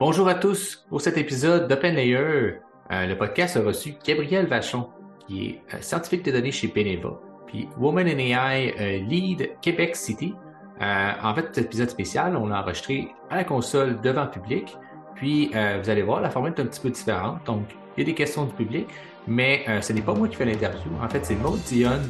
Bonjour 0.00 0.28
à 0.28 0.36
tous. 0.36 0.86
Pour 0.88 1.00
cet 1.00 1.18
épisode 1.18 1.66
d'Open 1.66 1.96
euh, 1.98 2.52
le 2.88 3.14
podcast 3.18 3.56
a 3.56 3.62
reçu 3.62 3.96
Gabriel 4.06 4.46
Vachon, 4.46 4.90
qui 5.26 5.46
est 5.46 5.62
euh, 5.74 5.80
scientifique 5.80 6.24
de 6.24 6.30
données 6.30 6.52
chez 6.52 6.68
Beneva, 6.68 7.18
puis 7.48 7.68
Woman 7.78 8.06
in 8.06 8.18
AI 8.18 8.74
euh, 8.78 8.98
Lead 9.08 9.50
Québec 9.60 9.96
City. 9.96 10.36
en 10.80 11.34
fait, 11.34 11.46
cet 11.52 11.64
épisode 11.64 11.90
spécial, 11.90 12.36
on 12.36 12.46
l'a 12.46 12.62
enregistré 12.62 13.08
à 13.28 13.34
la 13.34 13.42
console 13.42 14.00
devant 14.00 14.28
public. 14.28 14.76
Puis, 15.16 15.48
vous 15.48 15.90
allez 15.90 16.02
voir, 16.02 16.20
la 16.20 16.30
formule 16.30 16.54
est 16.56 16.60
un 16.60 16.66
petit 16.66 16.80
peu 16.80 16.90
différente. 16.90 17.44
Donc, 17.44 17.64
il 17.96 18.00
y 18.00 18.02
a 18.02 18.06
des 18.06 18.14
questions 18.14 18.44
du 18.44 18.52
public, 18.52 18.86
mais 19.28 19.64
ce 19.80 19.92
n'est 19.92 20.02
pas 20.02 20.14
moi 20.14 20.26
qui 20.28 20.36
fais 20.36 20.44
l'interview. 20.44 20.90
En 21.02 21.08
fait, 21.08 21.24
c'est 21.24 21.36
Maud 21.36 21.60
Dion 21.66 22.00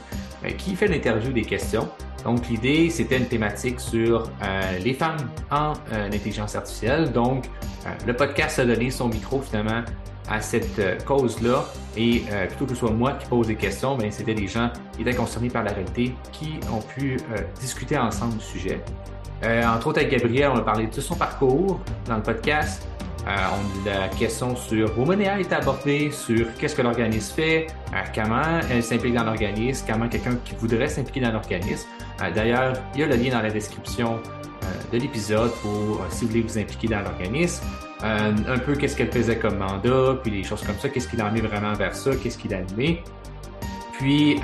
qui 0.56 0.76
fait 0.76 0.86
l'interview 0.86 1.32
des 1.32 1.42
questions. 1.42 1.88
Donc, 2.24 2.48
l'idée, 2.48 2.90
c'était 2.90 3.18
une 3.18 3.26
thématique 3.26 3.80
sur 3.80 4.30
euh, 4.42 4.78
les 4.78 4.92
femmes 4.92 5.30
en 5.50 5.72
euh, 5.92 6.06
intelligence 6.08 6.56
artificielle. 6.56 7.12
Donc, 7.12 7.46
euh, 7.86 7.90
le 8.06 8.14
podcast 8.14 8.58
a 8.58 8.64
donné 8.64 8.90
son 8.90 9.08
micro 9.08 9.40
finalement 9.40 9.82
à 10.28 10.40
cette 10.40 11.04
cause-là. 11.06 11.64
Et 11.96 12.24
plutôt 12.48 12.66
que 12.66 12.74
ce 12.74 12.80
soit 12.80 12.90
moi 12.90 13.12
qui 13.12 13.26
pose 13.26 13.46
des 13.46 13.56
questions, 13.56 13.96
ben, 13.96 14.10
c'était 14.10 14.34
des 14.34 14.46
gens 14.46 14.70
qui 14.94 15.00
étaient 15.00 15.14
concernés 15.14 15.48
par 15.48 15.64
la 15.64 15.72
réalité 15.72 16.14
qui 16.32 16.60
ont 16.70 16.82
pu 16.82 17.16
discuter 17.58 17.96
ensemble 17.96 18.36
du 18.36 18.44
sujet. 18.44 18.82
entre 19.42 19.86
autres, 19.86 20.00
avec 20.00 20.12
Gabriel, 20.12 20.50
on 20.52 20.58
a 20.58 20.60
parlé 20.60 20.86
de 20.86 21.00
son 21.00 21.14
parcours 21.14 21.80
dans 22.06 22.16
le 22.16 22.22
podcast. 22.22 22.86
Euh, 23.26 23.30
on, 23.52 23.88
la 23.88 24.08
question 24.08 24.56
sur 24.56 24.96
Womanea 24.98 25.40
est 25.40 25.52
abordée, 25.52 26.10
sur 26.10 26.46
qu'est-ce 26.58 26.74
que 26.74 26.82
l'organisme 26.82 27.34
fait, 27.34 27.66
euh, 27.92 27.96
comment 28.14 28.60
elle 28.70 28.82
s'implique 28.82 29.14
dans 29.14 29.24
l'organisme, 29.24 29.86
comment 29.90 30.08
quelqu'un 30.08 30.36
qui 30.44 30.54
voudrait 30.54 30.88
s'impliquer 30.88 31.20
dans 31.20 31.32
l'organisme. 31.32 31.88
Euh, 32.22 32.30
d'ailleurs, 32.30 32.74
il 32.94 33.00
y 33.00 33.02
a 33.02 33.06
le 33.06 33.16
lien 33.16 33.30
dans 33.30 33.42
la 33.42 33.50
description 33.50 34.20
de 34.92 34.98
l'épisode 34.98 35.50
pour 35.62 36.04
si 36.10 36.24
vous 36.24 36.30
voulez 36.30 36.42
vous 36.42 36.58
impliquer 36.58 36.88
dans 36.88 37.00
l'organisme. 37.00 37.64
un 38.02 38.58
peu 38.58 38.74
qu'est-ce 38.74 38.96
qu'elle 38.96 39.10
faisait 39.10 39.38
comme 39.38 39.56
mandat, 39.56 40.18
puis 40.22 40.30
des 40.30 40.42
choses 40.42 40.62
comme 40.62 40.78
ça, 40.78 40.88
qu'est-ce 40.90 41.08
qui 41.08 41.16
l'a 41.16 41.26
amené 41.26 41.40
vraiment 41.40 41.72
vers 41.72 41.94
ça, 41.94 42.10
qu'est-ce 42.14 42.36
qui 42.36 42.48
l'a 42.48 42.58
animé. 42.58 43.02
Puis, 43.92 44.38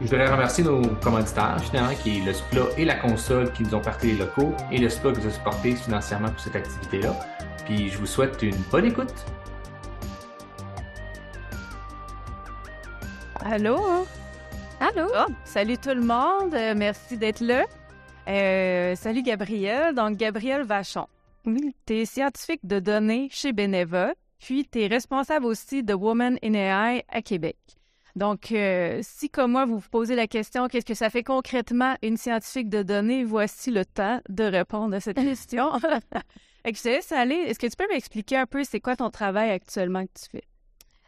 je 0.00 0.06
voudrais 0.06 0.30
remercier 0.30 0.62
nos 0.62 0.82
commanditaires, 1.02 1.56
finalement, 1.60 1.94
qui 2.02 2.18
est 2.18 2.24
le 2.24 2.32
SPLA 2.34 2.62
et 2.76 2.84
la 2.84 2.96
console 2.96 3.50
qui 3.52 3.62
nous 3.62 3.74
ont 3.74 3.80
parti 3.80 4.08
les 4.08 4.18
locaux, 4.18 4.52
et 4.70 4.78
le 4.78 4.90
SPLA 4.90 5.12
qui 5.12 5.20
nous 5.20 5.28
a 5.28 5.30
supporté 5.30 5.74
financièrement 5.74 6.28
pour 6.28 6.40
cette 6.40 6.56
activité-là. 6.56 7.14
Puis 7.68 7.90
je 7.90 7.98
vous 7.98 8.06
souhaite 8.06 8.40
une 8.40 8.56
bonne 8.72 8.86
écoute. 8.86 9.12
Allô? 13.44 14.06
Allô? 14.80 15.06
Oh, 15.14 15.30
salut 15.44 15.76
tout 15.76 15.90
le 15.90 16.00
monde, 16.00 16.54
euh, 16.54 16.72
merci 16.74 17.18
d'être 17.18 17.40
là. 17.40 17.66
Euh, 18.26 18.96
salut 18.96 19.22
Gabriel, 19.22 19.94
donc 19.94 20.16
Gabriel 20.16 20.62
Vachon. 20.62 21.08
Tu 21.44 21.94
es 21.94 22.04
scientifique 22.06 22.64
de 22.64 22.78
données 22.78 23.28
chez 23.30 23.52
Beneva, 23.52 24.14
puis 24.38 24.66
tu 24.66 24.80
es 24.80 24.86
responsable 24.86 25.44
aussi 25.44 25.82
de 25.82 25.92
Women 25.92 26.38
in 26.42 26.54
AI 26.54 27.04
à 27.10 27.20
Québec. 27.20 27.58
Donc, 28.16 28.50
euh, 28.50 29.00
si 29.02 29.28
comme 29.28 29.52
moi, 29.52 29.66
vous 29.66 29.76
vous 29.76 29.90
posez 29.90 30.16
la 30.16 30.26
question, 30.26 30.68
qu'est-ce 30.68 30.86
que 30.86 30.94
ça 30.94 31.10
fait 31.10 31.22
concrètement 31.22 31.96
une 32.02 32.16
scientifique 32.16 32.70
de 32.70 32.82
données, 32.82 33.24
voici 33.24 33.70
le 33.70 33.84
temps 33.84 34.22
de 34.30 34.44
répondre 34.44 34.96
à 34.96 35.00
cette 35.00 35.16
question. 35.22 35.70
Aller. 36.64 37.34
Est-ce 37.34 37.58
que 37.58 37.66
tu 37.66 37.76
peux 37.76 37.88
m'expliquer 37.88 38.36
un 38.36 38.46
peu 38.46 38.64
c'est 38.64 38.80
quoi 38.80 38.96
ton 38.96 39.10
travail 39.10 39.50
actuellement 39.50 40.04
que 40.04 40.12
tu 40.20 40.28
fais? 40.30 40.44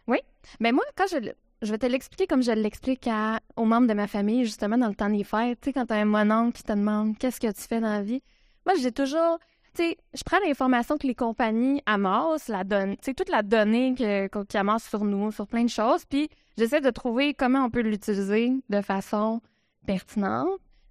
Oui. 0.06 0.18
Mais 0.58 0.72
moi, 0.72 0.84
quand 0.96 1.06
je, 1.10 1.18
je 1.62 1.70
vais 1.70 1.78
te 1.78 1.86
l'expliquer 1.86 2.26
comme 2.26 2.42
je 2.42 2.52
l'explique 2.52 3.08
aux 3.56 3.64
membres 3.64 3.86
de 3.86 3.94
ma 3.94 4.06
famille, 4.06 4.44
justement, 4.44 4.78
dans 4.78 4.88
le 4.88 4.94
temps 4.94 5.10
des 5.10 5.24
fêtes. 5.24 5.60
Tu 5.60 5.66
sais, 5.66 5.72
quand 5.72 5.86
tu 5.86 5.92
as 5.92 5.98
un 5.98 6.04
mononcle 6.04 6.56
qui 6.56 6.62
te 6.62 6.72
demande 6.72 7.18
qu'est-ce 7.18 7.40
que 7.40 7.52
tu 7.52 7.62
fais 7.62 7.80
dans 7.80 7.88
la 7.92 8.02
vie, 8.02 8.22
moi, 8.66 8.74
j'ai 8.80 8.92
toujours. 8.92 9.38
Tu 9.74 9.84
sais, 9.84 9.96
je 10.14 10.22
prends 10.24 10.40
l'information 10.44 10.98
que 10.98 11.06
les 11.06 11.14
compagnies 11.14 11.80
amassent, 11.86 12.48
la 12.48 12.64
tu 12.64 12.96
sais, 13.02 13.14
toute 13.14 13.28
la 13.28 13.42
donnée 13.42 13.94
qu'ils 13.94 14.58
amassent 14.58 14.88
sur 14.88 15.04
nous, 15.04 15.30
sur 15.30 15.46
plein 15.46 15.62
de 15.62 15.70
choses, 15.70 16.04
puis 16.06 16.28
j'essaie 16.58 16.80
de 16.80 16.90
trouver 16.90 17.34
comment 17.34 17.66
on 17.66 17.70
peut 17.70 17.82
l'utiliser 17.82 18.52
de 18.68 18.80
façon 18.80 19.40
pertinente, 19.86 20.48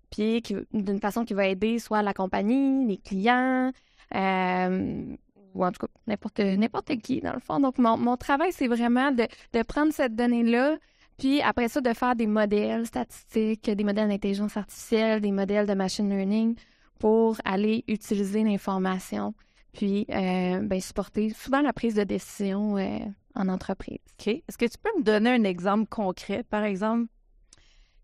puis 0.10 0.42
d'une 0.72 1.00
façon 1.02 1.26
qui 1.26 1.34
va 1.34 1.48
aider 1.48 1.78
soit 1.80 2.02
la 2.02 2.14
compagnie, 2.14 2.88
les 2.88 2.98
clients, 2.98 3.74
ou 4.14 5.66
en 5.66 5.72
tout 5.72 5.86
cas 5.86 5.92
n'importe, 6.08 6.40
n'importe 6.40 6.98
qui, 6.98 7.22
dans 7.22 7.34
le 7.34 7.40
fond. 7.40 7.60
Donc, 7.60 7.78
mon, 7.78 7.98
mon 7.98 8.18
travail, 8.18 8.52
c'est 8.52 8.68
vraiment 8.68 9.12
de, 9.12 9.28
de 9.54 9.64
prendre 9.64 9.92
cette 9.94 10.16
donnée-là, 10.16 10.78
puis 11.18 11.42
après 11.42 11.68
ça, 11.68 11.82
de 11.82 11.94
faire 11.94 12.16
des 12.16 12.28
modèles 12.28 12.86
statistiques, 12.86 13.70
des 13.70 13.84
modèles 13.84 14.08
d'intelligence 14.08 14.56
artificielle, 14.56 15.22
des 15.22 15.32
modèles 15.32 15.66
de 15.66 15.74
machine 15.74 16.10
learning 16.10 16.56
pour 17.00 17.38
aller 17.46 17.84
utiliser 17.88 18.44
l'information, 18.44 19.34
puis 19.74 20.06
euh, 20.10 20.60
ben, 20.62 20.80
supporter 20.80 21.30
souvent 21.30 21.62
la 21.62 21.74
prise 21.74 21.96
de 21.96 22.04
décision 22.04 22.78
euh, 22.78 23.00
en 23.36 23.48
entreprise. 23.48 24.00
OK. 24.20 24.28
Est-ce 24.28 24.58
que 24.58 24.66
tu 24.66 24.78
peux 24.78 24.98
me 24.98 25.04
donner 25.04 25.32
un 25.32 25.44
exemple 25.44 25.88
concret, 25.88 26.44
par 26.44 26.64
exemple? 26.64 27.08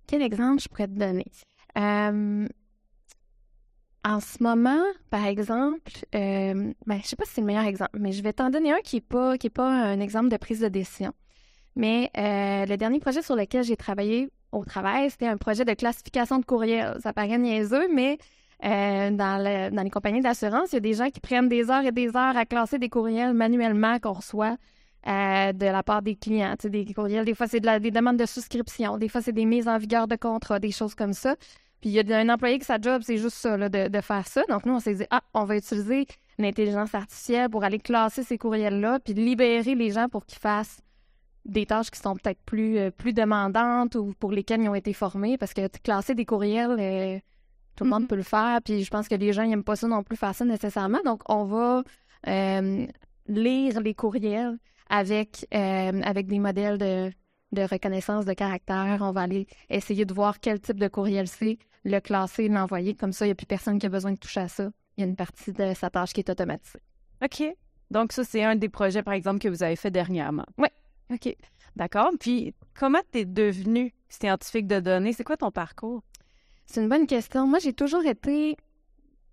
Quel 0.07 0.21
exemple 0.21 0.61
je 0.61 0.69
pourrais 0.69 0.87
te 0.87 0.93
donner? 0.93 1.25
Euh, 1.77 2.47
en 4.05 4.19
ce 4.19 4.41
moment, 4.41 4.83
par 5.09 5.25
exemple, 5.25 5.91
euh, 6.13 6.71
ben, 6.85 6.99
je 7.01 7.07
sais 7.07 7.15
pas 7.15 7.25
si 7.25 7.33
c'est 7.33 7.41
le 7.41 7.47
meilleur 7.47 7.63
exemple, 7.65 7.97
mais 7.99 8.11
je 8.11 8.21
vais 8.21 8.33
t'en 8.33 8.51
donner 8.51 8.71
un 8.71 8.79
qui 8.83 8.97
n'est 8.97 9.01
pas, 9.01 9.37
qui 9.37 9.49
pas 9.49 9.67
un 9.67 9.99
exemple 9.99 10.29
de 10.29 10.37
prise 10.37 10.59
de 10.59 10.67
décision. 10.67 11.11
Mais 11.75 12.11
euh, 12.15 12.67
le 12.67 12.77
dernier 12.77 12.99
projet 12.99 13.23
sur 13.23 13.35
lequel 13.35 13.63
j'ai 13.63 13.75
travaillé 13.75 14.29
au 14.51 14.63
travail, 14.63 15.09
c'était 15.09 15.27
un 15.27 15.37
projet 15.37 15.65
de 15.65 15.73
classification 15.73 16.37
de 16.37 16.45
courriels. 16.45 16.97
Ça 17.01 17.13
paraît 17.13 17.39
niaiseux, 17.39 17.87
mais 17.91 18.19
euh, 18.63 19.09
dans, 19.09 19.73
dans 19.73 19.83
les 19.83 19.89
compagnies 19.89 20.21
d'assurance, 20.21 20.71
il 20.71 20.75
y 20.75 20.77
a 20.77 20.81
des 20.81 20.93
gens 20.93 21.09
qui 21.09 21.19
prennent 21.19 21.49
des 21.49 21.71
heures 21.71 21.83
et 21.83 21.91
des 21.91 22.15
heures 22.15 22.37
à 22.37 22.45
classer 22.45 22.77
des 22.77 22.89
courriels 22.89 23.33
manuellement 23.33 23.97
qu'on 23.99 24.13
reçoit 24.13 24.55
euh, 25.07 25.51
de 25.51 25.65
la 25.65 25.83
part 25.83 26.01
des 26.01 26.15
clients. 26.15 26.55
Des 26.63 26.85
courriels, 26.93 27.25
des 27.25 27.33
fois, 27.33 27.47
c'est 27.47 27.59
de 27.59 27.79
des 27.79 27.91
demandes 27.91 28.17
de 28.17 28.25
souscription, 28.25 28.97
des 28.97 29.09
fois, 29.09 29.21
c'est 29.21 29.33
des 29.33 29.45
mises 29.45 29.67
en 29.67 29.77
vigueur 29.77 30.07
de 30.07 30.15
contrat, 30.15 30.59
des 30.59 30.71
choses 30.71 30.95
comme 30.95 31.13
ça. 31.13 31.35
Puis 31.85 31.93
il 31.93 32.09
y 32.09 32.13
a 32.13 32.17
un 32.17 32.29
employé 32.29 32.57
qui 32.57 32.65
sa 32.65 32.81
job, 32.81 33.03
c'est 33.05 33.19
juste 33.19 33.37
ça, 33.37 33.69
de, 33.69 34.01
faire 34.01 34.27
ça. 34.27 34.41
Donc 34.49 34.65
nous, 34.65 34.73
on 34.73 34.79
s'est 34.79 34.95
dit, 34.95 35.05
ah, 35.11 35.21
on 35.35 35.43
va 35.43 35.55
utiliser 35.55 36.07
l'intelligence 36.39 36.95
artificielle 36.95 37.47
pour 37.47 37.63
aller 37.63 37.77
classer 37.77 38.23
ces 38.23 38.39
courriels-là, 38.39 38.99
puis 39.01 39.13
libérer 39.13 39.75
les 39.75 39.91
gens 39.91 40.09
pour 40.09 40.25
qu'ils 40.25 40.39
fassent 40.39 40.81
des 41.45 41.67
tâches 41.67 41.91
qui 41.91 41.99
sont 41.99 42.15
peut-être 42.15 42.41
plus, 42.43 42.79
euh, 42.79 42.89
plus 42.89 43.13
demandantes 43.13 43.93
ou 43.93 44.15
pour 44.19 44.31
lesquelles 44.31 44.61
ils 44.61 44.67
ont 44.69 44.73
été 44.73 44.93
formés. 44.93 45.37
Parce 45.37 45.53
que 45.53 45.67
classer 45.83 46.15
des 46.15 46.25
courriels, 46.25 46.75
euh, 46.79 47.19
tout 47.75 47.83
le 47.83 47.91
monde 47.91 48.05
mm-hmm. 48.05 48.07
peut 48.07 48.15
le 48.15 48.23
faire. 48.23 48.61
Puis 48.65 48.83
je 48.83 48.89
pense 48.89 49.07
que 49.07 49.13
les 49.13 49.31
gens 49.31 49.45
n'aiment 49.45 49.63
pas 49.63 49.75
ça 49.75 49.87
non 49.87 50.01
plus 50.01 50.17
faire 50.17 50.33
ça 50.33 50.43
nécessairement. 50.43 51.01
Donc 51.05 51.21
on 51.29 51.43
va 51.43 51.83
euh, 52.27 52.87
lire 53.27 53.79
les 53.79 53.93
courriels 53.93 54.57
avec, 54.89 55.45
avec 55.51 56.25
des 56.25 56.39
modèles 56.39 56.79
de, 56.79 57.11
de 57.51 57.61
reconnaissance 57.61 58.25
de 58.25 58.33
caractère. 58.33 58.97
On 59.01 59.11
va 59.11 59.21
aller 59.21 59.45
essayer 59.69 60.05
de 60.05 60.13
voir 60.15 60.39
quel 60.39 60.59
type 60.59 60.79
de 60.79 60.87
courriel 60.87 61.27
c'est, 61.27 61.59
le 61.85 61.99
classer, 61.99 62.49
l'envoyer. 62.49 62.95
Comme 62.95 63.13
ça, 63.13 63.25
il 63.25 63.29
n'y 63.29 63.33
a 63.33 63.35
plus 63.35 63.45
personne 63.45 63.79
qui 63.79 63.85
a 63.85 63.89
besoin 63.89 64.11
de 64.11 64.17
toucher 64.17 64.41
à 64.41 64.47
ça. 64.47 64.69
Il 64.97 65.01
y 65.01 65.03
a 65.03 65.07
une 65.07 65.15
partie 65.15 65.53
de 65.53 65.73
sa 65.73 65.89
tâche 65.89 66.11
qui 66.13 66.19
est 66.19 66.29
automatisée. 66.29 66.79
OK. 67.23 67.43
Donc, 67.91 68.11
ça, 68.11 68.23
c'est 68.23 68.43
un 68.43 68.55
des 68.55 68.69
projets, 68.69 69.03
par 69.03 69.13
exemple, 69.13 69.39
que 69.39 69.47
vous 69.47 69.63
avez 69.63 69.75
fait 69.75 69.91
dernièrement. 69.91 70.45
Oui. 70.57 70.67
OK. 71.13 71.35
D'accord. 71.75 72.11
Puis, 72.19 72.53
comment 72.77 73.01
tu 73.11 73.19
es 73.19 73.25
devenu 73.25 73.93
scientifique 74.09 74.67
de 74.67 74.79
données? 74.79 75.13
C'est 75.13 75.23
quoi 75.23 75.37
ton 75.37 75.51
parcours? 75.51 76.01
C'est 76.65 76.81
une 76.81 76.89
bonne 76.89 77.05
question. 77.05 77.45
Moi, 77.45 77.59
j'ai 77.59 77.73
toujours 77.73 78.05
été. 78.05 78.57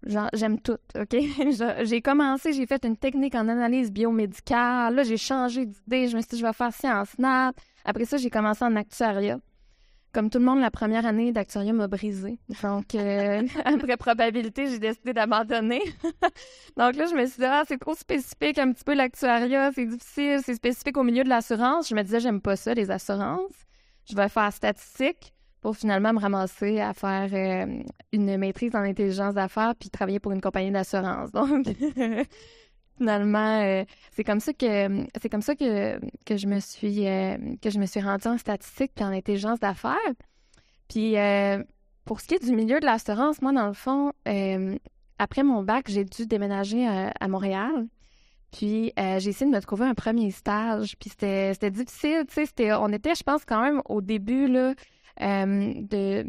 J'aime 0.05 0.61
tout, 0.61 0.79
OK? 0.99 1.17
j'ai 1.85 2.03
commencé, 2.03 2.53
j'ai 2.53 2.67
fait 2.67 2.85
une 2.85 2.97
technique 2.97 3.37
en 3.37 3.49
analyse 3.49 3.93
biomédicale. 3.93 4.97
Là, 4.97 5.05
j'ai 5.05 5.17
changé 5.17 5.65
d'idée. 5.65 6.09
Je 6.09 6.17
me 6.17 6.21
suis 6.21 6.31
dit, 6.31 6.39
je 6.39 6.45
vais 6.45 6.53
faire 6.53 6.75
science 6.75 7.17
nat. 7.19 7.53
Après 7.85 8.05
ça, 8.05 8.17
j'ai 8.17 8.29
commencé 8.29 8.65
en 8.65 8.75
actuariat 8.75 9.39
comme 10.13 10.31
tout 10.31 10.39
le 10.39 10.45
monde, 10.45 10.61
la 10.61 10.71
première 10.71 11.07
année 11.07 11.33
d'actuariat 11.33 11.73
m'a 11.73 11.89
brisé. 11.89 12.39
Donc, 12.63 12.95
euh, 12.95 13.43
après 13.65 13.97
probabilité, 13.97 14.67
j'ai 14.67 14.79
décidé 14.79 15.13
d'abandonner. 15.13 15.83
Donc 16.77 16.97
là, 16.97 17.07
je 17.07 17.15
me 17.15 17.27
suis 17.27 17.39
dit, 17.39 17.47
ah, 17.47 17.63
c'est 17.67 17.79
trop 17.79 17.95
spécifique 17.95 18.59
un 18.59 18.73
petit 18.73 18.85
peu 18.85 18.95
l'actuariat, 18.95 19.71
c'est 19.75 19.87
difficile, 19.87 20.41
c'est 20.45 20.55
spécifique 20.55 20.97
au 20.97 21.03
milieu 21.03 21.25
de 21.25 21.29
l'assurance. 21.29 21.89
Je 21.89 21.95
me 21.95 22.03
disais, 22.03 22.21
j'aime 22.21 22.41
pas 22.41 22.57
ça, 22.57 22.75
les 22.75 22.91
assurances. 22.91 23.55
Je 24.09 24.15
vais 24.15 24.29
faire 24.29 24.53
statistique 24.53 25.33
pour 25.61 25.77
finalement 25.77 26.13
me 26.13 26.19
ramasser 26.19 26.81
à 26.81 26.93
faire 26.93 27.31
euh, 27.33 27.83
une 28.13 28.37
maîtrise 28.37 28.75
en 28.75 28.81
intelligence 28.81 29.35
d'affaires 29.35 29.75
puis 29.79 29.91
travailler 29.91 30.19
pour 30.19 30.33
une 30.33 30.41
compagnie 30.41 30.73
d'assurance. 30.73 31.31
Donc, 31.31 31.67
finalement, 32.97 33.61
euh, 33.63 33.85
c'est 34.11 34.25
comme 34.25 34.41
ça 34.41 34.53
que 34.53 35.07
c'est 35.21 35.29
comme 35.29 35.43
ça 35.43 35.55
que, 35.55 35.99
que 36.25 36.37
je 36.37 36.47
me 36.47 36.61
suis 36.61 37.07
euh, 37.07 37.37
que 37.61 37.71
je 37.71 37.79
me 37.79 37.87
suis 37.87 38.01
rendue 38.01 38.29
en 38.29 38.39
statistique 38.39 38.93
puis 38.95 39.05
en 39.05 39.13
intelligence 39.13 39.61
d'affaires. 39.61 39.97
Puis 40.89 41.17
euh, 41.17 41.63
pour 42.05 42.21
ce 42.21 42.29
qui 42.29 42.35
est 42.35 42.45
du 42.45 42.55
milieu 42.55 42.81
de 42.81 42.87
l'assurance, 42.87 43.43
moi 43.43 43.53
dans 43.53 43.67
le 43.67 43.73
fond, 43.73 44.13
après 45.19 45.43
mon 45.43 45.63
bac, 45.63 45.87
j'ai 45.89 46.05
dû 46.05 46.27
déménager 46.27 46.87
à, 46.87 47.29
Montréal. 47.29 47.87
Puis 48.51 48.93
j'ai 48.97 49.31
essayé 49.31 49.51
de 49.51 49.55
me 49.55 49.61
trouver 49.61 49.87
un 49.87 49.95
premier 49.95 50.31
stage. 50.31 50.97
Puis 50.99 51.11
c'était 51.11 51.71
difficile, 51.71 52.25
tu 52.29 52.45
sais, 52.45 52.73
on 52.75 52.89
était, 52.89 53.15
je 53.15 53.23
pense, 53.23 53.45
quand 53.45 53.63
même 53.63 53.81
au 53.89 54.01
début 54.01 54.49
là, 54.49 54.75
de 55.21 56.27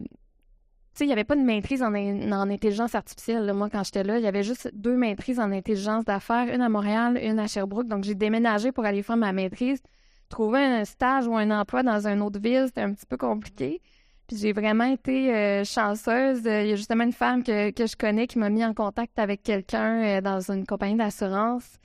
sais, 1.00 1.06
il 1.06 1.07
n'y 1.07 1.13
avait 1.13 1.24
pas 1.24 1.36
de 1.36 1.42
maîtrise 1.42 1.81
en, 1.81 1.94
en 1.94 2.50
intelligence 2.50 2.95
artificielle. 2.95 3.51
Moi, 3.54 3.69
quand 3.69 3.84
j'étais 3.84 4.04
là, 4.04 4.18
il 4.18 4.24
y 4.24 4.28
avait 4.28 4.44
juste 4.44 4.69
deux 4.74 4.95
maîtrises 4.95 5.40
en 5.40 5.51
intelligence 5.51 6.06
d'affaires, 6.06 6.54
une 6.54 6.62
à 6.62 6.69
Montréal, 6.69 7.19
une 7.22 7.40
à 7.40 7.48
Sherbrooke. 7.48 7.88
Donc, 7.88 8.04
j'ai 8.04 8.16
déménagé 8.16 8.72
pour 8.72 8.86
aller 8.86 9.04
faire 9.04 9.18
ma 9.18 9.34
maîtrise. 9.34 9.81
Trouver 10.30 10.63
un 10.63 10.86
stage 10.86 11.28
ou 11.28 11.36
un 11.36 11.51
emploi 11.51 11.84
dans 11.84 12.07
une 12.07 12.22
autre 12.22 12.40
ville, 12.40 12.66
c'était 12.68 12.81
un 12.81 12.94
petit 12.94 13.06
peu 13.06 13.18
compliqué. 13.18 13.81
Puis 14.28 14.38
j'ai 14.38 14.54
vraiment 14.54 14.86
été 14.86 15.34
euh, 15.34 15.63
chanceuse. 15.63 16.42
Il 16.45 16.68
y 16.68 16.72
a 16.72 16.75
justement 16.75 17.04
une 17.04 17.12
femme 17.12 17.44
que, 17.44 17.72
que 17.72 17.86
je 17.86 17.96
connais 17.96 18.25
qui 18.25 18.39
m'a 18.39 18.50
mis 18.50 18.63
en 18.63 18.74
contact 18.74 19.19
avec 19.19 19.44
quelqu'un 19.44 20.04
euh, 20.04 20.22
dans 20.22 20.39
une 20.51 20.66
compagnie 20.66 20.96
d'assurance. 20.96 21.78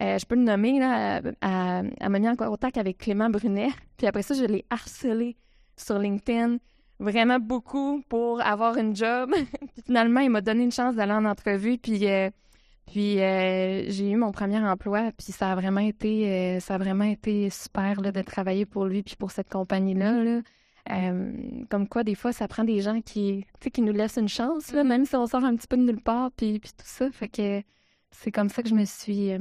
Euh, 0.00 0.18
je 0.18 0.24
peux 0.24 0.34
le 0.34 0.42
nommer, 0.42 0.80
là, 0.80 1.20
elle 1.42 2.08
m'a 2.08 2.18
mis 2.18 2.28
en 2.28 2.34
contact 2.34 2.78
avec 2.78 2.98
Clément 2.98 3.28
Brunet. 3.28 3.68
Puis 3.98 4.06
après 4.06 4.22
ça, 4.22 4.34
je 4.34 4.44
l'ai 4.44 4.64
harcelé 4.70 5.36
sur 5.76 5.98
LinkedIn 5.98 6.56
vraiment 7.02 7.38
beaucoup 7.38 8.02
pour 8.08 8.40
avoir 8.40 8.76
une 8.76 8.96
job. 8.96 9.32
puis 9.72 9.82
finalement, 9.86 10.20
il 10.20 10.30
m'a 10.30 10.40
donné 10.40 10.64
une 10.64 10.72
chance 10.72 10.94
d'aller 10.94 11.12
en 11.12 11.24
entrevue. 11.24 11.78
Puis, 11.78 12.08
euh, 12.08 12.30
puis 12.86 13.20
euh, 13.20 13.84
j'ai 13.88 14.10
eu 14.10 14.16
mon 14.16 14.32
premier 14.32 14.58
emploi. 14.58 15.10
Puis 15.16 15.32
ça 15.32 15.52
a 15.52 15.54
vraiment 15.54 15.80
été, 15.80 16.30
euh, 16.30 16.60
ça 16.60 16.76
a 16.76 16.78
vraiment 16.78 17.04
été 17.04 17.50
super 17.50 18.00
là, 18.00 18.12
de 18.12 18.22
travailler 18.22 18.66
pour 18.66 18.86
lui 18.86 19.02
puis 19.02 19.16
pour 19.16 19.30
cette 19.30 19.50
compagnie-là. 19.50 20.40
comme 21.68 21.88
quoi, 21.88 22.04
des 22.04 22.14
fois, 22.14 22.32
ça 22.32 22.48
prend 22.48 22.64
des 22.64 22.80
gens 22.80 23.00
qui, 23.00 23.44
qui 23.72 23.82
nous 23.82 23.92
laissent 23.92 24.18
une 24.18 24.28
chance, 24.28 24.72
là, 24.72 24.82
mm-hmm. 24.82 24.86
même 24.86 25.04
si 25.04 25.16
on 25.16 25.26
sort 25.26 25.44
un 25.44 25.56
petit 25.56 25.68
peu 25.68 25.76
de 25.76 25.82
nulle 25.82 26.02
part, 26.02 26.30
puis, 26.32 26.58
puis 26.58 26.70
tout 26.70 26.86
ça. 26.86 27.10
Fait 27.10 27.28
que 27.28 27.62
c'est 28.10 28.30
comme 28.30 28.48
ça 28.48 28.62
que 28.62 28.68
je 28.68 28.74
me 28.74 28.84
suis 28.84 29.32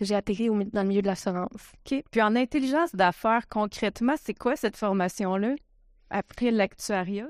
j'ai 0.00 0.14
atterri 0.14 0.48
dans 0.48 0.82
le 0.82 0.88
milieu 0.88 1.02
de 1.02 1.06
l'assurance. 1.06 1.72
OK. 1.86 2.02
Puis 2.10 2.22
en 2.22 2.34
intelligence 2.36 2.94
d'affaires, 2.94 3.48
concrètement, 3.48 4.14
c'est 4.20 4.34
quoi 4.34 4.56
cette 4.56 4.76
formation-là? 4.76 5.54
Après 6.10 6.50
l'actuariat? 6.50 7.28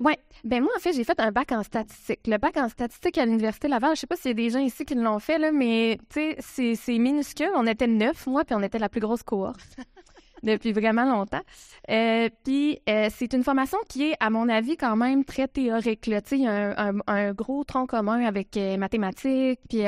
Oui. 0.00 0.14
Ben 0.44 0.62
moi, 0.62 0.72
en 0.76 0.80
fait, 0.80 0.92
j'ai 0.92 1.04
fait 1.04 1.18
un 1.20 1.32
bac 1.32 1.52
en 1.52 1.62
statistique. 1.62 2.20
Le 2.26 2.38
bac 2.38 2.56
en 2.56 2.68
statistique 2.68 3.18
à 3.18 3.26
l'Université 3.26 3.68
Laval, 3.68 3.94
je 3.94 4.00
sais 4.00 4.06
pas 4.06 4.16
s'il 4.16 4.30
y 4.30 4.32
a 4.32 4.34
des 4.34 4.50
gens 4.50 4.60
ici 4.60 4.84
qui 4.84 4.94
l'ont 4.94 5.18
fait, 5.18 5.38
là, 5.38 5.52
mais 5.52 5.98
tu 6.08 6.34
sais, 6.40 6.74
c'est 6.74 6.98
minuscule. 6.98 7.50
On 7.54 7.66
était 7.66 7.86
neuf, 7.86 8.26
moi, 8.26 8.44
puis 8.44 8.54
on 8.54 8.62
était 8.62 8.78
la 8.78 8.88
plus 8.88 9.00
grosse 9.00 9.22
cohorte 9.22 9.76
depuis 10.42 10.72
vraiment 10.72 11.04
longtemps. 11.04 11.42
Euh, 11.90 12.28
puis 12.44 12.80
euh, 12.88 13.08
c'est 13.14 13.32
une 13.34 13.44
formation 13.44 13.78
qui 13.88 14.10
est, 14.10 14.16
à 14.20 14.30
mon 14.30 14.48
avis, 14.48 14.76
quand 14.76 14.96
même 14.96 15.24
très 15.24 15.48
théorique. 15.48 16.06
Là. 16.06 16.20
Il 16.30 16.38
y 16.38 16.46
a 16.46 16.80
un, 16.80 16.98
un, 17.06 17.32
gros 17.32 17.64
tronc 17.64 17.86
commun 17.86 18.24
avec 18.24 18.56
euh, 18.56 18.76
mathématiques, 18.78 19.60
puis 19.68 19.82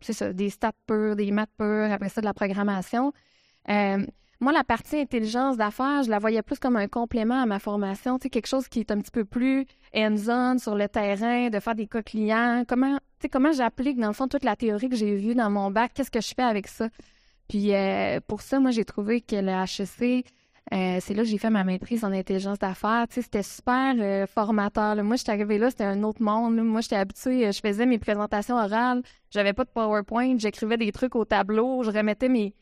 c'est 0.00 0.12
ça, 0.12 0.32
des 0.32 0.50
stats 0.50 0.72
purs, 0.86 1.16
des 1.16 1.30
maths 1.32 1.50
purs, 1.58 1.90
après 1.90 2.08
ça, 2.10 2.20
de 2.20 2.26
la 2.26 2.34
programmation. 2.34 3.12
Moi, 4.44 4.52
la 4.52 4.62
partie 4.62 5.00
intelligence 5.00 5.56
d'affaires, 5.56 6.02
je 6.02 6.10
la 6.10 6.18
voyais 6.18 6.42
plus 6.42 6.58
comme 6.58 6.76
un 6.76 6.86
complément 6.86 7.40
à 7.40 7.46
ma 7.46 7.58
formation, 7.58 8.18
quelque 8.18 8.46
chose 8.46 8.68
qui 8.68 8.80
est 8.80 8.90
un 8.90 8.98
petit 8.98 9.10
peu 9.10 9.24
plus 9.24 9.64
hands-on 9.94 10.58
sur 10.58 10.74
le 10.74 10.86
terrain, 10.86 11.48
de 11.48 11.58
faire 11.60 11.74
des 11.74 11.86
cas 11.86 12.02
clients. 12.02 12.62
Comment, 12.68 12.96
tu 12.96 13.22
sais, 13.22 13.28
comment 13.30 13.52
j'applique, 13.52 13.98
dans 13.98 14.08
le 14.08 14.12
fond, 14.12 14.28
toute 14.28 14.44
la 14.44 14.54
théorie 14.54 14.90
que 14.90 14.96
j'ai 14.96 15.16
vue 15.16 15.34
dans 15.34 15.48
mon 15.48 15.70
bac, 15.70 15.92
qu'est-ce 15.94 16.10
que 16.10 16.20
je 16.20 16.34
fais 16.36 16.42
avec 16.42 16.68
ça? 16.68 16.90
Puis 17.48 17.74
euh, 17.74 18.20
pour 18.28 18.42
ça, 18.42 18.60
moi, 18.60 18.70
j'ai 18.70 18.84
trouvé 18.84 19.22
que 19.22 19.36
le 19.36 19.48
HEC, 19.50 20.26
euh, 20.74 20.98
c'est 21.00 21.14
là 21.14 21.22
que 21.22 21.28
j'ai 21.30 21.38
fait 21.38 21.48
ma 21.48 21.64
maîtrise 21.64 22.04
en 22.04 22.12
intelligence 22.12 22.58
d'affaires. 22.58 23.06
Tu 23.08 23.14
sais, 23.14 23.22
c'était 23.22 23.42
super 23.42 23.94
euh, 23.98 24.26
formateur. 24.26 25.02
Moi, 25.02 25.16
j'étais 25.16 25.32
arrivée 25.32 25.56
là, 25.56 25.70
c'était 25.70 25.84
un 25.84 26.02
autre 26.02 26.20
monde. 26.20 26.56
Moi, 26.56 26.82
j'étais 26.82 26.96
habituée, 26.96 27.50
je 27.50 27.60
faisais 27.60 27.86
mes 27.86 27.98
présentations 27.98 28.56
orales, 28.56 29.00
j'avais 29.30 29.54
pas 29.54 29.64
de 29.64 29.70
PowerPoint, 29.70 30.36
j'écrivais 30.36 30.76
des 30.76 30.92
trucs 30.92 31.16
au 31.16 31.24
tableau, 31.24 31.82
je 31.82 31.90
remettais 31.90 32.28
mes 32.28 32.52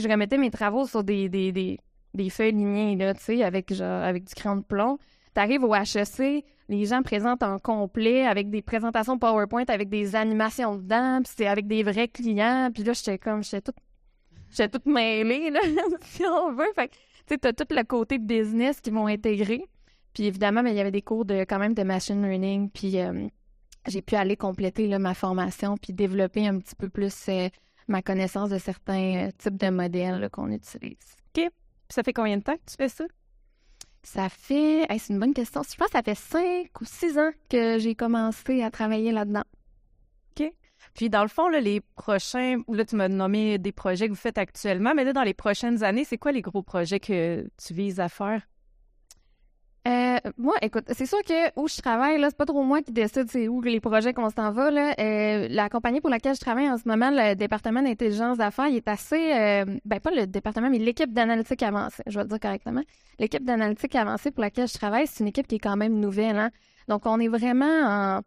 je 0.00 0.08
remettais 0.08 0.38
mes 0.38 0.50
travaux 0.50 0.86
sur 0.86 1.04
des, 1.04 1.28
des, 1.28 1.52
des, 1.52 1.78
des 2.14 2.30
feuilles 2.30 2.52
lignées, 2.52 2.96
là, 2.96 3.14
tu 3.14 3.22
sais, 3.22 3.42
avec, 3.42 3.72
avec 3.72 4.24
du 4.24 4.34
crayon 4.34 4.56
de 4.56 4.64
plomb. 4.64 4.98
T'arrives 5.34 5.64
au 5.64 5.74
HEC, 5.74 6.44
les 6.68 6.84
gens 6.86 7.02
présentent 7.02 7.42
en 7.42 7.58
complet 7.58 8.26
avec 8.26 8.50
des 8.50 8.62
présentations 8.62 9.18
PowerPoint, 9.18 9.64
avec 9.68 9.88
des 9.88 10.14
animations 10.14 10.76
dedans, 10.76 11.20
puis 11.22 11.32
c'est 11.36 11.46
avec 11.46 11.66
des 11.66 11.82
vrais 11.82 12.08
clients. 12.08 12.70
Puis 12.72 12.84
là, 12.84 12.92
j'étais 12.92 13.18
comme, 13.18 13.42
j'étais 13.42 13.60
toute, 13.60 13.76
j'étais 14.50 14.68
toute 14.68 14.86
mêlée, 14.86 15.50
là, 15.50 15.60
si 16.02 16.24
on 16.24 16.52
veut. 16.52 16.72
Fait 16.74 16.88
tu 17.26 17.34
sais, 17.34 17.38
t'as 17.38 17.52
tout 17.52 17.66
le 17.70 17.82
côté 17.84 18.18
business 18.18 18.80
qui 18.80 18.90
vont 18.90 19.06
intégrer. 19.06 19.64
Puis 20.12 20.26
évidemment, 20.26 20.62
il 20.64 20.74
y 20.74 20.80
avait 20.80 20.90
des 20.90 21.02
cours 21.02 21.24
de 21.24 21.40
quand 21.40 21.58
même 21.58 21.74
de 21.74 21.82
machine 21.82 22.22
learning. 22.22 22.70
Puis 22.70 23.00
euh, 23.00 23.28
j'ai 23.88 24.02
pu 24.02 24.14
aller 24.14 24.36
compléter 24.36 24.86
ma 24.98 25.14
formation 25.14 25.76
puis 25.76 25.92
développer 25.92 26.46
un 26.46 26.58
petit 26.58 26.76
peu 26.76 26.88
plus 26.88 27.14
euh, 27.28 27.48
ma 27.88 28.02
connaissance 28.02 28.50
de 28.50 28.58
certains 28.58 29.26
euh, 29.26 29.30
types 29.38 29.56
de 29.56 29.70
modèles 29.70 30.28
qu'on 30.30 30.50
utilise. 30.50 31.16
OK. 31.36 31.50
ça 31.88 32.02
fait 32.02 32.12
combien 32.12 32.36
de 32.36 32.42
temps 32.42 32.56
que 32.56 32.70
tu 32.70 32.76
fais 32.76 32.88
ça? 32.88 33.04
Ça 34.02 34.28
fait. 34.28 34.86
c'est 34.98 35.12
une 35.12 35.18
bonne 35.18 35.34
question. 35.34 35.62
Je 35.62 35.76
pense 35.76 35.88
que 35.88 35.92
ça 35.92 36.02
fait 36.02 36.14
cinq 36.14 36.80
ou 36.80 36.84
six 36.84 37.18
ans 37.18 37.30
que 37.48 37.78
j'ai 37.78 37.94
commencé 37.94 38.62
à 38.62 38.70
travailler 38.70 39.12
là-dedans. 39.12 39.44
OK. 40.38 40.52
Puis, 40.92 41.08
dans 41.08 41.22
le 41.22 41.28
fond, 41.28 41.48
là, 41.48 41.60
les 41.60 41.80
prochains. 41.80 42.62
Là, 42.68 42.84
tu 42.84 42.96
m'as 42.96 43.08
nommé 43.08 43.58
des 43.58 43.72
projets 43.72 44.06
que 44.06 44.12
vous 44.12 44.18
faites 44.18 44.36
actuellement, 44.36 44.94
mais 44.94 45.04
là, 45.04 45.14
dans 45.14 45.22
les 45.22 45.32
prochaines 45.32 45.82
années, 45.82 46.04
c'est 46.04 46.18
quoi 46.18 46.32
les 46.32 46.42
gros 46.42 46.62
projets 46.62 47.00
que 47.00 47.48
tu 47.56 47.72
vises 47.72 47.98
à 47.98 48.10
faire? 48.10 48.42
Euh, 49.86 50.16
moi, 50.38 50.54
écoute, 50.62 50.84
c'est 50.92 51.04
sûr 51.04 51.22
que 51.22 51.60
où 51.60 51.68
je 51.68 51.76
travaille, 51.82 52.18
c'est 52.22 52.36
pas 52.36 52.46
trop 52.46 52.62
moi 52.62 52.80
qui 52.80 52.90
décide 52.90 53.30
c'est 53.30 53.48
où 53.48 53.60
les 53.60 53.80
projets 53.80 54.14
qu'on 54.14 54.30
s'en 54.30 54.50
va. 54.50 54.68
Euh, 54.70 55.46
la 55.50 55.68
compagnie 55.68 56.00
pour 56.00 56.08
laquelle 56.08 56.34
je 56.34 56.40
travaille 56.40 56.70
en 56.70 56.78
ce 56.78 56.88
moment, 56.88 57.10
le 57.10 57.34
département 57.34 57.82
d'intelligence 57.82 58.38
d'affaires, 58.38 58.68
il 58.68 58.76
est 58.76 58.88
assez 58.88 59.34
euh, 59.34 59.66
ben 59.84 60.00
pas 60.00 60.10
le 60.10 60.26
département, 60.26 60.70
mais 60.70 60.78
l'équipe 60.78 61.12
d'analytique 61.12 61.62
avancée, 61.62 62.02
je 62.06 62.16
vais 62.16 62.22
le 62.22 62.28
dire 62.30 62.40
correctement. 62.40 62.80
L'équipe 63.18 63.44
d'analytique 63.44 63.94
avancée 63.94 64.30
pour 64.30 64.40
laquelle 64.40 64.68
je 64.68 64.74
travaille, 64.74 65.06
c'est 65.06 65.20
une 65.20 65.28
équipe 65.28 65.46
qui 65.46 65.56
est 65.56 65.60
quand 65.60 65.76
même 65.76 66.00
nouvelle. 66.00 66.38
Hein? 66.38 66.50
Donc, 66.88 67.02
on 67.04 67.20
est 67.20 67.28
vraiment 67.28 67.66
en, 67.66 68.20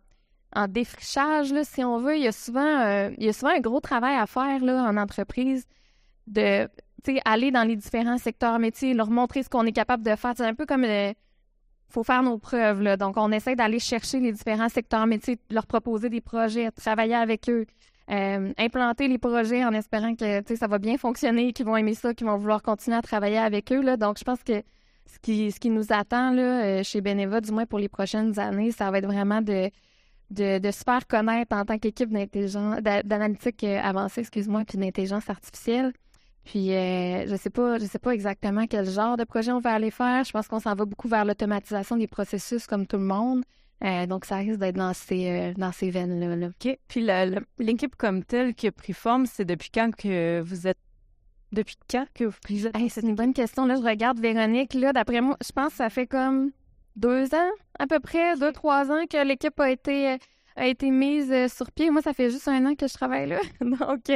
en 0.55 0.67
défrichage, 0.67 1.51
là, 1.51 1.63
si 1.63 1.83
on 1.83 1.97
veut. 1.97 2.17
Il 2.17 2.23
y 2.23 2.27
a 2.27 2.31
souvent 2.31 3.09
il 3.17 3.25
y 3.25 3.29
a 3.29 3.33
souvent 3.33 3.51
un 3.51 3.61
gros 3.61 3.79
travail 3.79 4.15
à 4.15 4.27
faire 4.27 4.63
là, 4.63 4.83
en 4.83 4.95
entreprise 4.95 5.65
de 6.27 6.69
aller 7.25 7.51
dans 7.51 7.63
les 7.63 7.75
différents 7.75 8.17
secteurs 8.17 8.59
métiers, 8.59 8.93
leur 8.93 9.09
montrer 9.09 9.41
ce 9.41 9.49
qu'on 9.49 9.65
est 9.65 9.71
capable 9.71 10.03
de 10.03 10.15
faire. 10.15 10.33
C'est 10.35 10.45
un 10.45 10.53
peu 10.53 10.65
comme 10.65 10.83
faut 11.89 12.03
faire 12.03 12.23
nos 12.23 12.37
preuves. 12.37 12.97
Donc, 12.97 13.15
on 13.17 13.31
essaie 13.31 13.55
d'aller 13.55 13.79
chercher 13.79 14.19
les 14.19 14.31
différents 14.31 14.69
secteurs 14.69 15.07
métiers, 15.07 15.39
leur 15.49 15.65
proposer 15.65 16.09
des 16.09 16.21
projets, 16.21 16.69
travailler 16.71 17.15
avec 17.15 17.49
eux, 17.49 17.65
euh, 18.09 18.53
implanter 18.57 19.07
les 19.07 19.17
projets 19.17 19.65
en 19.65 19.73
espérant 19.73 20.15
que 20.15 20.55
ça 20.55 20.67
va 20.67 20.79
bien 20.79 20.97
fonctionner, 20.97 21.53
qu'ils 21.53 21.65
vont 21.65 21.75
aimer 21.75 21.93
ça, 21.93 22.13
qu'ils 22.13 22.27
vont 22.27 22.37
vouloir 22.37 22.61
continuer 22.61 22.97
à 22.97 23.01
travailler 23.01 23.37
avec 23.37 23.71
eux. 23.71 23.97
Donc, 23.97 24.17
je 24.17 24.23
pense 24.23 24.43
que 24.43 24.63
ce 25.07 25.19
qui, 25.59 25.69
nous 25.69 25.91
attend 25.91 26.35
euh, 26.37 26.83
chez 26.83 27.01
Beneva, 27.01 27.41
du 27.41 27.51
moins 27.51 27.65
pour 27.65 27.79
les 27.79 27.89
prochaines 27.89 28.37
années, 28.39 28.71
ça 28.71 28.91
va 28.91 28.99
être 28.99 29.07
vraiment 29.07 29.41
de, 29.41 29.69
de, 30.31 30.59
de 30.59 30.71
se 30.71 30.83
faire 30.83 31.07
connaître 31.07 31.55
en 31.55 31.65
tant 31.65 31.77
qu'équipe 31.77 32.11
d'analytique 32.11 33.63
euh, 33.63 33.79
avancée, 33.81 34.21
excuse-moi, 34.21 34.63
puis 34.67 34.77
d'intelligence 34.77 35.29
artificielle. 35.29 35.93
Puis 36.47 36.73
euh, 36.73 37.27
je 37.27 37.35
sais 37.35 37.49
pas, 37.49 37.77
je 37.77 37.83
sais 37.83 37.99
pas 37.99 38.11
exactement 38.11 38.67
quel 38.67 38.89
genre 38.89 39.17
de 39.17 39.25
projet 39.25 39.51
on 39.51 39.59
va 39.59 39.73
aller 39.73 39.91
faire. 39.91 40.23
Je 40.23 40.31
pense 40.31 40.47
qu'on 40.47 40.61
s'en 40.61 40.75
va 40.75 40.85
beaucoup 40.85 41.09
vers 41.09 41.25
l'automatisation 41.25 41.97
des 41.97 42.07
processus 42.07 42.67
comme 42.67 42.87
tout 42.87 42.95
le 42.95 43.03
monde. 43.03 43.43
Euh, 43.83 44.05
donc 44.07 44.23
ça 44.23 44.37
risque 44.37 44.57
d'être 44.57 44.77
dans 44.77 44.93
ces 44.93 45.27
euh, 45.27 45.53
dans 45.57 45.73
ces 45.73 45.91
veines 45.91 46.17
là. 46.39 46.47
OK. 46.47 46.79
Puis 46.87 47.05
l'équipe 47.59 47.97
comme 47.97 48.23
telle 48.23 48.55
qui 48.55 48.67
a 48.67 48.71
pris 48.71 48.93
forme, 48.93 49.25
c'est 49.25 49.43
depuis 49.43 49.69
quand 49.73 49.93
que 49.93 50.39
vous 50.39 50.67
êtes 50.67 50.79
depuis 51.51 51.75
quand 51.91 52.05
que 52.15 52.23
vous 52.23 52.65
êtes 52.65 52.77
C'est 52.89 53.03
une 53.03 53.15
bonne 53.15 53.33
question. 53.33 53.65
Là, 53.65 53.75
je 53.75 53.81
regarde 53.81 54.17
Véronique. 54.17 54.73
Là, 54.73 54.93
d'après 54.93 55.19
moi, 55.19 55.35
je 55.45 55.51
pense 55.51 55.71
que 55.71 55.77
ça 55.77 55.89
fait 55.89 56.07
comme 56.07 56.51
deux 56.95 57.35
ans 57.35 57.51
à 57.77 57.87
peu 57.87 57.99
près, 57.99 58.37
deux 58.37 58.53
trois 58.53 58.89
ans 58.89 59.03
que 59.09 59.21
l'équipe 59.27 59.59
a 59.59 59.69
été 59.69 60.17
a 60.55 60.65
été 60.65 60.91
mise 60.91 61.53
sur 61.53 61.73
pied. 61.73 61.91
Moi, 61.91 62.01
ça 62.01 62.13
fait 62.13 62.29
juste 62.29 62.47
un 62.47 62.65
an 62.65 62.75
que 62.75 62.87
je 62.87 62.93
travaille 62.93 63.27
là. 63.27 63.41
donc 63.59 64.09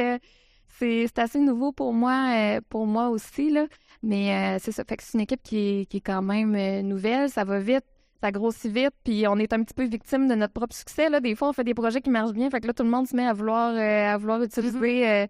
c'est 0.78 1.18
assez 1.18 1.38
nouveau 1.38 1.72
pour 1.72 1.92
moi, 1.92 2.34
euh, 2.34 2.60
pour 2.68 2.86
moi 2.86 3.08
aussi, 3.08 3.50
là. 3.50 3.66
Mais 4.02 4.56
euh, 4.56 4.58
c'est 4.60 4.72
ça. 4.72 4.84
Fait 4.84 4.96
que 4.96 5.02
c'est 5.02 5.14
une 5.14 5.20
équipe 5.22 5.42
qui 5.42 5.58
est, 5.58 5.86
qui 5.86 5.98
est 5.98 6.00
quand 6.00 6.22
même 6.22 6.54
euh, 6.56 6.82
nouvelle. 6.82 7.30
Ça 7.30 7.44
va 7.44 7.60
vite, 7.60 7.84
ça 8.20 8.32
grossit 8.32 8.72
vite, 8.72 8.94
puis 9.04 9.26
on 9.28 9.36
est 9.36 9.52
un 9.52 9.62
petit 9.62 9.74
peu 9.74 9.84
victime 9.84 10.28
de 10.28 10.34
notre 10.34 10.52
propre 10.52 10.74
succès. 10.74 11.08
Là. 11.08 11.20
Des 11.20 11.34
fois, 11.34 11.50
on 11.50 11.52
fait 11.52 11.64
des 11.64 11.74
projets 11.74 12.00
qui 12.00 12.10
marchent 12.10 12.32
bien. 12.32 12.50
Fait 12.50 12.60
que 12.60 12.66
là, 12.66 12.72
tout 12.72 12.82
le 12.82 12.90
monde 12.90 13.06
se 13.06 13.14
met 13.14 13.26
à 13.26 13.32
vouloir, 13.32 13.76
à 13.76 14.16
vouloir 14.16 14.42
utiliser, 14.42 15.04
mm-hmm. 15.04 15.28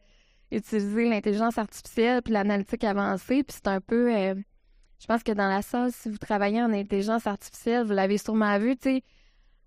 utiliser 0.52 1.08
l'intelligence 1.08 1.58
artificielle 1.58 2.22
puis 2.22 2.32
l'analytique 2.32 2.84
avancée. 2.84 3.42
Puis 3.42 3.56
c'est 3.56 3.68
un 3.68 3.80
peu... 3.80 4.10
je 4.10 5.06
pense 5.06 5.22
que 5.22 5.32
dans 5.32 5.48
la 5.48 5.62
salle, 5.62 5.92
si 5.92 6.08
vous 6.08 6.18
travaillez 6.18 6.62
en 6.62 6.72
intelligence 6.72 7.26
artificielle, 7.26 7.84
vous 7.84 7.92
l'avez 7.92 8.18
sûrement 8.18 8.58
vu, 8.58 8.76
tu 8.76 8.90
sais 8.90 9.02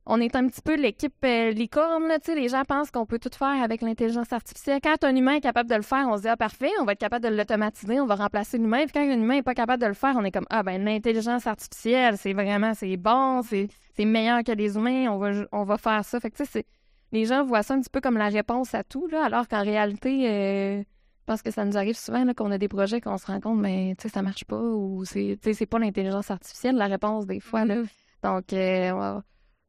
on 0.07 0.21
est 0.21 0.35
un 0.35 0.47
petit 0.47 0.61
peu 0.61 0.75
l'équipe 0.75 1.15
euh, 1.23 1.49
licorne, 1.51 2.07
là, 2.07 2.19
les 2.27 2.47
gens 2.47 2.63
pensent 2.63 2.91
qu'on 2.91 3.07
peut 3.07 3.17
tout 3.17 3.31
faire 3.35 3.63
avec 3.63 3.81
l'intelligence 3.81 4.31
artificielle. 4.31 4.79
Quand 4.83 5.03
un 5.03 5.15
humain 5.15 5.35
est 5.35 5.41
capable 5.41 5.69
de 5.69 5.75
le 5.75 5.81
faire, 5.81 6.07
on 6.07 6.17
se 6.17 6.23
dit, 6.23 6.27
ah, 6.27 6.37
parfait, 6.37 6.69
on 6.79 6.85
va 6.85 6.91
être 6.91 6.99
capable 6.99 7.23
de 7.23 7.35
l'automatiser, 7.35 7.99
on 7.99 8.05
va 8.05 8.15
remplacer 8.15 8.59
l'humain. 8.59 8.83
Puis 8.83 8.93
quand 8.93 9.01
un 9.01 9.19
humain 9.19 9.35
n'est 9.35 9.43
pas 9.43 9.55
capable 9.55 9.81
de 9.81 9.87
le 9.87 9.95
faire, 9.95 10.15
on 10.15 10.23
est 10.23 10.31
comme, 10.31 10.45
ah, 10.51 10.61
ben, 10.61 10.83
l'intelligence 10.83 11.47
artificielle, 11.47 12.17
c'est 12.17 12.33
vraiment, 12.33 12.75
c'est 12.75 12.97
bon, 12.97 13.41
c'est, 13.41 13.67
meilleur 13.97 14.43
que 14.43 14.51
les 14.51 14.75
humains, 14.75 15.09
on 15.09 15.17
va, 15.17 15.31
on 15.51 15.63
va 15.63 15.77
faire 15.77 16.05
ça. 16.05 16.19
Fait 16.19 16.29
que, 16.29 16.37
tu 16.37 16.45
sais, 16.45 16.65
les 17.11 17.25
gens 17.25 17.43
voient 17.43 17.63
ça 17.63 17.73
un 17.73 17.81
petit 17.81 17.89
peu 17.89 18.01
comme 18.01 18.17
la 18.17 18.29
réponse 18.29 18.75
à 18.75 18.83
tout, 18.83 19.07
là, 19.07 19.25
alors 19.25 19.47
qu'en 19.47 19.63
réalité, 19.63 20.29
euh, 20.29 20.81
je 20.81 21.25
pense 21.25 21.41
que 21.41 21.49
ça 21.49 21.65
nous 21.65 21.77
arrive 21.77 21.97
souvent, 21.97 22.31
qu'on 22.33 22.51
a 22.51 22.59
des 22.59 22.67
projets 22.67 23.01
qu'on 23.01 23.17
se 23.17 23.25
rend 23.25 23.39
compte, 23.39 23.59
mais, 23.59 23.95
tu 23.97 24.03
sais, 24.03 24.13
ça 24.13 24.21
marche 24.21 24.45
pas, 24.45 24.61
ou 24.61 25.03
c'est, 25.05 25.39
pas 25.67 25.79
l'intelligence 25.79 26.29
artificielle, 26.29 26.75
la 26.75 26.85
réponse, 26.85 27.25
des 27.25 27.39
fois, 27.39 27.65
là. 27.65 27.81
Donc, 28.21 28.53
euh, 28.53 29.19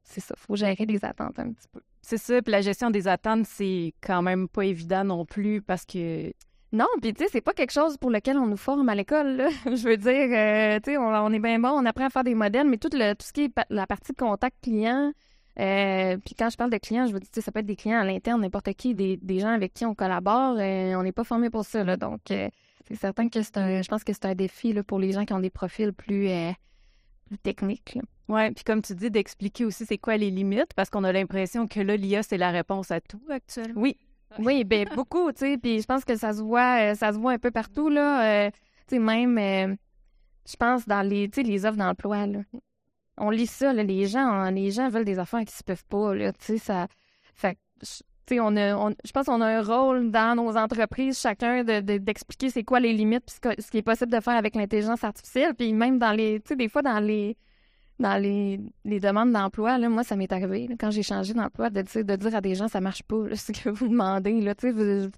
c'est 0.07 0.21
ça, 0.21 0.35
faut 0.39 0.57
gérer 0.57 0.87
les 0.87 1.05
attentes 1.05 1.39
un 1.39 1.53
petit 1.53 1.69
peu. 1.73 1.81
C'est 2.01 2.19
ça, 2.19 2.41
puis 2.41 2.53
la 2.53 2.61
gestion 2.61 2.91
des 2.91 3.09
attentes, 3.09 3.47
c'est 3.47 3.93
quand 4.01 4.23
même 4.23 4.49
pas 4.49 4.65
évident 4.65 5.05
non 5.05 5.25
plus 5.25 5.61
parce 5.61 5.85
que 5.85 6.33
non, 6.73 6.87
puis 7.01 7.15
tu 7.15 7.25
sais, 7.25 7.31
c'est 7.31 7.41
pas 7.41 7.53
quelque 7.53 7.73
chose 7.73 7.97
pour 7.97 8.11
lequel 8.11 8.39
on 8.39 8.47
nous 8.47 8.57
forme 8.57 8.89
à 8.89 8.95
l'école. 8.95 9.49
Je 9.67 9.89
veux 9.89 9.97
dire, 9.97 10.29
euh, 10.31 10.81
tu 10.81 10.93
sais, 10.93 10.99
on, 10.99 11.33
est 11.33 11.39
bien 11.39 11.59
bon, 11.59 11.71
on 11.71 11.87
apprend 11.87 12.07
à 12.07 12.11
faire 12.11 12.25
des 12.25 12.35
modèles, 12.35 12.69
mais 12.69 12.77
tout, 12.77 12.91
le, 12.93 13.15
tout 13.15 13.27
ce 13.27 13.33
qui 13.33 13.45
est 13.45 13.53
la 13.71 13.87
partie 13.87 14.13
contact 14.15 14.57
client, 14.63 15.13
euh, 15.59 16.17
puis 16.25 16.35
quand 16.35 16.51
je 16.51 16.57
parle 16.57 16.71
de 16.71 16.79
clients, 16.79 17.07
je 17.07 17.13
veux 17.13 17.21
dire, 17.21 17.29
ça 17.33 17.51
peut 17.51 17.61
être 17.61 17.67
des 17.67 17.77
clients 17.77 18.01
à 18.01 18.05
l'interne, 18.05 18.41
n'importe 18.41 18.73
qui, 18.75 18.95
des, 18.95 19.39
gens 19.39 19.49
avec 19.49 19.75
qui 19.75 19.87
on 19.87 19.95
collabore, 19.95 20.57
euh, 20.59 20.95
on 20.97 21.03
n'est 21.03 21.13
pas 21.13 21.25
formé 21.25 21.51
pour 21.51 21.65
ça. 21.65 21.83
Là, 21.83 21.97
donc, 21.97 22.21
c'est 22.29 22.95
certain 22.95 23.29
que 23.29 23.43
c'est 23.43 23.57
un, 23.57 23.81
je 23.81 23.89
pense 23.89 24.05
que 24.05 24.13
c'est 24.13 24.27
un 24.27 24.35
défi 24.35 24.73
là, 24.73 24.83
pour 24.83 24.99
les 24.99 25.13
gens 25.13 25.25
qui 25.25 25.33
ont 25.33 25.41
des 25.41 25.51
profils 25.51 25.93
plus, 25.93 26.29
plus 27.26 27.38
techniques. 27.38 27.99
Oui, 28.28 28.50
puis 28.52 28.64
comme 28.64 28.83
tu 28.83 28.95
dis, 28.95 29.11
d'expliquer 29.11 29.64
aussi 29.64 29.87
c'est 29.87 29.99
quoi 29.99 30.16
les 30.16 30.30
limites, 30.30 30.75
parce 30.75 30.90
qu'on 30.90 31.04
a 31.04 31.12
l'impression 31.12 31.68
que 31.68 31.80
là, 31.80 31.97
l'IA, 31.97 32.23
c'est 32.23 32.38
la 32.38 32.50
réponse 32.50 32.90
à 32.90 33.00
tout 33.00 33.21
actuellement. 33.30 33.80
Oui, 33.80 33.97
oui, 34.38 34.64
ben 34.64 34.88
beaucoup, 34.95 35.30
tu 35.33 35.40
sais, 35.40 35.59
puis 35.59 35.80
je 35.80 35.87
pense 35.87 36.04
que 36.04 36.16
ça 36.16 36.33
se 36.33 36.42
voit, 36.42 36.92
euh, 36.92 36.95
ça 36.95 37.12
se 37.12 37.18
voit 37.18 37.33
un 37.33 37.38
peu 37.38 37.50
partout 37.50 37.88
là. 37.88 38.47
Euh, 38.47 38.50
tu 38.88 38.97
sais, 38.97 38.99
même, 38.99 39.38
euh, 39.38 39.75
je 40.49 40.56
pense 40.56 40.87
dans 40.87 41.06
les, 41.06 41.28
tu 41.28 41.42
sais, 41.42 41.47
les 41.47 41.66
offres 41.66 41.78
d'emploi 41.78 42.26
là. 42.26 42.40
On 43.18 43.30
lit 43.30 43.47
ça, 43.47 43.73
là, 43.73 43.83
les 43.83 44.06
gens, 44.06 44.50
les 44.50 44.71
gens 44.71 44.90
veulent 44.90 45.06
des 45.06 45.18
affaires 45.18 45.45
qui 45.45 45.54
se 45.54 45.62
peuvent 45.62 45.87
pas, 45.87 46.14
là, 46.14 46.33
tu 46.33 46.45
sais, 46.45 46.59
ça, 46.59 46.87
fait, 47.35 47.59
tu 48.26 48.40
on 48.40 48.56
a, 48.56 48.90
je 49.04 49.12
pense 49.12 49.26
qu'on 49.26 49.40
a 49.40 49.47
un 49.47 49.62
rôle 49.62 50.11
dans 50.11 50.35
nos 50.37 50.56
entreprises, 50.56 51.21
chacun, 51.21 51.64
de, 51.64 51.80
d'expliquer 51.99 52.50
c'est 52.50 52.64
quoi 52.64 52.80
les 52.80 52.92
limites, 52.92 53.25
puis 53.26 53.54
ce, 53.59 53.71
qui 53.71 53.78
est 53.78 53.83
possible 53.83 54.12
de 54.12 54.21
faire 54.21 54.35
avec 54.35 54.54
l'intelligence 54.54 55.04
artificielle, 55.04 55.54
puis 55.54 55.73
même 55.73 55.99
dans 55.99 56.12
les, 56.12 56.40
tu 56.40 56.49
sais, 56.49 56.56
des 56.56 56.68
fois 56.68 56.83
dans 56.83 57.00
les 57.00 57.37
dans 57.99 58.21
les, 58.21 58.61
demandes 58.85 59.33
d'emploi, 59.33 59.78
moi, 59.88 60.04
ça 60.04 60.16
m'est 60.16 60.30
arrivé, 60.30 60.68
quand 60.78 60.90
j'ai 60.90 61.02
changé 61.02 61.33
d'emploi, 61.33 61.71
de, 61.71 61.80
de 61.80 62.16
dire 62.16 62.35
à 62.35 62.40
des 62.40 62.54
gens, 62.54 62.68
ça 62.68 62.80
marche 62.80 63.02
pas, 63.02 63.25
ce 63.35 63.52
que 63.52 63.71
vous 63.71 63.88
demandez. 63.88 64.40
Là, 64.40 64.54
vous, 64.61 64.73
vous, 64.73 65.09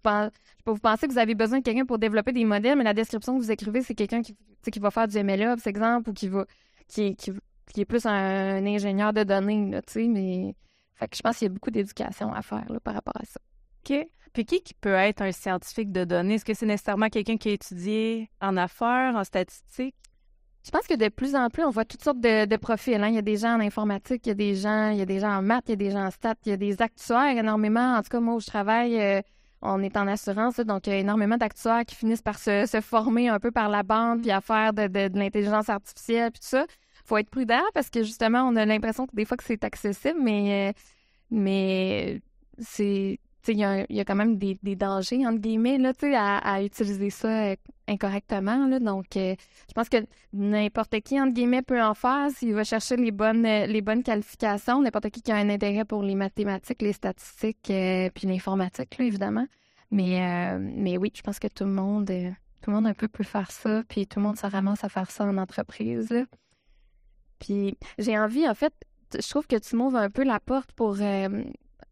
vous, 0.66 0.78
pensez 0.78 1.08
que 1.08 1.12
vous 1.12 1.18
avez 1.18 1.34
besoin 1.34 1.58
de 1.58 1.64
quelqu'un 1.64 1.84
pour 1.84 1.98
développer 1.98 2.32
des 2.32 2.44
modèles, 2.44 2.78
mais 2.78 2.84
la 2.84 2.94
description 2.94 3.36
que 3.36 3.42
vous 3.42 3.50
écrivez, 3.50 3.82
c'est 3.82 3.94
quelqu'un 3.94 4.22
qui, 4.22 4.36
qui 4.70 4.78
va 4.78 4.90
faire 4.90 5.08
du 5.08 5.22
MLOps, 5.22 5.66
exemple, 5.66 6.10
ou 6.10 6.12
qui 6.12 6.28
va 6.28 6.46
qui, 6.86 7.16
qui, 7.16 7.32
est 7.80 7.84
plus 7.84 8.06
un, 8.06 8.64
ingénieur 8.64 9.12
de 9.12 9.24
données, 9.24 9.70
là, 9.70 9.80
mais 9.96 10.54
fait 10.98 11.08
que 11.08 11.16
je 11.16 11.22
pense 11.22 11.38
qu'il 11.38 11.46
y 11.46 11.50
a 11.50 11.54
beaucoup 11.54 11.70
d'éducation 11.70 12.32
à 12.32 12.42
faire 12.42 12.64
là, 12.70 12.80
par 12.80 12.94
rapport 12.94 13.16
à 13.16 13.24
ça. 13.24 13.40
OK. 13.84 14.08
Puis 14.32 14.44
qui, 14.44 14.60
qui 14.60 14.74
peut 14.74 14.94
être 14.94 15.22
un 15.22 15.32
scientifique 15.32 15.92
de 15.92 16.04
données? 16.04 16.34
Est-ce 16.34 16.44
que 16.44 16.54
c'est 16.54 16.66
nécessairement 16.66 17.08
quelqu'un 17.08 17.36
qui 17.36 17.48
a 17.48 17.52
étudié 17.52 18.30
en 18.40 18.56
affaires, 18.56 19.14
en 19.16 19.24
statistiques? 19.24 19.94
Je 20.64 20.70
pense 20.70 20.86
que 20.86 20.94
de 20.94 21.08
plus 21.08 21.34
en 21.34 21.48
plus, 21.48 21.64
on 21.64 21.70
voit 21.70 21.84
toutes 21.84 22.02
sortes 22.02 22.20
de, 22.20 22.56
profils. 22.56 22.94
Hein. 22.94 23.08
Il 23.08 23.14
y 23.14 23.18
a 23.18 23.22
des 23.22 23.36
gens 23.38 23.54
en 23.54 23.60
informatique, 23.60 24.26
il 24.26 24.28
y 24.28 24.32
a 24.32 24.34
des 24.34 24.54
gens, 24.54 24.90
il 24.90 24.98
y 24.98 25.02
a 25.02 25.06
des 25.06 25.20
gens 25.20 25.30
en 25.30 25.42
maths, 25.42 25.64
il 25.68 25.70
y 25.70 25.72
a 25.72 25.76
des 25.76 25.90
gens 25.90 26.04
en 26.04 26.10
stats, 26.10 26.34
il 26.44 26.50
y 26.50 26.52
a 26.52 26.56
des 26.56 26.82
actuaires 26.82 27.38
énormément. 27.38 27.94
En 27.94 28.02
tout 28.02 28.10
cas, 28.10 28.20
moi 28.20 28.34
où 28.34 28.40
je 28.40 28.46
travaille, 28.46 29.00
euh, 29.00 29.22
on 29.62 29.82
est 29.82 29.96
en 29.96 30.06
assurance, 30.06 30.56
donc 30.56 30.86
il 30.86 30.90
y 30.90 30.96
a 30.96 30.98
énormément 30.98 31.36
d'actuaires 31.36 31.84
qui 31.86 31.94
finissent 31.94 32.22
par 32.22 32.38
se, 32.38 32.66
former 32.82 33.28
un 33.28 33.38
peu 33.38 33.50
par 33.50 33.68
la 33.68 33.82
bande, 33.82 34.22
puis 34.22 34.30
à 34.30 34.40
faire 34.40 34.72
de, 34.72 35.18
l'intelligence 35.18 35.68
artificielle, 35.68 36.32
puis 36.32 36.40
tout 36.40 36.48
ça. 36.48 36.66
Faut 37.08 37.16
être 37.16 37.30
prudent 37.30 37.62
parce 37.74 37.88
que 37.90 38.02
justement, 38.02 38.42
on 38.42 38.54
a 38.56 38.66
l'impression 38.66 39.06
que 39.06 39.16
des 39.16 39.24
fois 39.24 39.36
que 39.36 39.44
c'est 39.44 39.64
accessible, 39.64 40.20
mais 40.22 40.68
euh, 40.68 40.72
mais 41.30 42.20
c'est 42.58 43.18
il 43.52 43.58
y, 43.58 44.00
a, 44.00 44.04
quand 44.04 44.14
même 44.14 44.36
des, 44.36 44.76
dangers, 44.76 45.26
entre 45.26 45.38
guillemets, 45.38 45.78
là, 45.78 45.92
à, 46.14 46.54
à 46.54 46.62
utiliser 46.62 47.10
ça 47.10 47.28
euh, 47.28 47.56
incorrectement. 47.86 48.66
Là. 48.66 48.78
Donc, 48.78 49.16
euh, 49.16 49.34
je 49.68 49.72
pense 49.74 49.88
que 49.88 49.98
n'importe 50.32 51.00
qui, 51.00 51.20
entre 51.20 51.32
guillemets, 51.32 51.62
peut 51.62 51.82
en 51.82 51.94
faire 51.94 52.30
s'il 52.30 52.54
va 52.54 52.64
chercher 52.64 52.96
les 52.96 53.10
bonnes, 53.10 53.46
euh, 53.46 53.66
les 53.66 53.80
bonnes 53.80 54.02
qualifications. 54.02 54.82
N'importe 54.82 55.10
qui 55.10 55.22
qui 55.22 55.32
a 55.32 55.36
un 55.36 55.48
intérêt 55.48 55.84
pour 55.84 56.02
les 56.02 56.14
mathématiques, 56.14 56.82
les 56.82 56.92
statistiques, 56.92 57.72
puis 58.14 58.26
l'informatique, 58.26 58.96
évidemment. 58.98 59.46
Mais, 59.90 60.58
mais 60.58 60.98
oui, 60.98 61.10
je 61.14 61.22
pense 61.22 61.38
que 61.38 61.48
tout 61.48 61.64
le 61.64 61.70
monde, 61.70 62.06
tout 62.60 62.70
le 62.70 62.76
monde 62.76 62.86
un 62.86 62.94
peu 62.94 63.08
peut 63.08 63.24
faire 63.24 63.50
ça, 63.50 63.82
puis 63.88 64.06
tout 64.06 64.20
le 64.20 64.26
monde 64.26 64.36
se 64.36 64.46
ramasse 64.46 64.84
à 64.84 64.90
faire 64.90 65.10
ça 65.10 65.24
en 65.24 65.38
entreprise. 65.38 66.12
Puis 67.38 67.76
j'ai 67.99 68.18
envie, 68.18 68.49
en 68.49 68.54
fait, 68.54 68.73
je 69.14 69.28
trouve 69.28 69.47
que 69.47 69.57
tu 69.57 69.76
m'ouvres 69.76 69.97
un 69.97 70.11
peu 70.11 70.25
la 70.25 70.40
porte 70.40 70.73
pour 70.73 70.99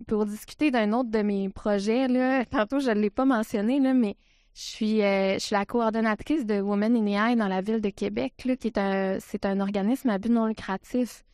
pour 0.06 0.26
discuter 0.26 0.70
d'un 0.70 0.92
autre 0.92 1.10
de 1.10 1.22
mes 1.22 1.48
projets. 1.48 2.08
Là. 2.08 2.44
Tantôt, 2.50 2.80
je 2.80 2.90
ne 2.90 3.00
l'ai 3.00 3.10
pas 3.10 3.24
mentionné, 3.24 3.80
là, 3.80 3.94
mais 3.94 4.16
je 4.54 4.62
suis, 4.62 5.02
euh, 5.02 5.34
je 5.34 5.38
suis 5.38 5.54
la 5.54 5.66
coordonnatrice 5.66 6.46
de 6.46 6.60
Women 6.60 6.96
in 6.96 7.06
AI 7.06 7.36
dans 7.36 7.48
la 7.48 7.60
ville 7.60 7.80
de 7.80 7.90
Québec, 7.90 8.34
là, 8.44 8.56
qui 8.56 8.68
est 8.68 8.78
un, 8.78 9.18
c'est 9.20 9.44
un 9.44 9.60
organisme 9.60 10.08
à 10.08 10.18
but 10.18 10.30
non 10.30 10.46
lucratif 10.46 11.24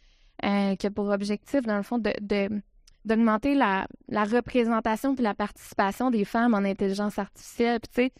euh, 0.45 0.75
qui 0.76 0.87
a 0.87 0.90
pour 0.90 1.09
objectif, 1.09 1.62
dans 1.62 1.76
le 1.76 1.83
fond, 1.83 1.99
de, 1.99 2.62
d'augmenter 3.04 3.54
la, 3.54 3.87
la 4.09 4.25
représentation 4.25 5.14
puis 5.14 5.23
la 5.23 5.35
participation 5.35 6.11
des 6.11 6.25
femmes 6.25 6.54
en 6.54 6.59
intelligence 6.59 7.19
artificielle. 7.19 7.81
Puis 7.81 7.90
tu 7.90 8.02
sais, 8.02 8.12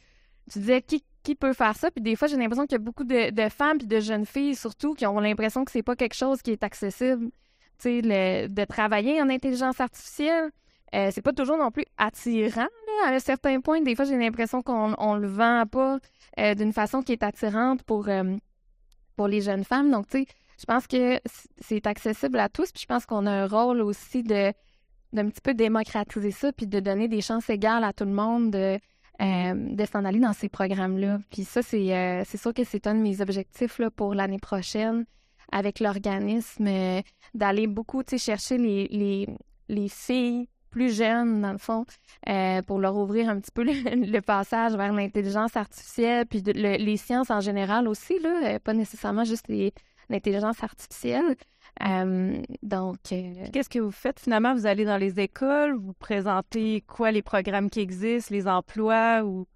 tu 0.53 0.59
disais 0.61 0.83
qui, 0.83 1.05
qui 1.23 1.35
peut 1.35 1.53
faire 1.53 1.77
ça? 1.77 1.91
Puis 1.91 2.03
des 2.03 2.17
fois, 2.17 2.29
j'ai 2.29 2.37
l'impression 2.37 2.65
qu'il 2.65 2.73
y 2.73 2.81
a 2.81 2.85
beaucoup 2.85 3.05
de, 3.05 3.49
femmes 3.49 3.79
puis 3.79 3.87
de 3.87 4.01
jeunes 4.01 4.27
filles, 4.27 4.55
surtout, 4.55 4.95
qui 4.95 5.07
ont 5.07 5.21
l'impression 5.21 5.65
que 5.65 5.71
c'est 5.71 5.83
pas 5.83 5.97
quelque 5.97 6.15
chose 6.15 6.43
qui 6.43 6.53
est 6.53 6.63
accessible 6.63 7.31
de 7.85 8.65
travailler 8.65 9.21
en 9.21 9.29
intelligence 9.29 9.81
artificielle, 9.81 10.51
euh, 10.95 11.11
c'est 11.13 11.23
pas 11.23 11.33
toujours 11.33 11.57
non 11.57 11.71
plus 11.71 11.85
attirant 11.97 12.69
à 13.07 13.09
un 13.09 13.19
certain 13.19 13.61
point. 13.61 13.81
Des 13.81 13.97
fois, 13.97 14.05
j'ai 14.05 14.17
l'impression 14.17 14.63
qu'on 14.63 14.95
on 14.99 15.17
le 15.17 15.27
vend 15.27 15.65
pas 15.67 15.99
euh, 16.39 16.55
d'une 16.55 16.73
façon 16.73 17.03
qui 17.03 17.13
est 17.13 17.23
attirante 17.23 17.83
pour, 17.83 18.09
euh, 18.09 18.37
pour 19.17 19.27
les 19.27 19.41
jeunes 19.41 19.65
femmes. 19.65 19.91
Donc, 19.91 20.07
tu 20.09 20.19
sais, 20.19 20.27
je 20.59 20.65
pense 20.67 20.87
que 20.87 21.19
c'est 21.61 21.87
accessible 21.87 22.39
à 22.39 22.49
tous. 22.49 22.73
Puis 22.73 22.83
je 22.83 22.87
pense 22.87 23.07
qu'on 23.07 23.27
a 23.27 23.31
un 23.31 23.47
rôle 23.47 23.81
aussi 23.81 24.23
de 24.23 24.53
d'un 25.15 25.29
petit 25.29 25.43
peu 25.43 25.53
démocratiser 25.53 26.31
ça, 26.31 26.55
puis 26.55 26.67
de 26.67 26.81
donner 26.81 27.07
des 27.07 27.21
chances 27.21 27.51
égales 27.51 27.85
à 27.85 27.93
tout 27.93 28.07
le 28.07 28.13
monde 28.13 28.51
de, 28.51 28.79
de 29.23 29.85
s'en 29.87 30.05
aller 30.05 30.19
dans 30.19 30.33
ces 30.33 30.49
programmes-là. 30.49 31.19
Puis 31.31 31.45
ça, 31.45 31.63
c'est 31.63 32.25
sûr 32.37 32.53
que 32.53 32.65
c'est 32.65 32.87
un 32.87 32.95
de 32.95 33.01
mes 33.01 33.21
objectifs 33.21 33.79
là, 33.79 33.91
pour 33.91 34.15
l'année 34.15 34.41
prochaine 34.41 35.05
avec 35.53 35.79
l'organisme, 35.79 36.67
euh, 36.67 37.03
d'aller 37.35 37.67
beaucoup 37.67 38.03
chercher 38.17 38.59
les, 38.59 38.89
les, 38.89 39.29
les, 39.69 39.89
filles 39.89 40.49
plus 40.71 40.97
jeunes, 40.97 41.43
dans 41.43 41.53
le 41.53 41.59
fond, 41.59 41.85
euh, 42.29 42.63
pour 42.63 42.79
leur 42.79 42.97
ouvrir 42.97 43.29
un 43.29 43.39
petit 43.39 43.51
peu 43.53 43.63
le, 43.65 44.21
passage 44.21 44.73
vers 44.73 44.93
l'intelligence 44.93 45.57
artificielle, 45.57 46.27
puis 46.27 46.41
les 46.41 46.97
sciences 46.97 47.31
en 47.31 47.41
général 47.41 47.87
aussi, 47.87 48.19
là, 48.19 48.55
euh, 48.55 48.59
pas 48.59 48.73
nécessairement 48.73 49.25
juste 49.25 49.47
l'intelligence 50.09 50.63
artificielle. 50.65 51.37
Donc, 52.63 52.97
qu'est-ce 53.03 53.69
que 53.69 53.79
vous 53.79 53.91
faites 53.91 54.21
finalement? 54.21 54.55
Vous 54.55 54.67
allez 54.67 54.85
dans 54.85 54.97
les 54.97 55.19
écoles, 55.21 55.77
vous 55.77 55.95
présentez 55.95 56.83
quoi 56.87 57.11
les 57.11 57.23
programmes 57.23 57.71
qui 57.71 57.81
existent, 57.81 58.35
les 58.35 58.47
emplois 58.47 59.23
ou? 59.25 59.47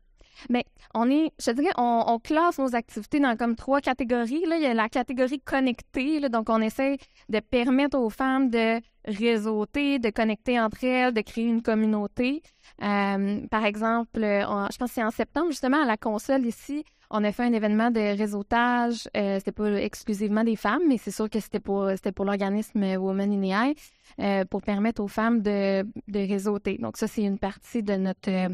Mais 0.51 0.65
on 0.95 1.11
est, 1.11 1.33
je 1.41 1.51
dirais, 1.51 1.73
on, 1.79 2.19
classe 2.19 2.59
nos 2.59 2.75
activités 2.75 3.21
dans 3.21 3.37
comme 3.37 3.57
trois 3.57 3.81
catégories. 3.81 4.45
Là. 4.47 4.57
Il 4.57 4.63
y 4.63 4.67
a 4.67 4.75
la 4.75 4.89
catégorie 4.89 5.41
connectée, 5.41 6.21
donc 6.29 6.51
on 6.51 6.61
essaie 6.61 6.99
de 7.29 7.41
permettre 7.41 7.99
aux 7.99 8.11
femmes 8.11 8.51
de 8.51 8.81
réseauter, 9.07 9.99
de 9.99 10.11
connecter 10.11 10.61
entre 10.61 10.85
elles, 10.85 11.15
de 11.15 11.21
créer 11.21 11.45
une 11.45 11.63
communauté. 11.63 12.43
Euh, 12.83 13.47
par 13.49 13.65
exemple, 13.65 14.21
je 14.21 14.77
pense 14.77 14.89
que 14.89 14.95
c'est 14.95 15.05
en 15.05 15.11
septembre, 15.11 15.51
justement, 15.51 15.83
à 15.83 15.87
la 15.87 15.97
console 15.97 16.45
ici, 16.47 16.85
on 17.11 17.23
a 17.25 17.33
fait 17.33 17.45
un 17.45 17.53
événement 17.53 17.91
de 17.91 18.17
réseautage. 18.17 19.09
Euh, 19.17 19.39
c'était 19.39 19.53
pas 19.53 19.81
exclusivement 19.81 20.45
des 20.45 20.57
femmes, 20.57 20.83
mais 20.89 20.99
c'est 20.99 21.11
sûr 21.11 21.31
que 21.31 21.41
c'était 21.41 21.61
pour 21.61 21.89
c'était 21.91 22.13
pour 22.13 22.25
l'organisme 22.25 22.83
Women 22.83 23.33
in 23.33 23.43
AI 23.43 23.75
euh, 24.21 24.45
pour 24.45 24.63
permettre 24.63 25.03
aux 25.03 25.09
femmes 25.09 25.41
de, 25.43 25.83
de 26.09 26.19
réseauter. 26.19 26.79
Donc 26.79 26.97
ça, 26.97 27.07
c'est 27.07 27.23
une 27.23 27.39
partie 27.39 27.83
de 27.83 27.95
notre 27.95 28.51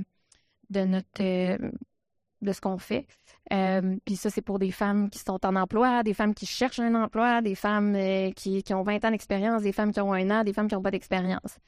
de 0.70 0.80
notre 0.80 1.22
euh, 1.22 1.58
de 2.42 2.52
ce 2.52 2.60
qu'on 2.60 2.78
fait. 2.78 3.06
Euh, 3.52 3.96
puis 4.04 4.16
ça, 4.16 4.30
c'est 4.30 4.42
pour 4.42 4.58
des 4.58 4.70
femmes 4.70 5.10
qui 5.10 5.18
sont 5.18 5.44
en 5.44 5.56
emploi, 5.56 6.02
des 6.02 6.14
femmes 6.14 6.34
qui 6.34 6.46
cherchent 6.46 6.80
un 6.80 6.94
emploi, 6.94 7.40
des 7.40 7.54
femmes 7.54 7.94
euh, 7.94 8.30
qui, 8.32 8.62
qui, 8.62 8.74
ont 8.74 8.82
20 8.82 9.04
ans 9.04 9.10
d'expérience, 9.10 9.62
des 9.62 9.72
femmes 9.72 9.92
qui 9.92 10.00
ont 10.00 10.12
un 10.12 10.30
an, 10.30 10.44
des 10.44 10.52
femmes 10.52 10.68
qui 10.68 10.74
n'ont 10.74 10.82
pas 10.82 10.90
d'expérience. 10.90 11.58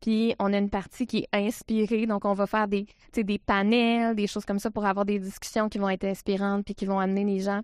Puis 0.00 0.34
on 0.38 0.52
a 0.52 0.58
une 0.58 0.70
partie 0.70 1.06
qui 1.06 1.18
est 1.18 1.28
inspirée, 1.32 2.06
donc 2.06 2.24
on 2.24 2.32
va 2.32 2.46
faire 2.46 2.66
des, 2.66 2.86
des 3.14 3.38
panels, 3.38 4.16
des 4.16 4.26
choses 4.26 4.44
comme 4.44 4.58
ça 4.58 4.70
pour 4.70 4.84
avoir 4.84 5.04
des 5.04 5.18
discussions 5.20 5.68
qui 5.68 5.78
vont 5.78 5.88
être 5.88 6.04
inspirantes 6.04 6.64
puis 6.64 6.74
qui 6.74 6.86
vont 6.86 6.98
amener 6.98 7.24
les 7.24 7.38
gens 7.38 7.60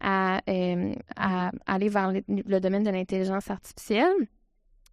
à, 0.00 0.40
à 1.16 1.50
aller 1.66 1.88
vers 1.88 2.12
le 2.12 2.58
domaine 2.60 2.84
de 2.84 2.90
l'intelligence 2.90 3.50
artificielle. 3.50 4.28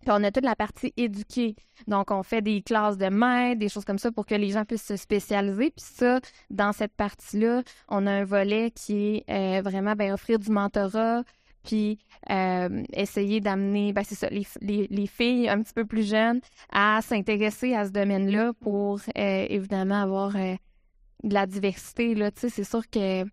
Puis 0.05 0.13
on 0.15 0.23
a 0.23 0.31
toute 0.31 0.45
la 0.45 0.55
partie 0.55 0.93
éduquée. 0.97 1.55
Donc, 1.87 2.11
on 2.11 2.21
fait 2.21 2.43
des 2.43 2.61
classes 2.61 2.97
de 2.97 3.07
maître, 3.07 3.59
des 3.59 3.69
choses 3.69 3.85
comme 3.85 3.97
ça 3.97 4.11
pour 4.11 4.27
que 4.27 4.35
les 4.35 4.51
gens 4.51 4.63
puissent 4.63 4.85
se 4.85 4.97
spécialiser. 4.97 5.71
Puis 5.71 5.83
ça, 5.83 6.19
dans 6.51 6.71
cette 6.73 6.93
partie-là, 6.93 7.63
on 7.89 8.05
a 8.05 8.11
un 8.11 8.23
volet 8.23 8.69
qui 8.69 9.23
est 9.27 9.57
euh, 9.57 9.61
vraiment 9.63 9.93
ben, 9.93 10.13
offrir 10.13 10.37
du 10.37 10.51
mentorat, 10.51 11.23
puis 11.63 11.97
euh, 12.29 12.83
essayer 12.93 13.41
d'amener, 13.41 13.93
ben, 13.93 14.03
c'est 14.05 14.13
ça, 14.13 14.29
les, 14.29 14.45
les, 14.61 15.07
filles 15.07 15.49
un 15.49 15.63
petit 15.63 15.73
peu 15.73 15.85
plus 15.85 16.07
jeunes 16.07 16.39
à 16.71 16.99
s'intéresser 17.01 17.73
à 17.73 17.85
ce 17.85 17.89
domaine-là 17.89 18.53
pour 18.61 18.99
euh, 19.17 19.45
évidemment 19.49 20.03
avoir 20.03 20.33
de 20.33 21.33
la 21.33 21.47
diversité. 21.47 22.13
Là, 22.13 22.29
c'est 22.35 22.63
sûr 22.63 22.87
que 22.87 23.25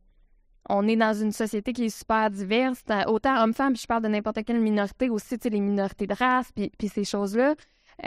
on 0.69 0.87
est 0.87 0.97
dans 0.97 1.15
une 1.15 1.33
société 1.33 1.73
qui 1.73 1.87
est 1.87 1.97
super 1.97 2.31
diverse, 2.31 2.83
autant 3.07 3.43
hommes-femmes, 3.43 3.73
puis 3.73 3.83
je 3.83 3.87
parle 3.87 4.03
de 4.03 4.09
n'importe 4.09 4.45
quelle 4.45 4.61
minorité 4.61 5.11
aussi, 5.11 5.39
tu 5.39 5.45
sais, 5.45 5.51
les 5.51 5.61
minorités 5.61 6.07
de 6.07 6.15
race, 6.15 6.51
puis, 6.53 6.71
puis 6.79 6.89
ces 6.89 7.05
choses-là. 7.05 7.55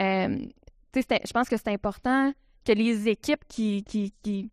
Euh, 0.00 0.38
tu 0.92 1.02
sais, 1.02 1.20
je 1.24 1.32
pense 1.32 1.48
que 1.48 1.56
c'est 1.56 1.68
important 1.68 2.32
que 2.64 2.72
les 2.72 3.08
équipes 3.08 3.44
qui, 3.48 3.84
qui, 3.84 4.12
qui, 4.22 4.50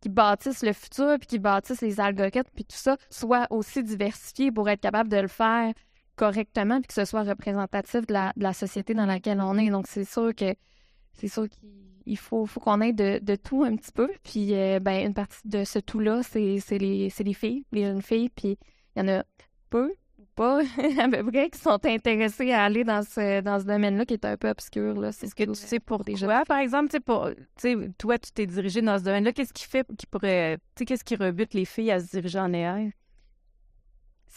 qui 0.00 0.08
bâtissent 0.08 0.62
le 0.62 0.72
futur, 0.72 1.16
puis 1.18 1.26
qui 1.26 1.38
bâtissent 1.38 1.80
les 1.80 2.00
algorithmes, 2.00 2.50
puis 2.54 2.64
tout 2.64 2.76
ça, 2.76 2.96
soient 3.08 3.46
aussi 3.50 3.82
diversifiées 3.82 4.50
pour 4.50 4.68
être 4.68 4.80
capables 4.80 5.08
de 5.08 5.16
le 5.16 5.28
faire 5.28 5.72
correctement, 6.16 6.80
puis 6.80 6.88
que 6.88 6.94
ce 6.94 7.04
soit 7.04 7.22
représentatif 7.22 8.06
de 8.06 8.12
la, 8.12 8.32
de 8.36 8.42
la 8.42 8.52
société 8.52 8.94
dans 8.94 9.06
laquelle 9.06 9.40
on 9.40 9.56
est. 9.58 9.70
Donc, 9.70 9.86
c'est 9.86 10.04
sûr 10.04 10.34
que 10.34 10.54
c'est 11.12 11.28
sûr 11.28 11.48
qu'il 11.48 11.93
faut, 12.16 12.46
faut 12.46 12.60
qu'on 12.60 12.80
ait 12.80 12.92
de, 12.92 13.18
de, 13.22 13.36
tout 13.36 13.64
un 13.64 13.76
petit 13.76 13.92
peu. 13.92 14.10
Puis, 14.22 14.54
euh, 14.54 14.78
ben, 14.80 15.06
une 15.06 15.14
partie 15.14 15.46
de 15.46 15.64
ce 15.64 15.78
tout-là, 15.78 16.22
c'est 16.22 16.40
les, 16.40 17.08
les 17.18 17.34
filles, 17.34 17.64
les 17.72 17.84
jeunes 17.84 18.02
filles. 18.02 18.28
Puis, 18.30 18.58
il 18.96 18.98
y 18.98 19.02
en 19.02 19.08
a 19.08 19.24
peu, 19.70 19.94
ou 20.18 20.24
pas, 20.34 20.60
à 20.98 21.08
peu 21.08 21.24
près, 21.30 21.50
qui 21.50 21.58
sont 21.58 21.84
intéressées 21.84 22.52
à 22.52 22.64
aller 22.64 22.84
dans 22.84 23.02
ce, 23.02 23.40
dans 23.40 23.58
ce 23.58 23.64
domaine-là 23.64 24.04
qui 24.04 24.14
est 24.14 24.24
un 24.24 24.36
peu 24.36 24.48
obscur. 24.48 25.00
Là. 25.00 25.12
C'est 25.12 25.26
ce 25.26 25.34
que 25.34 25.44
tu 25.44 25.54
sais 25.54 25.80
pour 25.80 26.04
des 26.04 26.16
jeunes. 26.16 26.30
par 26.46 26.58
exemple, 26.58 26.90
tu 26.90 27.00
pour, 27.00 27.30
toi, 27.98 28.18
tu 28.18 28.32
t'es 28.32 28.46
dirigé 28.46 28.82
dans 28.82 28.98
ce 28.98 29.04
domaine-là. 29.04 29.32
Qu'est-ce 29.32 29.52
qui 29.52 29.64
fait 29.64 29.86
qui 29.96 30.06
pourrait, 30.06 30.58
tu 30.74 30.80
sais, 30.80 30.84
qu'est-ce 30.84 31.04
qui 31.04 31.16
rebute 31.16 31.54
les 31.54 31.64
filles 31.64 31.90
à 31.90 32.00
se 32.00 32.10
diriger 32.10 32.38
en 32.38 32.52
AI? 32.52 32.92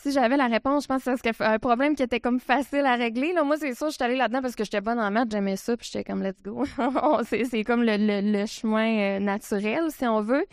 Si 0.02 0.12
j'avais 0.12 0.38
la 0.38 0.46
réponse, 0.46 0.84
je 0.84 0.88
pense 0.88 1.04
que 1.04 1.12
c'est 1.18 1.42
un 1.42 1.58
problème 1.58 1.96
qui 1.96 2.04
était 2.04 2.20
comme 2.20 2.40
facile 2.40 2.86
à 2.86 2.96
régler. 2.96 3.34
Là, 3.34 3.44
moi, 3.44 3.58
c'est 3.58 3.74
sûr, 3.74 3.88
je 3.88 3.96
suis 3.96 4.04
allée 4.04 4.16
là-dedans 4.16 4.42
parce 4.44 4.56
que 4.56 4.64
j'étais 4.64 4.80
bonne 4.80 5.00
en 5.00 5.10
maths, 5.10 5.32
j'aimais 5.32 5.56
ça, 5.56 5.76
puis 5.76 5.90
j'étais 5.92 6.04
comme 6.04 6.22
let's 6.22 6.42
go. 6.44 6.66
c'est 7.24 7.64
comme 7.64 7.84
le, 7.84 8.46
chemin 8.46 9.18
euh, 9.18 9.20
naturel, 9.20 9.90
si 9.90 10.06
on 10.06 10.22
veut. 10.22 10.46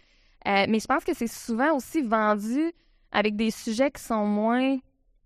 Euh, 0.47 0.67
mais 0.69 0.81
je 0.81 0.87
pense 0.87 1.05
que 1.05 1.15
c'est 1.15 1.27
souvent 1.27 1.77
aussi 1.77 2.01
vendu 2.01 2.73
avec 3.13 3.37
des 3.37 3.51
sujets 3.51 3.91
qui 3.91 4.03
sont 4.03 4.25
moins 4.25 4.79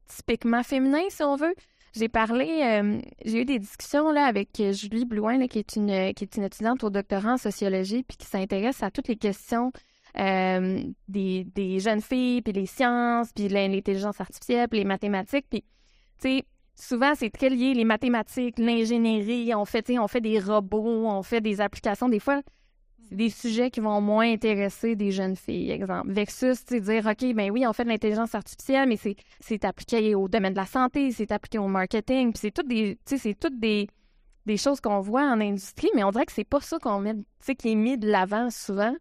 typiquement 0.08 0.64
féminins, 0.64 1.08
si 1.10 1.22
on 1.22 1.36
veut. 1.36 1.54
J'ai 1.94 2.08
parlé, 2.08 2.60
euh, 2.64 3.00
j'ai 3.24 3.42
eu 3.42 3.44
des 3.44 3.60
discussions 3.60 4.10
là 4.10 4.24
avec 4.24 4.60
Julie 4.72 5.04
Blouin, 5.04 5.46
qui 5.46 5.60
est 5.60 5.76
une 5.76 6.12
qui 6.12 6.24
est 6.24 6.36
une 6.36 6.44
étudiante 6.44 6.84
au 6.84 6.90
doctorat 6.90 7.34
en 7.34 7.36
sociologie, 7.38 8.02
puis 8.02 8.16
qui 8.16 8.26
s'intéresse 8.26 8.82
à 8.82 8.90
toutes 8.90 9.08
les 9.08 9.16
questions 9.16 9.72
euh, 10.20 10.82
des, 11.06 11.44
des, 11.44 11.78
jeunes 11.78 12.00
filles, 12.00 12.42
puis 12.42 12.52
les 12.52 12.66
sciences, 12.66 13.32
puis 13.32 13.48
l'intelligence 13.48 14.20
artificielle, 14.20 14.68
puis 14.68 14.80
les 14.80 14.84
mathématiques. 14.84 15.46
Puis, 15.48 15.62
tu 16.20 16.38
sais, 16.38 16.44
souvent, 16.74 17.12
c'est 17.14 17.30
très 17.30 17.50
lié, 17.50 17.74
les 17.74 17.84
mathématiques, 17.84 18.58
l'ingénierie, 18.58 19.54
on 19.54 19.64
fait, 19.64 19.96
on 19.98 20.08
fait 20.08 20.20
des 20.20 20.38
robots, 20.38 21.06
on 21.06 21.22
fait 21.22 21.40
des 21.40 21.60
applications. 21.60 22.08
Des 22.08 22.20
fois, 22.20 22.42
c'est 23.08 23.16
des 23.16 23.30
sujets 23.30 23.70
qui 23.70 23.80
vont 23.80 24.00
moins 24.00 24.30
intéresser 24.32 24.94
des 24.94 25.12
jeunes 25.12 25.36
filles, 25.36 25.70
exemple. 25.70 26.12
Versus, 26.12 26.64
tu 26.64 26.80
dire, 26.80 27.06
OK, 27.06 27.34
ben 27.34 27.50
oui, 27.50 27.66
on 27.66 27.72
fait 27.72 27.84
de 27.84 27.88
l'intelligence 27.88 28.34
artificielle, 28.34 28.88
mais 28.88 28.98
c'est 29.40 29.64
appliqué 29.64 30.14
au 30.14 30.28
domaine 30.28 30.52
de 30.52 30.58
la 30.58 30.66
santé, 30.66 31.10
c'est 31.12 31.32
appliqué 31.32 31.58
au 31.58 31.68
marketing, 31.68 32.32
puis 32.32 32.40
c'est 32.40 32.50
toutes 32.50 32.68
des, 32.68 32.98
c'est 33.06 33.38
toutes 33.38 33.58
des, 33.58 33.88
des 34.46 34.56
choses 34.56 34.80
qu'on 34.80 35.00
voit 35.00 35.22
en 35.22 35.40
industrie, 35.40 35.90
mais 35.94 36.04
on 36.04 36.10
dirait 36.10 36.26
que 36.26 36.32
c'est 36.32 36.44
pas 36.44 36.60
ça 36.60 36.78
qu'on 36.78 37.00
met, 37.00 37.14
qui 37.58 37.72
est 37.72 37.74
mis 37.74 37.96
de 37.96 38.10
l'avant 38.10 38.50
souvent. 38.50 38.94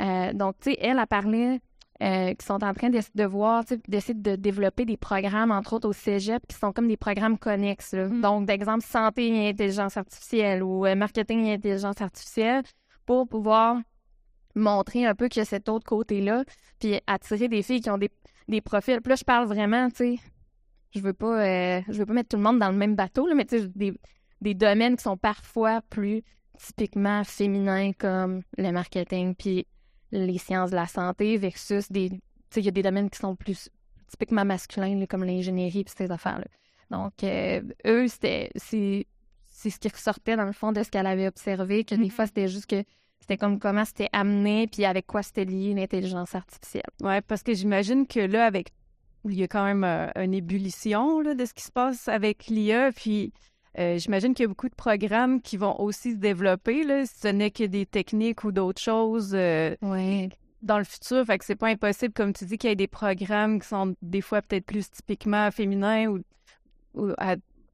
Euh, 0.00 0.32
donc, 0.32 0.56
tu 0.60 0.70
sais, 0.70 0.78
elle 0.80 0.98
a 0.98 1.06
parlé 1.06 1.60
euh, 2.02 2.34
qui 2.34 2.44
sont 2.44 2.64
en 2.64 2.74
train 2.74 2.90
de, 2.90 3.00
de 3.14 3.24
voir, 3.24 3.64
d'essayer 3.86 4.14
de 4.14 4.36
développer 4.36 4.84
des 4.84 4.96
programmes, 4.96 5.50
entre 5.50 5.74
autres 5.74 5.88
au 5.88 5.92
cégep, 5.92 6.44
qui 6.46 6.56
sont 6.56 6.72
comme 6.72 6.88
des 6.88 6.96
programmes 6.96 7.38
connexes. 7.38 7.94
Mm. 7.94 8.20
Donc, 8.20 8.46
d'exemple, 8.46 8.84
santé 8.84 9.28
et 9.28 9.48
intelligence 9.50 9.96
artificielle 9.96 10.62
ou 10.62 10.86
euh, 10.86 10.94
marketing 10.94 11.44
et 11.46 11.54
intelligence 11.54 12.00
artificielle 12.00 12.64
pour 13.06 13.28
pouvoir 13.28 13.78
montrer 14.56 15.06
un 15.06 15.14
peu 15.14 15.28
qu'il 15.28 15.40
y 15.40 15.42
a 15.42 15.46
cet 15.46 15.68
autre 15.68 15.84
côté-là, 15.84 16.44
puis 16.78 17.00
attirer 17.06 17.48
des 17.48 17.62
filles 17.62 17.80
qui 17.80 17.90
ont 17.90 17.98
des, 17.98 18.10
des 18.48 18.60
profils. 18.60 19.00
Puis 19.00 19.10
là, 19.10 19.16
je 19.16 19.24
parle 19.24 19.46
vraiment, 19.46 19.88
tu 19.90 19.96
sais, 19.96 20.18
je 20.94 21.00
veux 21.00 21.12
pas 21.12 21.80
je 21.80 21.92
veux 21.92 22.06
pas 22.06 22.12
mettre 22.12 22.28
tout 22.30 22.36
le 22.36 22.42
monde 22.44 22.60
dans 22.60 22.70
le 22.70 22.76
même 22.76 22.94
bateau, 22.94 23.26
là, 23.26 23.34
mais 23.34 23.44
tu 23.44 23.58
sais, 23.58 23.68
des, 23.74 23.92
des 24.40 24.54
domaines 24.54 24.96
qui 24.96 25.02
sont 25.02 25.16
parfois 25.16 25.80
plus 25.90 26.22
typiquement 26.56 27.24
féminins 27.24 27.90
comme 27.98 28.42
le 28.56 28.70
marketing, 28.70 29.34
puis 29.34 29.66
les 30.10 30.38
sciences 30.38 30.70
de 30.70 30.76
la 30.76 30.86
santé 30.86 31.36
versus 31.36 31.90
des. 31.90 32.10
Tu 32.10 32.18
sais, 32.50 32.60
il 32.60 32.64
y 32.66 32.68
a 32.68 32.72
des 32.72 32.82
domaines 32.82 33.10
qui 33.10 33.18
sont 33.18 33.36
plus 33.36 33.70
typiquement 34.08 34.44
masculins, 34.44 35.06
comme 35.06 35.24
l'ingénierie 35.24 35.80
et 35.80 35.84
ces 35.88 36.10
affaires-là. 36.10 36.46
Donc, 36.90 37.12
euh, 37.22 37.62
eux, 37.86 38.08
c'était. 38.08 38.50
C'est 38.56 39.70
ce 39.70 39.78
qui 39.78 39.88
ressortait 39.88 40.36
dans 40.36 40.44
le 40.44 40.52
fond 40.52 40.72
de 40.72 40.82
ce 40.82 40.90
qu'elle 40.90 41.06
avait 41.06 41.26
observé, 41.26 41.84
que 41.84 41.94
des 41.94 42.04
mm-hmm. 42.04 42.10
fois, 42.10 42.26
c'était 42.26 42.48
juste 42.48 42.66
que 42.66 42.84
c'était 43.20 43.38
comme 43.38 43.58
comment 43.58 43.86
c'était 43.86 44.10
amené, 44.12 44.66
puis 44.66 44.84
avec 44.84 45.06
quoi 45.06 45.22
c'était 45.22 45.46
lié 45.46 45.72
l'intelligence 45.72 46.34
artificielle. 46.34 46.82
Oui, 47.00 47.20
parce 47.26 47.42
que 47.42 47.54
j'imagine 47.54 48.06
que 48.06 48.20
là, 48.20 48.44
avec 48.44 48.72
il 49.24 49.38
y 49.38 49.42
a 49.42 49.48
quand 49.48 49.64
même 49.64 49.84
euh, 49.84 50.10
une 50.16 50.34
ébullition 50.34 51.20
là, 51.20 51.34
de 51.34 51.44
ce 51.46 51.54
qui 51.54 51.62
se 51.62 51.72
passe 51.72 52.08
avec 52.08 52.46
l'IA, 52.48 52.92
puis 52.92 53.32
euh, 53.78 53.98
j'imagine 53.98 54.34
qu'il 54.34 54.44
y 54.44 54.46
a 54.46 54.48
beaucoup 54.48 54.68
de 54.68 54.74
programmes 54.74 55.40
qui 55.40 55.56
vont 55.56 55.80
aussi 55.80 56.12
se 56.12 56.16
développer, 56.16 56.84
là, 56.84 57.06
si 57.06 57.18
ce 57.18 57.28
n'est 57.28 57.50
que 57.50 57.64
des 57.64 57.86
techniques 57.86 58.44
ou 58.44 58.52
d'autres 58.52 58.80
choses 58.80 59.32
euh, 59.34 59.74
dans 60.62 60.78
le 60.78 60.84
futur. 60.84 61.24
Fait 61.24 61.38
que 61.38 61.44
c'est 61.44 61.56
pas 61.56 61.68
impossible, 61.68 62.14
comme 62.14 62.32
tu 62.32 62.44
dis, 62.44 62.56
qu'il 62.56 62.70
y 62.70 62.72
ait 62.72 62.76
des 62.76 62.86
programmes 62.86 63.60
qui 63.60 63.66
sont 63.66 63.94
des 64.00 64.20
fois 64.20 64.42
peut-être 64.42 64.66
plus 64.66 64.90
typiquement 64.90 65.50
féminins 65.50 66.06
ou, 66.06 66.20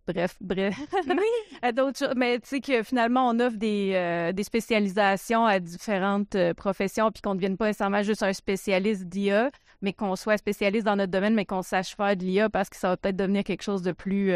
bref, 0.06 0.36
bref, 0.40 0.80
à 1.62 1.72
d'autres 1.72 1.98
choses. 1.98 2.14
Mais 2.16 2.38
tu 2.40 2.48
sais 2.48 2.60
que 2.60 2.82
finalement, 2.82 3.28
on 3.28 3.38
offre 3.38 3.58
des, 3.58 3.92
euh, 3.94 4.32
des 4.32 4.44
spécialisations 4.44 5.44
à 5.44 5.60
différentes 5.60 6.34
professions, 6.56 7.10
puis 7.10 7.20
qu'on 7.20 7.30
ne 7.30 7.36
devienne 7.36 7.58
pas 7.58 7.66
nécessairement 7.66 8.02
juste 8.02 8.22
un 8.22 8.32
spécialiste 8.32 9.04
d'IA, 9.04 9.50
mais 9.82 9.92
qu'on 9.92 10.16
soit 10.16 10.38
spécialiste 10.38 10.86
dans 10.86 10.96
notre 10.96 11.12
domaine, 11.12 11.34
mais 11.34 11.44
qu'on 11.44 11.62
sache 11.62 11.94
faire 11.94 12.16
de 12.16 12.24
l'IA 12.24 12.48
parce 12.48 12.70
que 12.70 12.76
ça 12.76 12.88
va 12.88 12.96
peut-être 12.96 13.16
devenir 13.16 13.44
quelque 13.44 13.62
chose 13.62 13.82
de 13.82 13.92
plus 13.92 14.32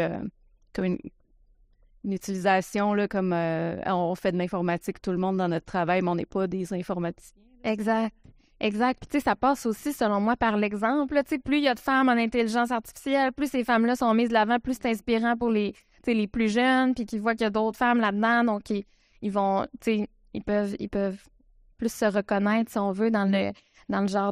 comme 0.73 0.85
une, 0.85 0.97
une 2.05 2.13
utilisation 2.13 2.93
là, 2.93 3.07
comme 3.07 3.33
euh, 3.33 3.81
on 3.87 4.15
fait 4.15 4.31
de 4.31 4.37
l'informatique 4.37 5.01
tout 5.01 5.11
le 5.11 5.17
monde 5.17 5.37
dans 5.37 5.47
notre 5.47 5.65
travail, 5.65 6.01
mais 6.01 6.09
on 6.09 6.15
n'est 6.15 6.25
pas 6.25 6.47
des 6.47 6.73
informaticiens. 6.73 7.41
Exact. 7.63 8.15
Exact. 8.61 8.99
Puis, 8.99 9.07
tu 9.07 9.17
sais, 9.17 9.23
ça 9.23 9.35
passe 9.35 9.65
aussi, 9.65 9.91
selon 9.91 10.21
moi, 10.21 10.37
par 10.37 10.55
l'exemple. 10.55 11.15
Tu 11.23 11.35
sais, 11.35 11.39
plus 11.39 11.57
il 11.57 11.63
y 11.63 11.67
a 11.67 11.73
de 11.73 11.79
femmes 11.79 12.07
en 12.07 12.13
intelligence 12.13 12.71
artificielle, 12.71 13.33
plus 13.33 13.49
ces 13.51 13.65
femmes-là 13.65 13.97
sont 13.97 14.13
mises 14.13 14.29
de 14.29 14.33
l'avant, 14.33 14.59
plus 14.59 14.77
c'est 14.81 14.89
inspirant 14.89 15.35
pour 15.35 15.49
les, 15.49 15.73
les 16.07 16.27
plus 16.27 16.47
jeunes, 16.47 16.93
puis 16.93 17.05
qu'ils 17.05 17.19
voient 17.19 17.33
qu'il 17.33 17.43
y 17.43 17.47
a 17.47 17.49
d'autres 17.49 17.77
femmes 17.77 17.99
là-dedans. 17.99 18.45
Donc, 18.45 18.69
ils, 18.69 19.31
vont, 19.31 19.65
tu 19.81 19.97
sais, 19.97 20.07
ils 20.33 20.43
peuvent, 20.43 20.75
ils 20.79 20.89
peuvent 20.89 21.21
plus 21.77 21.91
se 21.91 22.05
reconnaître, 22.05 22.71
si 22.71 22.77
on 22.77 22.93
veut, 22.93 23.11
dans 23.11 23.29
le, 23.29 23.51
dans 23.89 24.01
le 24.01 24.07
genre 24.07 24.31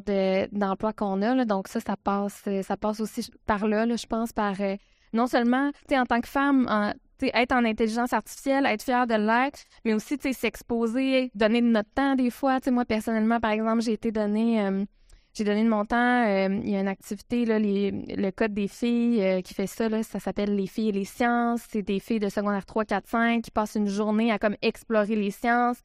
d'emploi 0.52 0.94
qu'on 0.94 1.20
a. 1.20 1.34
Là. 1.34 1.44
Donc, 1.44 1.68
ça, 1.68 1.80
ça 1.80 1.96
passe, 1.96 2.44
ça 2.62 2.76
passe 2.78 3.00
aussi 3.00 3.30
par 3.44 3.66
là, 3.68 3.84
je 3.94 4.06
pense, 4.06 4.32
par 4.32 4.58
euh, 4.60 4.76
non 5.12 5.26
seulement, 5.26 5.70
tu 5.72 5.78
sais, 5.90 5.98
en 5.98 6.06
tant 6.06 6.20
que 6.22 6.28
femme, 6.28 6.66
en, 6.70 6.92
être 7.22 7.52
en 7.52 7.64
intelligence 7.64 8.12
artificielle, 8.12 8.66
être 8.66 8.82
fier 8.82 9.06
de 9.06 9.14
l'être, 9.14 9.60
mais 9.84 9.94
aussi 9.94 10.18
s'exposer, 10.32 11.30
donner 11.34 11.60
de 11.60 11.66
notre 11.66 11.90
temps 11.90 12.14
des 12.14 12.30
fois. 12.30 12.58
moi, 12.70 12.84
personnellement, 12.84 13.40
par 13.40 13.52
exemple, 13.52 13.82
j'ai 13.82 13.92
été 13.92 14.12
donné, 14.12 14.60
euh, 14.60 14.84
j'ai 15.32 15.44
donné 15.44 15.64
de 15.64 15.68
mon 15.68 15.84
temps. 15.84 16.24
Euh, 16.26 16.48
il 16.62 16.70
y 16.70 16.76
a 16.76 16.80
une 16.80 16.88
activité, 16.88 17.44
là, 17.44 17.58
le 17.58 18.30
Code 18.30 18.54
des 18.54 18.68
filles 18.68 19.22
euh, 19.22 19.40
qui 19.40 19.54
fait 19.54 19.66
ça, 19.66 19.88
ça 20.02 20.20
s'appelle 20.20 20.54
Les 20.54 20.66
filles 20.66 20.90
et 20.90 20.92
les 20.92 21.04
sciences. 21.04 21.62
C'est 21.70 21.82
des 21.82 22.00
filles 22.00 22.20
de 22.20 22.28
secondaire 22.28 22.66
3, 22.66 22.84
4, 22.84 23.08
5 23.08 23.42
qui 23.42 23.50
passent 23.50 23.74
une 23.74 23.88
journée 23.88 24.32
à 24.32 24.38
comme 24.38 24.56
explorer 24.62 25.16
les 25.16 25.30
sciences. 25.30 25.78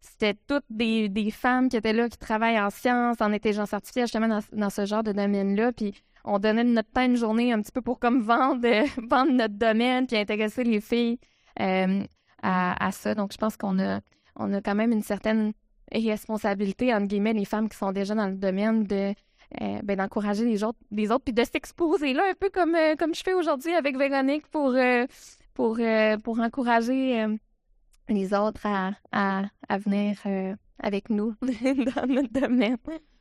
C'était 0.00 0.38
toutes 0.46 0.64
des, 0.70 1.08
des, 1.08 1.32
femmes 1.32 1.68
qui 1.68 1.76
étaient 1.76 1.92
là, 1.92 2.08
qui 2.08 2.16
travaillent 2.16 2.60
en 2.60 2.70
sciences, 2.70 3.20
en 3.20 3.32
intelligence 3.32 3.74
artificielle, 3.74 4.06
justement 4.06 4.28
dans, 4.28 4.40
dans 4.52 4.70
ce 4.70 4.86
genre 4.86 5.02
de 5.02 5.10
domaine-là. 5.10 5.72
Puis 5.72 5.94
on 6.26 6.38
donnait 6.38 6.64
notre 6.64 6.90
temps 6.90 7.04
une 7.04 7.16
journée 7.16 7.52
un 7.52 7.62
petit 7.62 7.72
peu 7.72 7.80
pour 7.80 7.98
comme 7.98 8.20
vendre, 8.20 8.66
vendre 9.08 9.32
notre 9.32 9.54
domaine 9.54 10.06
puis 10.06 10.16
intéresser 10.16 10.64
les 10.64 10.80
filles 10.80 11.18
euh, 11.60 12.02
à, 12.42 12.90
ça. 12.92 13.14
Donc, 13.14 13.32
je 13.32 13.38
pense 13.38 13.56
qu'on 13.56 13.78
a, 13.78 14.00
on 14.36 14.52
a 14.52 14.60
quand 14.60 14.74
même 14.74 14.92
une 14.92 15.02
certaine 15.02 15.52
responsabilité, 15.92 16.92
entre 16.92 17.06
guillemets, 17.06 17.32
les 17.32 17.44
femmes 17.44 17.68
qui 17.68 17.78
sont 17.78 17.92
déjà 17.92 18.14
dans 18.14 18.26
le 18.26 18.34
domaine 18.34 18.84
de 18.84 19.14
euh, 19.60 19.78
ben, 19.84 19.96
d'encourager 19.96 20.44
les 20.44 20.64
autres, 20.64 20.78
les 20.90 21.12
autres 21.12 21.24
puis 21.24 21.32
de 21.32 21.44
s'exposer 21.44 22.12
là, 22.12 22.24
un 22.28 22.34
peu 22.34 22.50
comme, 22.50 22.74
euh, 22.74 22.96
comme 22.96 23.14
je 23.14 23.22
fais 23.22 23.32
aujourd'hui 23.32 23.72
avec 23.72 23.96
Véronique 23.96 24.48
pour, 24.48 24.76
pour, 25.54 25.78
pour 26.24 26.40
encourager 26.40 27.26
les 28.08 28.34
autres 28.34 28.66
à, 28.66 28.92
à 29.12 29.78
venir 29.78 30.18
avec 30.80 31.10
nous 31.10 31.34
dans 31.42 32.06
notre 32.06 32.32
domaine. 32.32 32.76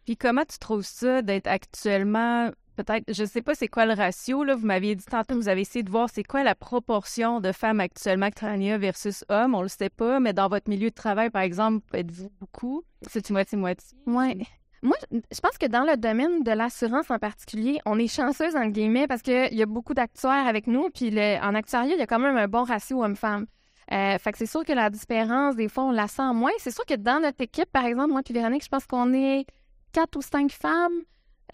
Puis 0.05 0.17
comment 0.17 0.45
tu 0.45 0.57
trouves 0.57 0.83
ça 0.83 1.21
d'être 1.21 1.47
actuellement 1.47 2.49
peut-être, 2.75 3.13
je 3.13 3.23
ne 3.23 3.27
sais 3.27 3.41
pas 3.41 3.55
c'est 3.55 3.67
quoi 3.67 3.85
le 3.85 3.93
ratio, 3.93 4.43
là. 4.43 4.55
Vous 4.55 4.65
m'aviez 4.65 4.95
dit 4.95 5.05
tantôt, 5.05 5.35
vous 5.35 5.47
avez 5.47 5.61
essayé 5.61 5.83
de 5.83 5.89
voir 5.89 6.09
c'est 6.11 6.23
quoi 6.23 6.43
la 6.43 6.55
proportion 6.55 7.39
de 7.39 7.51
femmes 7.51 7.79
actuellement 7.79 8.29
travaillent 8.29 8.77
versus 8.77 9.23
hommes. 9.29 9.55
On 9.55 9.61
le 9.61 9.67
sait 9.67 9.89
pas, 9.89 10.19
mais 10.19 10.33
dans 10.33 10.47
votre 10.47 10.69
milieu 10.69 10.89
de 10.89 10.95
travail, 10.95 11.29
par 11.29 11.41
exemple, 11.41 11.85
êtes-vous 11.93 12.31
beaucoup? 12.39 12.83
C'est-tu 13.07 13.33
moitié-moitié? 13.33 13.97
Oui. 14.05 14.47
Moi, 14.81 14.95
je 15.11 15.39
pense 15.39 15.57
que 15.57 15.65
dans 15.65 15.83
le 15.83 15.97
domaine 15.97 16.43
de 16.43 16.51
l'assurance 16.51 17.09
en 17.09 17.17
particulier, 17.17 17.79
on 17.87 17.97
est 17.97 18.07
chanceuse, 18.07 18.55
en 18.55 18.67
guillemets, 18.67 19.07
parce 19.07 19.23
qu'il 19.23 19.53
y 19.53 19.63
a 19.63 19.65
beaucoup 19.65 19.95
d'actuaires 19.95 20.45
avec 20.45 20.67
nous, 20.67 20.89
puis 20.93 21.09
en 21.41 21.55
actuariat, 21.55 21.95
il 21.95 21.99
y 21.99 22.03
a 22.03 22.07
quand 22.07 22.19
même 22.19 22.37
un 22.37 22.47
bon 22.47 22.63
ratio 22.63 23.03
homme-femme. 23.03 23.47
Euh, 23.91 24.17
fait 24.17 24.31
que 24.31 24.37
c'est 24.37 24.45
sûr 24.45 24.63
que 24.63 24.73
la 24.73 24.89
différence, 24.89 25.55
des 25.55 25.69
fois, 25.69 25.85
on 25.85 25.91
la 25.91 26.07
sent 26.07 26.33
moins. 26.33 26.51
C'est 26.59 26.71
sûr 26.71 26.85
que 26.85 26.95
dans 26.95 27.19
notre 27.19 27.41
équipe, 27.41 27.71
par 27.71 27.85
exemple, 27.85 28.11
moi 28.11 28.21
et 28.27 28.33
Véronique, 28.33 28.63
je 28.63 28.69
pense 28.69 28.85
qu'on 28.85 29.13
est 29.13 29.45
quatre 29.91 30.17
ou 30.17 30.21
cinq 30.21 30.51
femmes. 30.51 31.01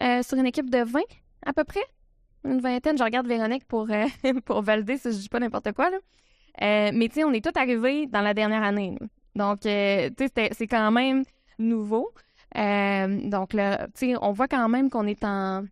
Euh, 0.02 0.22
sur 0.22 0.38
une 0.38 0.46
équipe 0.46 0.70
de 0.70 0.82
20 0.82 1.00
à 1.46 1.52
peu 1.52 1.64
près. 1.64 1.84
Une 2.44 2.60
vingtaine. 2.60 2.98
Je 2.98 3.04
regarde 3.04 3.26
Véronique 3.26 3.66
pour, 3.66 3.88
euh, 3.90 4.06
valider 4.62 4.96
si 4.96 5.12
je 5.12 5.18
dis 5.18 5.28
pas 5.28 5.40
n'importe 5.40 5.72
quoi. 5.72 5.90
Euh, 5.90 6.90
mais 6.92 7.08
tu 7.08 7.14
sais, 7.14 7.24
on 7.24 7.32
est 7.32 7.44
tous 7.44 7.58
arrivés 7.58 8.06
dans 8.06 8.20
la 8.20 8.34
dernière 8.34 8.62
année. 8.62 8.98
Donc, 9.34 9.60
tu 9.60 9.68
sais, 9.68 10.10
c'est 10.52 10.66
quand 10.66 10.90
même 10.90 11.24
nouveau. 11.58 12.12
donc, 12.54 13.50
tu 13.50 13.58
sais, 13.94 14.14
on 14.20 14.32
voit 14.32 14.48
quand 14.48 14.68
même 14.68 14.90
qu'on 14.90 15.06
est 15.06 15.24
en 15.24 15.64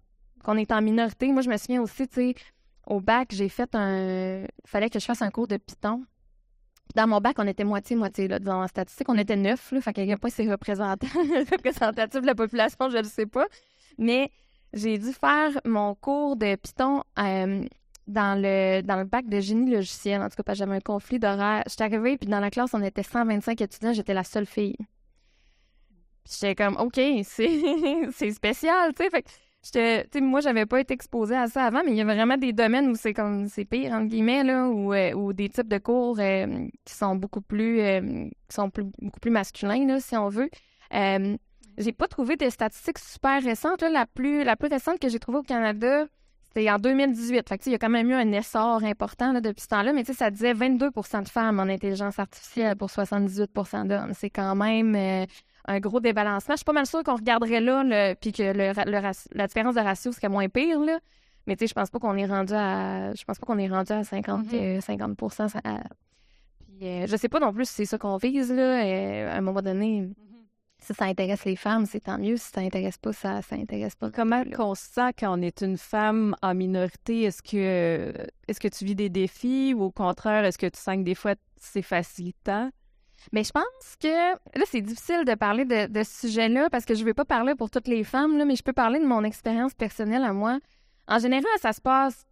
minorité. 0.81 1.33
Moi, 1.33 1.43
je 1.43 1.51
me 1.51 1.57
souviens 1.57 1.83
aussi, 1.83 2.07
tu 2.09 2.15
sais, 2.15 2.35
au 2.87 3.01
bac, 3.01 3.29
j'ai 3.33 3.49
fait 3.49 3.75
un... 3.75 4.43
Il 4.43 4.69
fallait 4.69 4.91
que 4.91 4.99
je 4.99 5.05
fasse 5.05 5.23
un 5.23 5.31
cours 5.31 5.49
de 5.49 5.57
Python. 5.57 6.05
Dans 6.95 7.07
mon 7.07 7.21
bac, 7.21 7.37
on 7.39 7.47
était 7.47 7.65
moitié-moitié. 7.65 8.29
Là. 8.29 8.39
Dans 8.39 8.61
la 8.61 8.69
statistique, 8.69 9.09
on 9.09 9.19
était 9.19 9.37
neuf. 9.37 9.71
Là, 9.73 9.81
fait 9.81 9.93
qu'à 9.93 10.05
quel 10.07 10.19
point 10.19 10.31
c'est 10.31 10.49
représentatif 10.51 11.15
de 12.21 12.27
la 12.27 12.35
population, 12.35 12.91
je 12.91 12.99
ne 12.99 13.03
sais 13.05 13.27
pas. 13.27 13.47
Mais 13.99 14.31
j'ai 14.73 14.99
dû 14.99 15.13
faire 15.13 15.61
mon 15.65 15.95
cours 15.95 16.37
de 16.37 16.55
Python 16.57 17.03
euh, 17.19 17.65
dans, 18.07 18.41
le, 18.41 18.83
dans 18.83 18.97
le 18.97 19.05
bac 19.05 19.27
de 19.29 19.41
génie 19.41 19.71
logiciel. 19.71 20.23
En 20.23 20.29
tout 20.29 20.43
cas, 20.43 20.55
j'avais 20.55 20.77
un 20.77 20.81
conflit 20.81 21.19
d'horaire. 21.19 21.65
J'étais 21.69 21.85
arrivée, 21.85 22.17
puis 22.17 22.29
dans 22.29 22.41
la 22.41 22.51
classe, 22.51 22.71
on 22.75 22.83
était 22.83 23.03
125 23.03 23.61
étudiants. 23.61 23.93
J'étais 23.93 24.15
la 24.15 24.25
seule 24.25 24.47
fille. 24.47 24.77
j'étais 26.25 26.55
comme, 26.55 26.77
OK, 26.77 26.95
c'est 27.25 28.31
spécial, 28.31 28.95
tu 28.95 29.05
sais. 29.05 29.11
Fait 29.11 29.23
que 29.23 30.21
moi, 30.21 30.41
j'avais 30.41 30.65
pas 30.67 30.81
été 30.81 30.95
exposée 30.95 31.37
à 31.37 31.47
ça 31.49 31.65
avant, 31.65 31.83
mais 31.85 31.91
il 31.91 31.97
y 31.97 32.01
a 32.01 32.05
vraiment 32.05 32.39
des 32.39 32.53
domaines 32.53 32.89
où 32.89 32.95
c'est 32.95 33.13
comme 33.13 33.47
c'est 33.49 33.67
pire, 33.67 33.93
entre 33.93 34.07
guillemets, 34.07 34.45
là, 34.45 34.69
ou, 34.69 34.95
euh, 34.95 35.33
des 35.35 35.51
types 35.51 35.69
de 35.69 35.79
cours 35.79 36.19
euh, 36.19 36.67
qui 36.85 36.95
sont 36.95 37.17
beaucoup 37.17 37.43
plus 37.43 37.79
qui 38.49 38.55
sont 38.55 38.71
beaucoup 39.01 39.21
plus 39.21 39.31
masculins, 39.31 39.87
là, 39.87 40.01
si 40.01 40.17
on 40.17 40.29
veut. 40.29 40.49
J'ai 41.81 41.93
pas 41.93 42.09
trouvé 42.09 42.37
de 42.37 42.49
statistiques 42.51 42.99
super 42.99 43.43
récentes. 43.43 43.83
la, 43.83 44.07
plus, 44.07 44.45
la 44.45 44.55
plus 44.55 44.69
récente 44.69 44.99
que 44.99 45.09
j'ai 45.09 45.19
trouvée 45.19 45.39
au 45.39 45.43
Canada, 45.43 46.07
c'était 46.49 46.71
en 46.71 46.77
2018. 46.79 47.49
Fait 47.49 47.67
il 47.67 47.73
y 47.73 47.75
a 47.75 47.79
quand 47.79 47.89
même 47.89 48.11
eu 48.11 48.15
un 48.15 48.33
essor 48.33 48.85
important 48.85 49.33
là, 49.33 49.41
depuis 49.41 49.63
ce 49.63 49.69
temps-là, 49.69 49.93
mais 49.95 50.05
ça 50.05 50.31
disait 50.31 50.53
22% 50.53 51.23
de 51.23 51.29
femmes 51.29 51.59
en 51.59 51.63
intelligence 51.63 52.19
artificielle 52.19 52.77
pour 52.77 52.89
78% 52.91 53.87
d'hommes. 53.87 54.13
C'est 54.15 54.31
quand 54.31 54.55
même 54.57 54.95
euh, 54.95 55.25
un 55.67 55.81
gros 55.81 56.01
débalancement. 56.01 56.55
Je 56.55 56.59
suis 56.59 56.65
pas 56.65 56.73
mal 56.73 56.87
sûre 56.87 57.03
qu'on 57.03 57.17
regarderait 57.17 57.61
là, 57.61 58.15
puis 58.15 58.33
que 58.33 58.53
la 58.53 59.47
différence 59.47 59.75
de 59.75 59.81
ratio 59.81 60.13
serait 60.13 60.29
moins 60.29 60.49
pire, 60.49 60.81
là. 60.81 60.99
Mais 61.47 61.57
tu 61.57 61.61
sais, 61.65 61.69
je 61.69 61.75
pense 61.75 61.89
pas 61.89 61.99
qu'on 61.99 62.17
est 62.17 62.27
rendu 62.27 62.53
à. 62.53 63.15
Je 63.15 63.25
pense 63.25 63.39
pas 63.39 63.47
qu'on 63.47 63.59
est 63.59 63.69
rendu 63.69 63.93
à 63.93 64.05
50, 64.05 64.51
50 64.83 65.19
mm-hmm. 65.19 65.61
euh, 65.67 65.79
Puis 66.67 66.87
euh, 66.87 67.07
je 67.07 67.17
sais 67.17 67.31
pas 67.31 67.41
non 67.41 67.53
plus 67.53 67.65
si 67.65 67.75
c'est 67.75 67.85
ça 67.87 67.97
qu'on 67.97 68.19
vise, 68.19 68.53
là. 68.53 69.33
à 69.33 69.37
un 69.37 69.41
moment 69.41 69.63
donné. 69.63 70.11
Si 70.83 70.95
ça 70.95 71.05
intéresse 71.05 71.45
les 71.45 71.57
femmes, 71.57 71.87
c'est 71.87 72.01
tant 72.01 72.19
mieux. 72.19 72.37
Si 72.37 72.51
ça 72.53 72.61
intéresse 72.61 72.99
pas, 72.99 73.13
ça, 73.13 73.43
ça 73.43 73.57
intéresse 73.57 73.95
pas. 73.95 74.11
Comment 74.11 74.43
on 74.59 74.75
se 74.75 74.87
sent 74.93 75.13
quand 75.19 75.39
on 75.39 75.43
est 75.43 75.61
une 75.61 75.77
femme 75.77 76.35
en 76.43 76.55
minorité? 76.55 77.23
Est-ce 77.23 77.43
que, 77.43 78.13
est-ce 78.49 78.61
que 78.61 78.69
tu 78.69 78.85
vis 78.85 78.95
des 78.95 79.11
défis 79.11 79.75
ou 79.75 79.85
au 79.85 79.91
contraire, 79.91 80.45
est-ce 80.45 80.59
que 80.59 80.67
tu 80.67 80.81
sens 80.81 80.97
que 80.97 81.03
des 81.03 81.15
fois 81.15 81.35
c'est 81.57 81.83
facilitant? 81.83 82.71
Mais 83.33 83.45
je 83.45 83.51
pense 83.51 83.97
que 84.01 84.09
là, 84.09 84.65
c'est 84.65 84.81
difficile 84.81 85.25
de 85.27 85.35
parler 85.35 85.67
de, 85.67 85.87
de 85.87 86.03
ce 86.03 86.29
sujet-là 86.29 86.71
parce 86.71 86.87
que 86.87 86.95
je 86.95 87.01
ne 87.01 87.05
vais 87.05 87.15
pas 87.15 87.27
parler 87.27 87.55
pour 87.55 87.71
toutes 87.71 87.89
les 87.89 88.03
femmes, 88.03 88.39
là, 88.39 88.47
mais 88.47 88.57
je 88.57 88.63
peux 88.63 88.73
parler 88.73 88.99
de 88.99 89.07
mon 89.07 89.25
expérience 89.25 89.75
personnelle 89.75 90.25
à 90.25 90.33
moi. 90.33 90.59
En 91.07 91.19
général, 91.19 91.51
ça 91.61 91.73
se 91.75 91.81
passe 91.83 92.25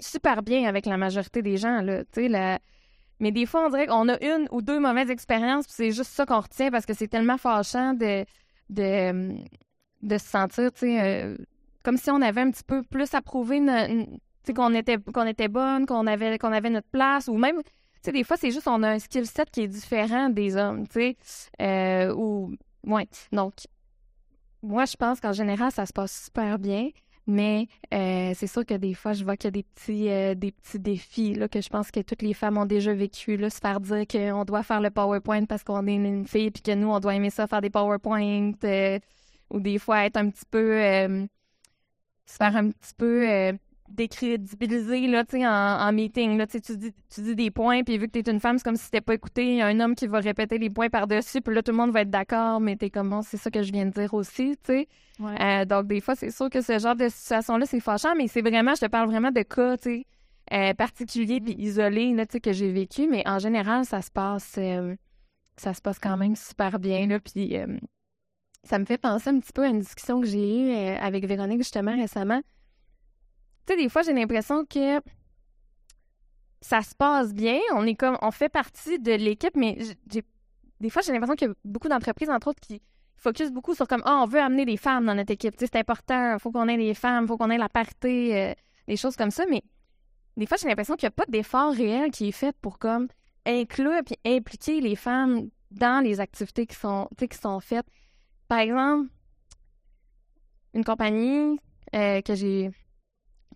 super 0.00 0.42
bien 0.42 0.68
avec 0.68 0.86
la 0.86 0.96
majorité 0.96 1.40
des 1.40 1.56
gens. 1.56 1.80
Là, 1.80 2.02
la, 2.16 2.58
mais 3.20 3.32
des 3.32 3.46
fois, 3.46 3.66
on 3.66 3.70
dirait 3.70 3.86
qu'on 3.86 4.08
a 4.08 4.22
une 4.22 4.46
ou 4.50 4.62
deux 4.62 4.78
mauvaises 4.78 5.10
expériences, 5.10 5.66
puis 5.66 5.74
c'est 5.76 5.90
juste 5.90 6.12
ça 6.12 6.26
qu'on 6.26 6.40
retient 6.40 6.70
parce 6.70 6.86
que 6.86 6.94
c'est 6.94 7.08
tellement 7.08 7.38
fâchant 7.38 7.94
de, 7.94 8.24
de, 8.70 10.18
se 10.18 10.24
sentir, 10.24 10.72
tu 10.72 10.80
sais, 10.80 11.00
euh, 11.00 11.36
comme 11.82 11.96
si 11.96 12.10
on 12.10 12.22
avait 12.22 12.42
un 12.42 12.50
petit 12.50 12.64
peu 12.64 12.82
plus 12.82 13.14
à 13.14 13.22
prouver 13.22 13.60
qu'on 14.54 14.74
était, 14.74 14.98
qu'on 14.98 15.26
était 15.26 15.48
bonne, 15.48 15.86
qu'on 15.86 16.06
avait, 16.06 16.38
qu'on 16.38 16.52
avait 16.52 16.70
notre 16.70 16.88
place, 16.88 17.28
ou 17.28 17.36
même, 17.36 17.62
tu 17.62 17.70
sais, 18.04 18.12
des 18.12 18.24
fois, 18.24 18.36
c'est 18.36 18.50
juste 18.50 18.68
on 18.68 18.82
a 18.82 18.90
un 18.90 18.98
skill 18.98 19.26
set 19.26 19.50
qui 19.50 19.62
est 19.62 19.68
différent 19.68 20.30
des 20.30 20.56
hommes, 20.56 20.86
tu 20.86 20.92
sais, 20.94 21.16
euh, 21.60 22.14
ou, 22.14 22.54
ouais. 22.84 23.08
Donc, 23.32 23.54
moi, 24.62 24.84
je 24.84 24.96
pense 24.96 25.20
qu'en 25.20 25.32
général, 25.32 25.72
ça 25.72 25.86
se 25.86 25.92
passe 25.92 26.24
super 26.26 26.58
bien. 26.58 26.90
Mais 27.28 27.68
euh, 27.92 28.32
c'est 28.34 28.46
sûr 28.46 28.64
que 28.64 28.72
des 28.72 28.94
fois, 28.94 29.12
je 29.12 29.22
vois 29.22 29.36
qu'il 29.36 29.48
y 29.48 29.48
a 29.48 29.50
des 29.50 29.62
petits, 29.62 30.08
euh, 30.08 30.34
des 30.34 30.50
petits 30.50 30.78
défis 30.78 31.34
là, 31.34 31.46
que 31.46 31.60
je 31.60 31.68
pense 31.68 31.90
que 31.90 32.00
toutes 32.00 32.22
les 32.22 32.32
femmes 32.32 32.56
ont 32.56 32.64
déjà 32.64 32.94
vécu. 32.94 33.36
Là, 33.36 33.50
se 33.50 33.58
faire 33.58 33.80
dire 33.80 34.06
qu'on 34.06 34.44
doit 34.46 34.62
faire 34.62 34.80
le 34.80 34.88
PowerPoint 34.88 35.44
parce 35.44 35.62
qu'on 35.62 35.86
est 35.86 35.94
une 35.94 36.26
fille, 36.26 36.50
puis 36.50 36.62
que 36.62 36.72
nous, 36.74 36.88
on 36.88 37.00
doit 37.00 37.14
aimer 37.14 37.28
ça, 37.28 37.46
faire 37.46 37.60
des 37.60 37.68
PowerPoint. 37.68 38.52
Euh, 38.64 38.98
ou 39.50 39.60
des 39.60 39.78
fois 39.78 40.06
être 40.06 40.16
un 40.16 40.30
petit 40.30 40.44
peu. 40.50 40.78
se 42.26 42.36
faire 42.36 42.56
un 42.56 42.70
petit 42.70 42.94
peu 42.96 43.52
décrédibilisé 43.90 45.06
là, 45.06 45.24
en, 45.32 45.88
en 45.88 45.92
meeting. 45.92 46.36
Là, 46.36 46.46
tu, 46.46 46.58
dis, 46.58 46.92
tu 47.08 47.22
dis 47.22 47.34
des 47.34 47.50
points, 47.50 47.82
puis 47.82 47.98
vu 47.98 48.08
que 48.08 48.18
tu 48.18 48.18
es 48.18 48.32
une 48.32 48.40
femme, 48.40 48.58
c'est 48.58 48.64
comme 48.64 48.76
si 48.76 48.90
t'étais 48.90 49.00
pas 49.00 49.14
écouté. 49.14 49.46
Il 49.46 49.56
y 49.56 49.62
a 49.62 49.66
un 49.66 49.80
homme 49.80 49.94
qui 49.94 50.06
va 50.06 50.20
répéter 50.20 50.58
les 50.58 50.70
points 50.70 50.88
par-dessus, 50.88 51.40
puis 51.40 51.54
là, 51.54 51.62
tout 51.62 51.72
le 51.72 51.76
monde 51.76 51.90
va 51.90 52.02
être 52.02 52.10
d'accord, 52.10 52.60
mais 52.60 52.76
t'es 52.76 52.90
comme, 52.90 53.10
bon, 53.10 53.22
c'est 53.22 53.36
ça 53.36 53.50
que 53.50 53.62
je 53.62 53.72
viens 53.72 53.86
de 53.86 53.90
dire 53.90 54.14
aussi, 54.14 54.56
tu 54.64 54.72
sais. 54.72 54.88
Euh, 55.20 55.64
donc, 55.64 55.86
des 55.86 56.00
fois, 56.00 56.14
c'est 56.14 56.30
sûr 56.30 56.48
que 56.48 56.60
ce 56.60 56.78
genre 56.78 56.94
de 56.94 57.08
situation-là, 57.08 57.66
c'est 57.66 57.80
fâchant, 57.80 58.14
mais 58.16 58.28
c'est 58.28 58.42
vraiment, 58.42 58.74
je 58.74 58.82
te 58.82 58.86
parle 58.86 59.08
vraiment 59.08 59.30
de 59.30 59.42
cas, 59.42 59.76
tu 59.76 60.04
euh, 60.52 60.72
particuliers 60.72 61.40
puis 61.40 61.54
isolés, 61.58 62.14
là, 62.14 62.24
tu 62.24 62.32
sais, 62.32 62.40
que 62.40 62.52
j'ai 62.52 62.72
vécu, 62.72 63.06
mais 63.08 63.22
en 63.26 63.38
général, 63.38 63.84
ça 63.84 64.00
se 64.00 64.10
passe, 64.10 64.54
euh, 64.58 64.94
ça 65.56 65.74
se 65.74 65.82
passe 65.82 65.98
quand 65.98 66.16
même 66.16 66.36
super 66.36 66.78
bien, 66.78 67.06
là, 67.06 67.18
puis 67.20 67.56
ça 68.62 68.78
me 68.78 68.84
fait 68.84 68.98
penser 68.98 69.30
un 69.30 69.40
petit 69.40 69.52
peu 69.52 69.64
à 69.64 69.68
une 69.68 69.80
discussion 69.80 70.20
que 70.20 70.26
j'ai 70.26 70.60
eue 70.60 70.72
avec 71.00 71.26
Véronique, 71.26 71.58
justement, 71.58 71.94
récemment 71.94 72.40
tu 73.68 73.74
sais, 73.74 73.82
des 73.82 73.88
fois, 73.88 74.02
j'ai 74.02 74.14
l'impression 74.14 74.64
que 74.64 75.00
ça 76.60 76.82
se 76.82 76.94
passe 76.94 77.34
bien. 77.34 77.58
On 77.74 77.86
est 77.86 77.94
comme, 77.94 78.16
on 78.22 78.30
fait 78.30 78.48
partie 78.48 78.98
de 78.98 79.12
l'équipe, 79.12 79.56
mais 79.56 79.78
des 80.80 80.90
fois, 80.90 81.02
j'ai 81.02 81.12
l'impression 81.12 81.34
qu'il 81.34 81.48
y 81.48 81.50
a 81.50 81.54
beaucoup 81.64 81.88
d'entreprises, 81.88 82.30
entre 82.30 82.48
autres, 82.48 82.60
qui 82.60 82.80
focus 83.16 83.50
beaucoup 83.50 83.74
sur 83.74 83.86
comme, 83.86 84.02
oh, 84.06 84.20
on 84.22 84.26
veut 84.26 84.40
amener 84.40 84.64
des 84.64 84.76
femmes 84.76 85.06
dans 85.06 85.14
notre 85.14 85.32
équipe. 85.32 85.54
C'est 85.58 85.76
important, 85.76 86.34
il 86.34 86.40
faut 86.40 86.50
qu'on 86.50 86.68
ait 86.68 86.76
des 86.76 86.94
femmes, 86.94 87.24
il 87.24 87.28
faut 87.28 87.36
qu'on 87.36 87.50
ait 87.50 87.58
la 87.58 87.68
parité, 87.68 88.36
euh, 88.36 88.54
des 88.86 88.96
choses 88.96 89.16
comme 89.16 89.30
ça. 89.30 89.44
Mais 89.50 89.62
des 90.36 90.46
fois, 90.46 90.56
j'ai 90.56 90.68
l'impression 90.68 90.94
qu'il 90.94 91.06
n'y 91.06 91.12
a 91.12 91.16
pas 91.16 91.26
d'effort 91.28 91.72
réel 91.72 92.10
qui 92.10 92.28
est 92.28 92.32
fait 92.32 92.56
pour 92.62 92.78
comme 92.78 93.08
inclure 93.44 94.00
et 94.24 94.36
impliquer 94.36 94.80
les 94.80 94.96
femmes 94.96 95.50
dans 95.70 96.02
les 96.02 96.20
activités 96.20 96.66
qui 96.66 96.76
sont, 96.76 97.08
qui 97.18 97.36
sont 97.36 97.60
faites. 97.60 97.86
Par 98.46 98.60
exemple, 98.60 99.10
une 100.74 100.84
compagnie 100.84 101.58
euh, 101.94 102.22
que 102.22 102.34
j'ai 102.34 102.70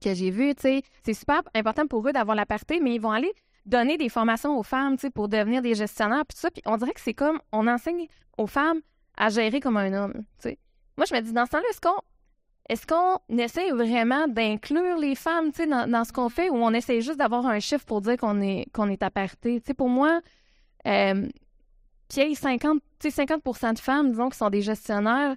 que 0.02 0.14
j'ai 0.14 0.30
vu, 0.30 0.54
tu 0.54 0.62
sais, 0.62 0.82
c'est 1.04 1.14
super 1.14 1.42
important 1.54 1.86
pour 1.86 2.06
eux 2.06 2.12
d'avoir 2.12 2.36
la 2.36 2.46
parité, 2.46 2.80
mais 2.80 2.94
ils 2.94 3.00
vont 3.00 3.10
aller 3.10 3.32
donner 3.64 3.96
des 3.96 4.08
formations 4.08 4.58
aux 4.58 4.62
femmes, 4.62 4.96
tu 4.96 5.02
sais, 5.02 5.10
pour 5.10 5.28
devenir 5.28 5.62
des 5.62 5.74
gestionnaires, 5.74 6.24
puis 6.26 6.36
ça, 6.36 6.50
puis 6.50 6.62
on 6.66 6.76
dirait 6.76 6.92
que 6.92 7.00
c'est 7.00 7.14
comme, 7.14 7.40
on 7.52 7.66
enseigne 7.66 8.06
aux 8.36 8.46
femmes 8.46 8.80
à 9.16 9.28
gérer 9.28 9.60
comme 9.60 9.76
un 9.76 9.92
homme, 9.92 10.14
tu 10.38 10.50
sais. 10.50 10.58
Moi, 10.96 11.06
je 11.08 11.14
me 11.14 11.20
dis, 11.20 11.32
dans 11.32 11.46
ce 11.46 11.50
temps-là, 11.52 11.64
est-ce 11.70 11.80
qu'on 11.80 12.00
est-ce 12.68 12.86
qu'on 12.86 13.18
essaie 13.36 13.70
vraiment 13.70 14.28
d'inclure 14.28 14.96
les 14.96 15.14
femmes, 15.14 15.52
sais, 15.52 15.66
dans, 15.66 16.04
ce 16.04 16.12
qu'on 16.12 16.28
fait, 16.28 16.48
ou 16.48 16.56
on 16.56 16.72
essaie 16.72 17.00
juste 17.00 17.18
d'avoir 17.18 17.46
un 17.46 17.60
chiffre 17.60 17.84
pour 17.84 18.00
dire 18.00 18.16
qu'on 18.16 18.40
est 18.40 18.66
qu'on 18.72 18.88
est 18.88 19.02
à 19.02 19.10
parité? 19.10 19.60
Tu 19.60 19.68
sais, 19.68 19.74
pour 19.74 19.88
moi, 19.88 20.20
euh, 20.86 21.28
puis 22.08 22.34
50, 22.34 22.80
50 23.00 23.74
de 23.74 23.78
femmes, 23.78 24.10
disons, 24.10 24.28
qui 24.28 24.38
sont 24.38 24.50
des 24.50 24.62
gestionnaires, 24.62 25.36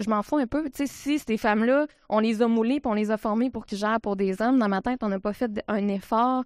je 0.00 0.10
m'en 0.10 0.22
fous 0.22 0.38
un 0.38 0.46
peu. 0.46 0.64
Tu 0.70 0.86
sais, 0.86 0.86
si 0.86 1.18
ces 1.18 1.36
femmes-là, 1.36 1.86
on 2.08 2.18
les 2.18 2.42
a 2.42 2.48
moulées 2.48 2.80
puis 2.80 2.90
on 2.90 2.94
les 2.94 3.10
a 3.10 3.16
formées 3.16 3.50
pour 3.50 3.66
qu'ils 3.66 3.78
gèrent 3.78 4.00
pour 4.00 4.16
des 4.16 4.40
hommes, 4.42 4.58
dans 4.58 4.68
ma 4.68 4.82
tête, 4.82 5.02
on 5.02 5.08
n'a 5.08 5.20
pas 5.20 5.32
fait 5.32 5.50
un 5.68 5.88
effort 5.88 6.44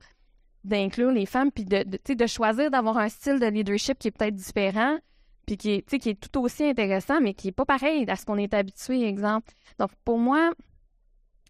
d'inclure 0.64 1.10
les 1.10 1.26
femmes 1.26 1.50
puis 1.52 1.64
de, 1.64 1.84
de, 1.84 2.26
choisir 2.26 2.70
d'avoir 2.70 2.98
un 2.98 3.08
style 3.08 3.38
de 3.38 3.46
leadership 3.46 3.98
qui 3.98 4.08
est 4.08 4.10
peut-être 4.10 4.34
différent 4.34 4.98
puis 5.46 5.58
qui 5.58 5.72
est, 5.72 5.98
qui 5.98 6.08
est 6.08 6.14
tout 6.18 6.40
aussi 6.40 6.64
intéressant, 6.64 7.20
mais 7.20 7.34
qui 7.34 7.48
est 7.48 7.52
pas 7.52 7.66
pareil 7.66 8.06
à 8.08 8.16
ce 8.16 8.24
qu'on 8.24 8.38
est 8.38 8.54
habitué, 8.54 9.06
exemple. 9.06 9.52
Donc, 9.78 9.90
pour 10.02 10.18
moi, 10.18 10.52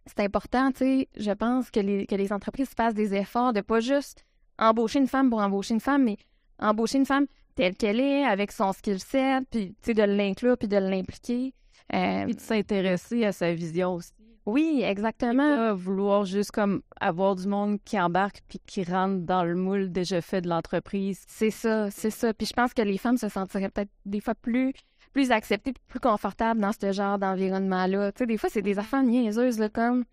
c'est 0.07 0.19
important, 0.21 0.73
tu 0.73 0.79
sais, 0.79 1.09
je 1.17 1.31
pense 1.31 1.71
que 1.71 1.79
les, 1.79 2.05
que 2.07 2.17
les 2.17 2.33
entreprises 2.33 2.71
fassent 2.77 2.95
des 2.95 3.15
efforts 3.15 3.53
de 3.53 3.61
pas 3.61 3.79
juste 3.79 4.25
embaucher 4.59 4.99
une 4.99 5.07
femme 5.07 5.31
pour 5.31 5.39
embaucher 5.39 5.75
une 5.75 5.81
femme, 5.81 6.03
mais 6.03 6.17
embaucher 6.59 6.99
une 6.99 7.07
femme 7.07 7.27
telle 7.55 7.77
qu'elle 7.77 8.01
est, 8.01 8.25
avec 8.25 8.51
son 8.51 8.73
skill 8.73 8.99
set, 8.99 9.45
puis, 9.49 9.69
tu 9.75 9.75
sais, 9.83 9.95
de 9.95 10.03
l'inclure 10.03 10.59
puis 10.59 10.67
de 10.67 10.77
l'impliquer. 10.77 11.55
Euh, 11.93 12.25
puis 12.25 12.35
de 12.35 12.41
s'intéresser 12.41 13.25
à 13.25 13.33
sa 13.33 13.53
vision 13.53 13.95
aussi. 13.95 14.13
Oui, 14.47 14.83
exactement. 14.85 15.75
vouloir 15.75 16.25
juste 16.25 16.51
comme 16.51 16.83
avoir 17.01 17.35
du 17.35 17.47
monde 17.47 17.79
qui 17.85 17.99
embarque 17.99 18.43
puis 18.49 18.61
qui 18.67 18.85
rentre 18.85 19.25
dans 19.25 19.43
le 19.43 19.55
moule 19.55 19.91
déjà 19.91 20.21
fait 20.21 20.43
de 20.43 20.49
l'entreprise. 20.49 21.25
C'est 21.29 21.51
ça, 21.51 21.91
c'est 21.91 22.11
ça. 22.11 22.35
Puis 22.35 22.47
je 22.47 22.53
pense 22.53 22.75
que 22.75 22.83
les 22.83 22.99
femmes 22.99 23.17
se 23.17 23.29
sentiraient 23.29 23.71
peut-être 23.71 23.91
des 24.05 24.21
fois 24.21 24.35
plus 24.35 24.75
plus 25.15 25.31
acceptées, 25.31 25.73
plus 25.87 26.01
confortables 26.01 26.61
dans 26.61 26.73
ce 26.73 26.93
genre 26.93 27.19
d'environnement-là. 27.19 28.13
Tu 28.13 28.19
sais, 28.19 28.27
des 28.27 28.37
fois, 28.37 28.51
c'est 28.51 28.63
des 28.63 28.79
affaires 28.79 29.03
niaiseuses, 29.03 29.59
là, 29.59 29.69
comme 29.71 30.05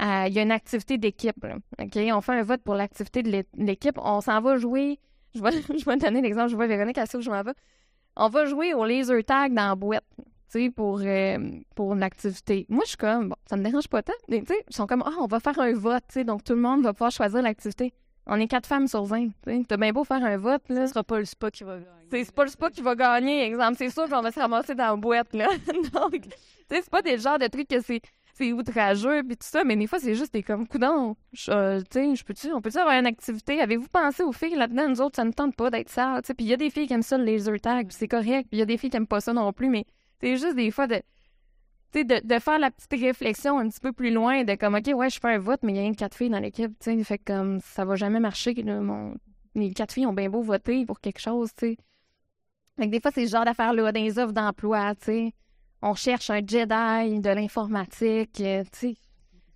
euh, 0.00 0.24
il 0.28 0.32
y 0.32 0.38
a 0.38 0.42
une 0.42 0.52
activité 0.52 0.96
d'équipe. 0.96 1.44
OK? 1.78 1.98
On 2.14 2.20
fait 2.22 2.32
un 2.32 2.42
vote 2.42 2.62
pour 2.62 2.74
l'activité 2.74 3.22
de 3.22 3.44
l'équipe. 3.58 3.98
On 3.98 4.22
s'en 4.22 4.40
va 4.40 4.56
jouer. 4.56 4.98
Je 5.34 5.42
vais, 5.42 5.50
je 5.78 5.84
vais 5.84 5.96
donner 5.96 6.22
l'exemple. 6.22 6.48
Je 6.48 6.56
vois 6.56 6.66
Véronique, 6.66 6.96
à 6.96 7.04
où 7.12 7.20
je 7.20 7.28
m'en 7.28 7.42
vais. 7.42 7.52
On 8.16 8.28
va 8.28 8.46
jouer 8.46 8.72
au 8.72 8.84
laser 8.84 9.22
tag 9.24 9.52
dans 9.52 9.68
la 9.68 9.74
boîte 9.74 10.04
sais, 10.52 10.70
pour, 10.70 11.00
euh, 11.00 11.38
pour 11.74 11.92
une 11.92 12.02
activité. 12.02 12.66
Moi, 12.68 12.82
je 12.84 12.90
suis 12.90 12.96
comme, 12.96 13.30
bon, 13.30 13.36
ça 13.48 13.56
me 13.56 13.64
dérange 13.64 13.88
pas 13.88 14.02
tant. 14.02 14.12
Mais, 14.28 14.40
tu 14.40 14.46
sais, 14.46 14.64
ils 14.68 14.74
sont 14.74 14.86
comme, 14.86 15.02
ah, 15.06 15.12
on 15.20 15.26
va 15.26 15.40
faire 15.40 15.58
un 15.58 15.72
vote, 15.72 16.02
tu 16.08 16.14
sais, 16.14 16.24
donc 16.24 16.44
tout 16.44 16.54
le 16.54 16.60
monde 16.60 16.82
va 16.82 16.92
pouvoir 16.92 17.10
choisir 17.10 17.42
l'activité. 17.42 17.92
On 18.26 18.38
est 18.38 18.46
quatre 18.46 18.66
femmes 18.66 18.86
sur 18.86 19.04
20. 19.04 19.30
T'as 19.66 19.76
bien 19.76 19.92
beau 19.92 20.04
faire 20.04 20.24
un 20.24 20.36
vote, 20.36 20.62
là. 20.68 20.86
Ce 20.86 20.92
sera 20.92 21.02
pas 21.02 21.18
le 21.18 21.24
spa 21.24 21.50
qui 21.50 21.64
va 21.64 21.78
gagner. 21.78 22.24
C'est 22.24 22.34
pas 22.34 22.44
le 22.44 22.50
spa 22.50 22.70
qui 22.70 22.80
va 22.80 22.94
gagner, 22.94 23.44
exemple. 23.44 23.76
C'est 23.76 23.90
sûr 23.90 24.08
qu'on 24.08 24.20
va 24.20 24.30
se 24.30 24.38
ramasser 24.38 24.74
dans 24.74 24.90
la 24.90 24.96
boîte, 24.96 25.32
là. 25.34 25.48
Donc, 25.92 26.12
tu 26.12 26.28
sais, 26.70 26.82
c'est 26.82 26.90
pas 26.90 27.02
des 27.02 27.18
genres 27.18 27.38
de 27.38 27.46
trucs 27.46 27.68
que 27.68 27.80
c'est 27.80 28.00
c'est 28.40 28.52
outrageux 28.52 29.22
puis 29.22 29.36
tout 29.36 29.46
ça, 29.46 29.64
mais 29.64 29.76
des 29.76 29.86
fois 29.86 29.98
c'est 29.98 30.14
juste 30.14 30.32
des 30.32 30.42
comme 30.42 30.66
coudons. 30.66 31.14
Euh, 31.48 31.82
tu 31.90 32.16
je 32.16 32.24
peux-tu, 32.24 32.50
on 32.52 32.62
peut-tu 32.62 32.78
avoir 32.78 32.98
une 32.98 33.06
activité? 33.06 33.60
Avez-vous 33.60 33.88
pensé 33.88 34.22
aux 34.22 34.32
filles 34.32 34.54
là-dedans? 34.54 34.88
Nous 34.88 35.00
autres, 35.02 35.16
ça 35.16 35.24
ne 35.24 35.32
tente 35.32 35.54
pas 35.56 35.68
d'être 35.68 35.90
ça. 35.90 36.20
Puis 36.24 36.34
il 36.38 36.46
y 36.46 36.54
a 36.54 36.56
des 36.56 36.70
filles 36.70 36.86
qui 36.86 36.94
aiment 36.94 37.02
ça 37.02 37.18
le 37.18 37.24
laser 37.24 37.60
tag, 37.60 37.88
c'est 37.90 38.08
correct. 38.08 38.48
Puis 38.48 38.52
il 38.52 38.58
y 38.58 38.62
a 38.62 38.66
des 38.66 38.78
filles 38.78 38.88
qui 38.88 38.96
aiment 38.96 39.06
pas 39.06 39.20
ça 39.20 39.34
non 39.34 39.52
plus, 39.52 39.68
mais 39.68 39.84
c'est 40.20 40.36
juste 40.36 40.56
des 40.56 40.70
fois 40.70 40.86
de 40.86 41.02
de, 41.94 42.26
de 42.26 42.38
faire 42.38 42.58
la 42.58 42.70
petite 42.70 43.00
réflexion 43.00 43.58
un 43.58 43.68
petit 43.68 43.80
peu 43.80 43.92
plus 43.92 44.12
loin, 44.12 44.44
de 44.44 44.54
comme, 44.54 44.74
OK, 44.74 44.90
ouais, 44.94 45.10
je 45.10 45.18
fais 45.18 45.34
un 45.34 45.38
vote, 45.38 45.60
mais 45.62 45.72
il 45.72 45.76
y 45.76 45.78
a 45.80 45.82
une 45.82 45.96
quatre 45.96 46.16
filles 46.16 46.30
dans 46.30 46.38
l'équipe, 46.38 46.72
tu 46.78 46.96
sais, 46.96 47.04
fait 47.04 47.18
comme, 47.18 47.60
ça 47.60 47.84
va 47.84 47.96
jamais 47.96 48.20
marcher. 48.20 48.54
mon... 48.64 49.14
Les 49.54 49.72
quatre 49.72 49.92
filles 49.92 50.06
ont 50.06 50.12
bien 50.12 50.30
beau 50.30 50.42
voter 50.42 50.86
pour 50.86 51.00
quelque 51.00 51.18
chose, 51.18 51.50
tu 51.56 51.76
sais. 52.78 52.86
Des 52.86 53.00
fois, 53.00 53.10
c'est 53.12 53.26
ce 53.26 53.32
genre 53.32 53.44
d'affaires-là, 53.44 53.90
les 53.92 54.18
offres 54.18 54.32
d'emploi, 54.32 54.94
tu 54.94 55.04
sais. 55.06 55.34
On 55.82 55.94
cherche 55.94 56.30
un 56.30 56.40
Jedi 56.46 57.20
de 57.20 57.30
l'informatique, 57.30 58.40
euh, 58.40 58.62
tu 58.64 58.78
sais. 58.78 58.96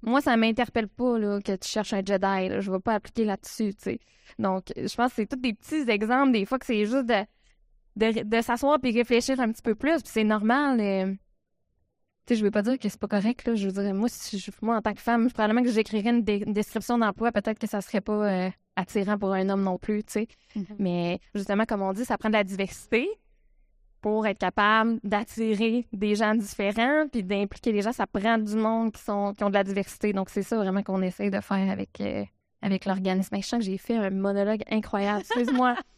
Moi, 0.03 0.21
ça 0.21 0.37
m'interpelle 0.37 0.89
pas, 0.89 1.19
là, 1.19 1.41
que 1.41 1.57
tu 1.57 1.69
cherches 1.69 1.93
un 1.93 2.05
Jedi, 2.05 2.49
là. 2.49 2.61
Je 2.61 2.71
vais 2.71 2.81
pas 2.81 2.95
appliquer 2.95 3.25
là-dessus. 3.25 3.75
Donc, 4.39 4.73
je 4.77 4.95
pense 4.95 5.11
que 5.11 5.17
c'est 5.17 5.27
tous 5.27 5.37
des 5.37 5.55
petits 5.55 5.89
exemples, 5.89 6.33
des 6.33 6.45
fois, 6.45 6.59
que 6.59 6.67
c'est 6.67 6.85
juste 6.85 7.07
de, 7.07 7.25
de, 7.97 8.23
de 8.23 8.41
s'asseoir 8.41 8.81
puis 8.81 8.93
réfléchir 8.93 9.39
un 9.41 9.51
petit 9.51 9.63
peu 9.63 9.75
plus, 9.75 10.03
puis 10.03 10.13
c'est 10.13 10.25
normal, 10.25 10.81
euh, 10.81 11.15
sais, 12.27 12.37
je 12.37 12.45
veux 12.45 12.51
pas 12.51 12.63
dire 12.63 12.79
que 12.79 12.89
c'est 12.89 13.01
pas 13.01 13.09
correct, 13.09 13.47
là. 13.47 13.55
Je 13.55 13.69
veux 13.69 13.83
dire, 13.83 13.95
moi, 13.95 14.09
si 14.09 14.45
moi, 14.63 14.77
en 14.77 14.83
tant 14.83 14.95
que 14.95 15.01
femme, 15.01 15.31
probablement 15.31 15.63
que 15.63 15.71
j'écrirais 15.71 16.11
une, 16.11 16.23
description 16.23 16.99
d'emploi, 16.99 17.33
peut-être 17.33 17.59
que 17.59 17.67
ça 17.67 17.81
serait 17.81 18.01
pas 18.01 18.47
euh, 18.47 18.51
attirant 18.77 19.19
pour 19.19 19.33
un 19.33 19.49
homme 19.49 19.63
non 19.63 19.79
plus, 19.79 20.03
tu 20.05 20.13
sais. 20.13 20.29
Mm-hmm. 20.57 20.77
Mais 20.79 21.21
justement, 21.35 21.65
comme 21.65 21.83
on 21.83 21.93
dit, 21.93 22.05
ça 22.05 22.17
prend 22.19 22.29
de 22.29 22.35
la 22.35 22.45
diversité 22.45 23.09
pour 24.01 24.27
être 24.27 24.39
capable 24.39 24.99
d'attirer 25.03 25.87
des 25.93 26.15
gens 26.15 26.35
différents, 26.35 27.07
puis 27.11 27.23
d'impliquer 27.23 27.73
les 27.73 27.83
gens. 27.83 27.93
Ça 27.93 28.07
prend 28.07 28.39
du 28.39 28.57
monde 28.57 28.93
qui, 28.93 29.03
sont, 29.03 29.33
qui 29.35 29.45
ont 29.45 29.49
de 29.49 29.55
la 29.55 29.65
diversité. 29.65 30.13
Donc, 30.13 30.29
c'est 30.31 30.43
ça 30.43 30.57
vraiment 30.57 30.83
qu'on 30.83 31.01
essaie 31.03 31.31
de 31.31 31.41
faire 31.41 31.71
avec, 31.71 32.01
euh, 32.01 32.25
avec 32.61 32.85
l'organisme. 32.85 33.37
Je 33.37 33.47
sens 33.47 33.61
que 33.61 33.65
j'ai 33.65 33.79
fait 33.79 33.97
un 33.97 34.11
monologue 34.11 34.63
incroyable. 34.71 35.21
Excuse-moi. 35.21 35.77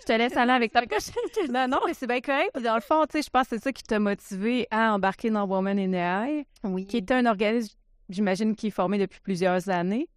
Je 0.00 0.04
te 0.06 0.12
laisse 0.12 0.36
aller 0.36 0.52
avec 0.52 0.72
ta 0.72 0.82
prochaine. 0.82 1.52
Non, 1.52 1.66
non, 1.68 1.78
mais 1.86 1.94
c'est 1.94 2.06
bien 2.06 2.20
correct. 2.20 2.50
Dans 2.62 2.74
le 2.74 2.80
fond, 2.80 3.04
tu 3.06 3.18
sais, 3.18 3.22
je 3.22 3.30
pense 3.30 3.48
que 3.48 3.56
c'est 3.56 3.62
ça 3.64 3.72
qui 3.72 3.82
t'a 3.82 3.98
motivé 3.98 4.66
à 4.70 4.94
embarquer 4.94 5.30
dans 5.30 5.46
Women 5.46 5.78
in 5.78 5.92
AI, 5.92 6.46
oui. 6.64 6.86
qui 6.86 6.98
est 6.98 7.10
un 7.10 7.26
organisme, 7.26 7.76
j'imagine, 8.08 8.54
qui 8.54 8.68
est 8.68 8.70
formé 8.70 8.98
depuis 8.98 9.20
plusieurs 9.20 9.68
années. 9.68 10.08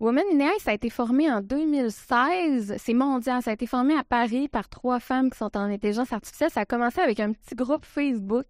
Women 0.00 0.24
in 0.32 0.40
AI, 0.40 0.58
ça 0.58 0.72
a 0.72 0.74
été 0.74 0.90
formé 0.90 1.30
en 1.30 1.40
2016. 1.40 2.74
C'est 2.78 2.94
mondial. 2.94 3.40
Ça 3.42 3.50
a 3.50 3.54
été 3.54 3.66
formé 3.66 3.94
à 3.96 4.02
Paris 4.02 4.48
par 4.48 4.68
trois 4.68 4.98
femmes 4.98 5.30
qui 5.30 5.38
sont 5.38 5.56
en 5.56 5.70
intelligence 5.70 6.12
artificielle. 6.12 6.50
Ça 6.50 6.60
a 6.60 6.64
commencé 6.64 7.00
avec 7.00 7.20
un 7.20 7.32
petit 7.32 7.54
groupe 7.54 7.84
Facebook. 7.84 8.46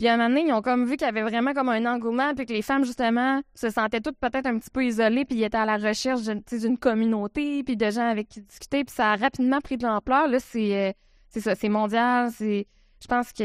Puis 0.00 0.08
à 0.08 0.14
un 0.14 0.16
moment 0.16 0.30
donné, 0.30 0.46
ils 0.46 0.52
ont 0.54 0.62
comme 0.62 0.86
vu 0.86 0.96
qu'il 0.96 1.04
y 1.04 1.10
avait 1.10 1.20
vraiment 1.20 1.52
comme 1.52 1.68
un 1.68 1.84
engouement, 1.84 2.34
puis 2.34 2.46
que 2.46 2.54
les 2.54 2.62
femmes, 2.62 2.86
justement, 2.86 3.42
se 3.54 3.68
sentaient 3.68 4.00
toutes 4.00 4.16
peut-être 4.16 4.46
un 4.46 4.58
petit 4.58 4.70
peu 4.70 4.82
isolées, 4.82 5.26
puis 5.26 5.36
ils 5.36 5.44
étaient 5.44 5.58
à 5.58 5.66
la 5.66 5.76
recherche 5.76 6.22
d'une 6.22 6.78
communauté, 6.78 7.62
puis 7.64 7.76
de 7.76 7.90
gens 7.90 8.08
avec 8.08 8.30
qui 8.30 8.40
discuter, 8.40 8.82
puis 8.82 8.94
ça 8.94 9.12
a 9.12 9.16
rapidement 9.16 9.60
pris 9.60 9.76
de 9.76 9.86
l'ampleur. 9.86 10.26
Là, 10.26 10.38
c'est 10.40 10.88
euh, 10.88 10.92
ça, 11.38 11.54
c'est 11.54 11.68
mondial, 11.68 12.30
c'est... 12.30 12.66
Je 13.02 13.06
pense 13.08 13.34
que 13.34 13.44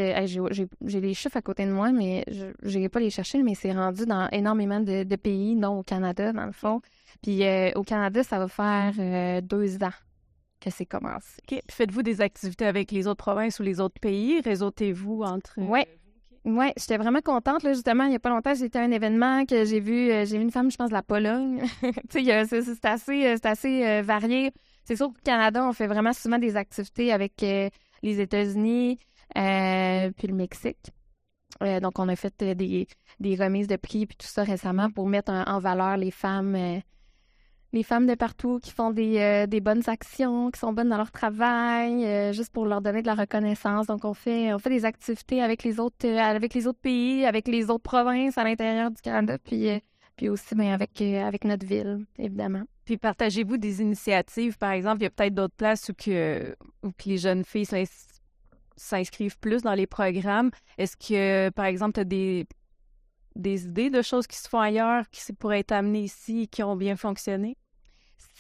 j'ai 0.86 1.02
les 1.02 1.14
chiffres 1.14 1.36
à 1.36 1.42
côté 1.42 1.66
de 1.66 1.72
moi, 1.72 1.92
mais 1.92 2.24
je 2.30 2.78
n'irai 2.78 2.88
pas 2.88 3.02
les 3.02 3.10
chercher, 3.10 3.44
mais 3.44 3.54
c'est 3.54 3.74
rendu 3.74 4.06
dans 4.06 4.30
énormément 4.30 4.80
de, 4.80 5.16
pays, 5.18 5.58
dont 5.58 5.80
au 5.80 5.84
Canada, 5.84 6.32
dans 6.32 6.46
le 6.46 6.54
fond. 6.54 6.80
Puis 7.22 7.44
euh, 7.44 7.72
au 7.76 7.84
Canada, 7.84 8.24
ça 8.24 8.40
va 8.40 8.48
faire 8.48 8.94
euh, 8.98 9.42
deux 9.42 9.84
ans 9.84 9.94
que 10.62 10.70
c'est 10.70 10.86
commencé. 10.86 11.42
OK. 11.52 11.60
Faites-vous 11.70 12.02
des 12.02 12.22
activités 12.22 12.66
avec 12.66 12.94
les 12.94 13.08
autres 13.08 13.24
provinces 13.24 13.60
ou 13.60 13.64
les 13.64 13.82
autres 13.82 14.00
pays? 14.00 14.40
Réseautez-vous 14.40 15.24
entre... 15.24 15.56
Oui, 15.58 15.82
oui, 16.46 16.68
j'étais 16.78 16.98
vraiment 16.98 17.22
contente. 17.22 17.64
Là, 17.64 17.74
justement, 17.74 18.04
il 18.04 18.12
n'y 18.12 18.16
a 18.16 18.20
pas 18.20 18.30
longtemps, 18.30 18.54
j'étais 18.54 18.78
à 18.78 18.84
un 18.84 18.92
événement 18.92 19.46
que 19.46 19.66
j'ai 19.66 19.80
vu, 19.80 20.12
euh, 20.12 20.26
j'ai 20.26 20.38
vu 20.38 20.44
une 20.44 20.52
femme, 20.52 20.70
je 20.70 20.78
pense, 20.78 20.90
de 20.90 20.94
la 20.94 21.02
Pologne. 21.02 21.64
sais, 22.12 22.46
c'est 22.46 22.86
assez, 22.86 23.26
euh, 23.26 23.38
assez 23.44 23.84
euh, 23.84 24.02
varié. 24.04 24.52
C'est 24.84 24.96
sûr 24.96 25.08
qu'au 25.08 25.22
Canada, 25.24 25.68
on 25.68 25.74
fait 25.74 25.88
vraiment 25.88 26.14
souvent 26.14 26.38
des 26.38 26.56
activités 26.56 27.12
avec 27.12 27.42
les 27.42 28.20
États-Unis 28.22 29.00
puis 29.34 30.28
le 30.28 30.34
Mexique. 30.34 30.92
donc, 31.82 31.98
on 31.98 32.08
a 32.08 32.16
fait 32.16 32.44
des, 32.54 32.88
des, 33.20 33.36
remises 33.36 33.68
de 33.68 33.78
prix 33.78 34.06
puis 34.06 34.16
tout 34.16 34.28
ça 34.28 34.44
récemment 34.44 34.92
pour 34.92 35.08
mettre 35.08 35.32
en 35.32 35.58
valeur 35.58 35.98
les 35.98 36.12
femmes 36.12 36.56
les 37.74 37.84
femmes 37.84 38.08
de 38.08 38.16
partout 38.16 38.60
qui 38.60 38.72
font 38.72 38.92
des, 38.92 39.18
euh, 39.20 39.48
des, 39.48 39.60
bonnes 39.60 39.84
actions, 39.88 40.50
qui 40.52 40.60
sont 40.60 40.74
bonnes 40.74 40.90
dans 40.90 40.98
leur 40.98 41.12
travail, 41.12 42.06
euh, 42.06 42.32
juste 42.32 42.54
pour 42.54 42.66
leur 42.66 42.82
donner 42.82 43.02
de 43.02 43.08
la 43.08 43.16
reconnaissance. 43.16 43.88
Donc, 43.88 44.06
on 44.06 44.14
fait, 44.14 44.54
on 44.54 44.60
fait 44.60 44.70
des 44.70 44.86
activités 44.86 45.42
avec 45.42 45.64
les 45.64 45.80
autres, 45.80 46.06
euh, 46.06 46.18
avec 46.18 46.54
les 46.54 46.68
autres 46.68 46.80
pays, 46.80 47.26
avec 47.26 47.48
les 47.48 47.70
autres 47.70 47.84
provinces 47.84 48.38
à 48.38 48.44
l'intérieur 48.44 48.92
du 48.92 49.02
Canada, 49.02 49.38
puis, 49.38 49.70
puis 50.16 50.30
aussi 50.30 50.56
ben, 50.56 50.72
avec, 50.72 51.02
avec 51.02 51.44
notre 51.44 51.66
ville, 51.66 52.06
évidemment. 52.18 52.64
Puis 52.86 52.98
partagez-vous 52.98 53.58
des 53.58 53.82
initiatives, 53.82 54.58
par 54.58 54.72
exemple, 54.72 55.02
il 55.02 55.04
y 55.04 55.08
a 55.08 55.10
peut-être 55.10 55.34
d'autres 55.34 55.56
places 55.56 55.90
où 55.90 55.94
que, 55.94 56.56
où 56.84 56.92
que 56.92 57.10
les 57.10 57.18
jeunes 57.18 57.44
filles 57.44 57.68
s'inscrivent 58.78 59.40
plus 59.40 59.64
dans 59.64 59.74
les 59.74 59.88
programmes. 59.88 60.52
Est-ce 60.78 60.96
que, 60.96 61.50
par 61.50 61.66
exemple, 61.66 61.94
tu 61.94 62.00
as 62.02 62.04
des, 62.04 62.48
des 63.36 63.66
idées 63.66 63.90
de 63.90 64.02
choses 64.02 64.28
qui 64.28 64.38
se 64.38 64.48
font 64.48 64.60
ailleurs, 64.60 65.10
qui 65.12 65.34
pourraient 65.34 65.60
être 65.60 65.72
amenées 65.72 66.04
ici 66.04 66.44
et 66.44 66.48
qui 66.48 66.64
ont 66.64 66.76
bien 66.76 66.96
fonctionné? 66.96 67.58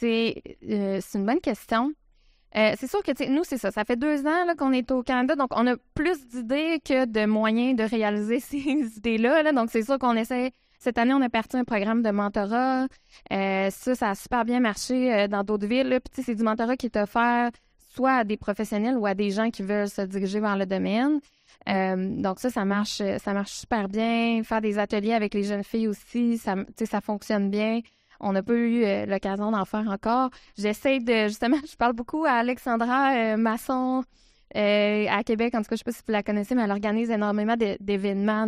Euh, 0.03 0.99
c'est 1.01 1.17
une 1.17 1.25
bonne 1.25 1.41
question. 1.41 1.93
Euh, 2.55 2.73
c'est 2.77 2.87
sûr 2.87 3.03
que 3.03 3.29
nous, 3.29 3.43
c'est 3.43 3.57
ça. 3.57 3.71
Ça 3.71 3.83
fait 3.83 3.97
deux 3.97 4.25
ans 4.25 4.55
qu'on 4.57 4.71
est 4.71 4.89
au 4.91 5.03
Canada, 5.03 5.35
donc 5.35 5.49
on 5.51 5.67
a 5.67 5.75
plus 5.93 6.27
d'idées 6.27 6.79
que 6.83 7.05
de 7.05 7.25
moyens 7.25 7.75
de 7.75 7.83
réaliser 7.83 8.39
ces 8.41 8.57
idées-là. 8.57 9.51
Donc, 9.51 9.69
c'est 9.71 9.83
sûr 9.83 9.99
qu'on 9.99 10.15
essaie. 10.15 10.51
Cette 10.79 10.97
année, 10.97 11.13
on 11.13 11.21
a 11.21 11.29
parti 11.29 11.57
un 11.57 11.63
programme 11.63 12.01
de 12.01 12.11
mentorat. 12.11 12.87
Euh, 13.31 13.69
ça, 13.71 13.95
ça 13.95 14.09
a 14.11 14.15
super 14.15 14.45
bien 14.45 14.59
marché 14.59 15.27
dans 15.27 15.43
d'autres 15.43 15.67
villes. 15.67 15.99
Puis, 16.13 16.23
c'est 16.23 16.35
du 16.35 16.43
mentorat 16.43 16.77
qui 16.77 16.85
est 16.85 16.97
offert 16.97 17.51
soit 17.95 18.11
à 18.11 18.23
des 18.23 18.37
professionnels 18.37 18.97
ou 18.97 19.05
à 19.05 19.13
des 19.13 19.31
gens 19.31 19.49
qui 19.49 19.63
veulent 19.63 19.89
se 19.89 20.01
diriger 20.01 20.39
vers 20.39 20.57
le 20.57 20.65
domaine. 20.65 21.19
Donc 21.67 22.39
ça, 22.39 22.49
ça 22.49 22.65
marche, 22.65 23.01
ça 23.19 23.33
marche 23.33 23.51
super 23.51 23.89
bien. 23.89 24.41
Faire 24.43 24.61
des 24.61 24.77
ateliers 24.77 25.13
avec 25.13 25.33
les 25.33 25.43
jeunes 25.43 25.63
filles 25.63 25.87
aussi, 25.87 26.37
ça, 26.37 26.55
ça 26.85 27.01
fonctionne 27.01 27.49
bien. 27.49 27.81
On 28.19 28.31
n'a 28.33 28.43
pas 28.43 28.53
eu 28.53 28.83
euh, 28.83 29.05
l'occasion 29.05 29.51
d'en 29.51 29.65
faire 29.65 29.87
encore. 29.89 30.29
J'essaie 30.57 30.99
de, 30.99 31.27
justement, 31.27 31.57
je 31.69 31.75
parle 31.75 31.93
beaucoup 31.93 32.25
à 32.25 32.33
Alexandra 32.33 33.15
euh, 33.15 33.37
Masson 33.37 34.03
euh, 34.55 35.05
à 35.09 35.23
Québec. 35.23 35.53
En 35.55 35.59
tout 35.59 35.65
cas, 35.69 35.75
je 35.75 35.75
ne 35.75 35.77
sais 35.77 35.83
pas 35.83 35.91
si 35.91 36.01
vous 36.05 36.11
la 36.11 36.23
connaissez, 36.23 36.55
mais 36.55 36.63
elle 36.63 36.71
organise 36.71 37.09
énormément 37.09 37.55
d'événements 37.79 38.43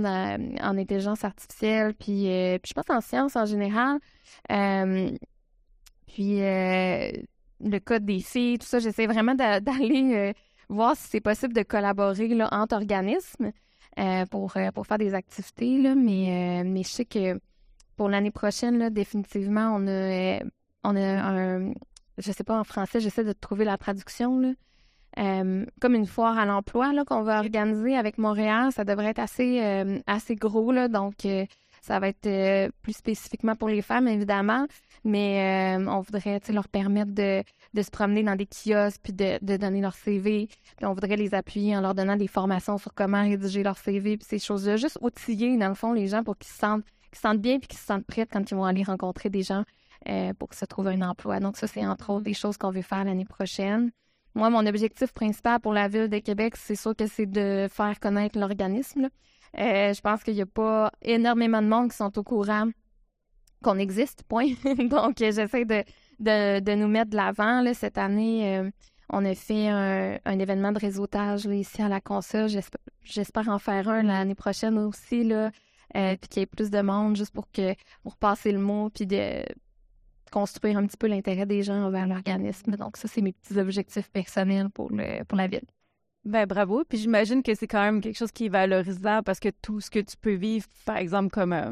en 0.61 0.77
intelligence 0.77 1.23
artificielle, 1.23 1.93
puis, 1.93 2.29
puis, 2.61 2.69
je 2.69 2.73
pense 2.73 2.89
en 2.89 3.01
sciences 3.01 3.35
en 3.35 3.45
général. 3.45 3.99
puis 6.07 6.39
le 6.39 7.79
code 7.79 8.05
des 8.05 8.19
filles, 8.19 8.59
tout 8.59 8.67
ça, 8.67 8.79
j'essaie 8.79 9.07
vraiment 9.07 9.35
d'aller 9.35 10.33
voir 10.69 10.95
si 10.95 11.07
c'est 11.07 11.21
possible 11.21 11.53
de 11.53 11.63
collaborer 11.63 12.27
là, 12.29 12.49
entre 12.51 12.75
organismes 12.75 13.51
pour, 14.29 14.53
pour 14.73 14.87
faire 14.87 14.97
des 14.97 15.13
activités. 15.13 15.81
Là, 15.81 15.95
mais, 15.95 16.63
mais 16.65 16.83
je 16.83 16.89
sais 16.89 17.05
que 17.05 17.39
pour 17.97 18.07
l'année 18.07 18.31
prochaine, 18.31 18.77
là, 18.77 18.89
définitivement, 18.89 19.73
on 19.75 19.87
a, 19.87 19.91
euh, 19.91 20.39
on 20.83 20.95
a 20.95 21.01
un. 21.01 21.73
Je 22.17 22.31
sais 22.31 22.43
pas 22.43 22.57
en 22.57 22.63
français, 22.63 22.99
j'essaie 22.99 23.23
de 23.23 23.33
trouver 23.33 23.65
la 23.65 23.77
traduction. 23.77 24.39
Là. 24.39 24.53
Euh, 25.17 25.65
comme 25.81 25.95
une 25.95 26.05
foire 26.05 26.37
à 26.37 26.45
l'emploi 26.45 26.93
qu'on 27.05 27.23
va 27.23 27.39
organiser 27.39 27.97
avec 27.97 28.19
Montréal. 28.19 28.71
Ça 28.71 28.85
devrait 28.85 29.07
être 29.07 29.19
assez, 29.19 29.61
euh, 29.63 29.99
assez 30.05 30.35
gros, 30.35 30.71
là, 30.71 30.87
donc 30.87 31.27
ça 31.81 31.99
va 31.99 32.09
être 32.09 32.71
plus 32.81 32.93
spécifiquement 32.93 33.55
pour 33.55 33.69
les 33.69 33.81
femmes, 33.81 34.07
évidemment, 34.07 34.67
mais 35.03 35.77
on 35.87 36.01
voudrait 36.01 36.41
leur 36.49 36.67
permettre 36.67 37.11
de, 37.11 37.43
se 37.81 37.91
promener 37.91 38.23
dans 38.23 38.35
des 38.35 38.47
kiosques 38.47 39.01
puis 39.03 39.13
de, 39.13 39.57
donner 39.57 39.81
leur 39.81 39.95
CV. 39.95 40.47
Puis 40.75 40.85
on 40.85 40.93
voudrait 40.93 41.15
les 41.15 41.33
appuyer 41.33 41.75
en 41.75 41.81
leur 41.81 41.95
donnant 41.95 42.17
des 42.17 42.27
formations 42.27 42.77
sur 42.77 42.93
comment 42.93 43.21
rédiger 43.21 43.63
leur 43.63 43.77
CV 43.77 44.17
puis 44.17 44.27
ces 44.27 44.39
choses-là. 44.39 44.77
Juste 44.77 44.97
outiller, 45.01 45.57
dans 45.57 45.69
le 45.69 45.75
fond, 45.75 45.93
les 45.93 46.07
gens 46.07 46.23
pour 46.23 46.37
qu'ils 46.37 46.51
se 46.51 46.57
sentent 46.57 46.83
qui 47.11 47.17
se 47.17 47.21
sentent 47.21 47.41
bien 47.41 47.59
puis 47.59 47.67
qui 47.67 47.77
se 47.77 47.85
sentent 47.85 48.05
prêts 48.05 48.27
quand 48.31 48.49
ils 48.49 48.55
vont 48.55 48.65
aller 48.65 48.83
rencontrer 48.83 49.29
des 49.29 49.43
gens 49.43 49.63
euh, 50.09 50.33
pour 50.33 50.53
se 50.53 50.65
trouver 50.65 50.93
un 50.93 51.01
emploi. 51.01 51.39
Donc, 51.39 51.57
ça, 51.57 51.67
c'est 51.67 51.85
entre 51.85 52.11
autres 52.11 52.23
des 52.23 52.33
choses 52.33 52.57
qu'on 52.57 52.71
veut 52.71 52.81
faire 52.81 53.03
l'année 53.03 53.25
prochaine. 53.25 53.91
Moi, 54.35 54.49
mon 54.49 54.65
objectif 54.65 55.11
principal 55.13 55.59
pour 55.59 55.73
la 55.73 55.87
Ville 55.87 56.09
de 56.09 56.19
Québec, 56.19 56.55
c'est 56.55 56.75
sûr 56.75 56.95
que 56.95 57.07
c'est 57.07 57.25
de 57.25 57.67
faire 57.71 57.99
connaître 57.99 58.37
l'organisme. 58.37 59.09
Euh, 59.59 59.93
je 59.93 60.01
pense 60.01 60.23
qu'il 60.23 60.35
n'y 60.35 60.41
a 60.41 60.45
pas 60.45 60.91
énormément 61.01 61.61
de 61.61 61.67
monde 61.67 61.89
qui 61.89 61.97
sont 61.97 62.17
au 62.17 62.23
courant 62.23 62.69
qu'on 63.63 63.79
existe, 63.79 64.23
point. 64.23 64.49
Donc, 64.89 65.17
j'essaie 65.17 65.65
de, 65.65 65.83
de, 66.19 66.75
nous 66.75 66.87
mettre 66.87 67.11
de 67.11 67.15
l'avant. 67.15 67.63
Cette 67.73 67.97
année, 67.97 68.57
euh, 68.57 68.69
on 69.09 69.25
a 69.25 69.33
fait 69.33 69.67
un, 69.67 70.39
événement 70.39 70.71
de 70.71 70.79
réseautage 70.79 71.45
ici 71.45 71.81
à 71.81 71.89
la 71.89 72.01
console. 72.01 72.49
J'espère 73.03 73.49
en 73.49 73.57
faire 73.57 73.89
un 73.89 74.03
l'année 74.03 74.35
prochaine 74.35 74.77
aussi, 74.77 75.23
là, 75.23 75.51
euh, 75.95 76.15
puis 76.17 76.29
qu'il 76.29 76.39
y 76.41 76.43
ait 76.43 76.45
plus 76.45 76.69
de 76.69 76.81
monde 76.81 77.15
juste 77.15 77.33
pour 77.33 77.49
que 77.51 77.73
pour 78.03 78.17
passer 78.17 78.51
le 78.51 78.59
mot, 78.59 78.89
puis 78.89 79.07
de 79.07 79.43
construire 80.31 80.77
un 80.77 80.85
petit 80.85 80.97
peu 80.97 81.07
l'intérêt 81.07 81.45
des 81.45 81.63
gens 81.63 81.81
envers 81.83 82.05
l'organisme. 82.05 82.75
Donc 82.75 82.97
ça, 82.97 83.07
c'est 83.07 83.21
mes 83.21 83.31
petits 83.31 83.57
objectifs 83.57 84.11
personnels 84.11 84.69
pour, 84.69 84.91
le, 84.91 85.23
pour 85.23 85.37
la 85.37 85.47
ville. 85.47 85.65
Ben 86.27 86.45
bravo. 86.45 86.83
Puis 86.83 86.97
j'imagine 86.97 87.41
que 87.41 87.55
c'est 87.55 87.67
quand 87.67 87.81
même 87.81 88.01
quelque 88.01 88.17
chose 88.17 88.33
qui 88.33 88.47
est 88.47 88.49
valorisant 88.49 89.23
parce 89.23 89.39
que 89.39 89.47
tout 89.61 89.79
ce 89.79 89.89
que 89.89 89.99
tu 89.99 90.17
peux 90.17 90.33
vivre, 90.33 90.65
par 90.85 90.97
exemple, 90.97 91.29
comme, 91.29 91.53
euh, 91.53 91.71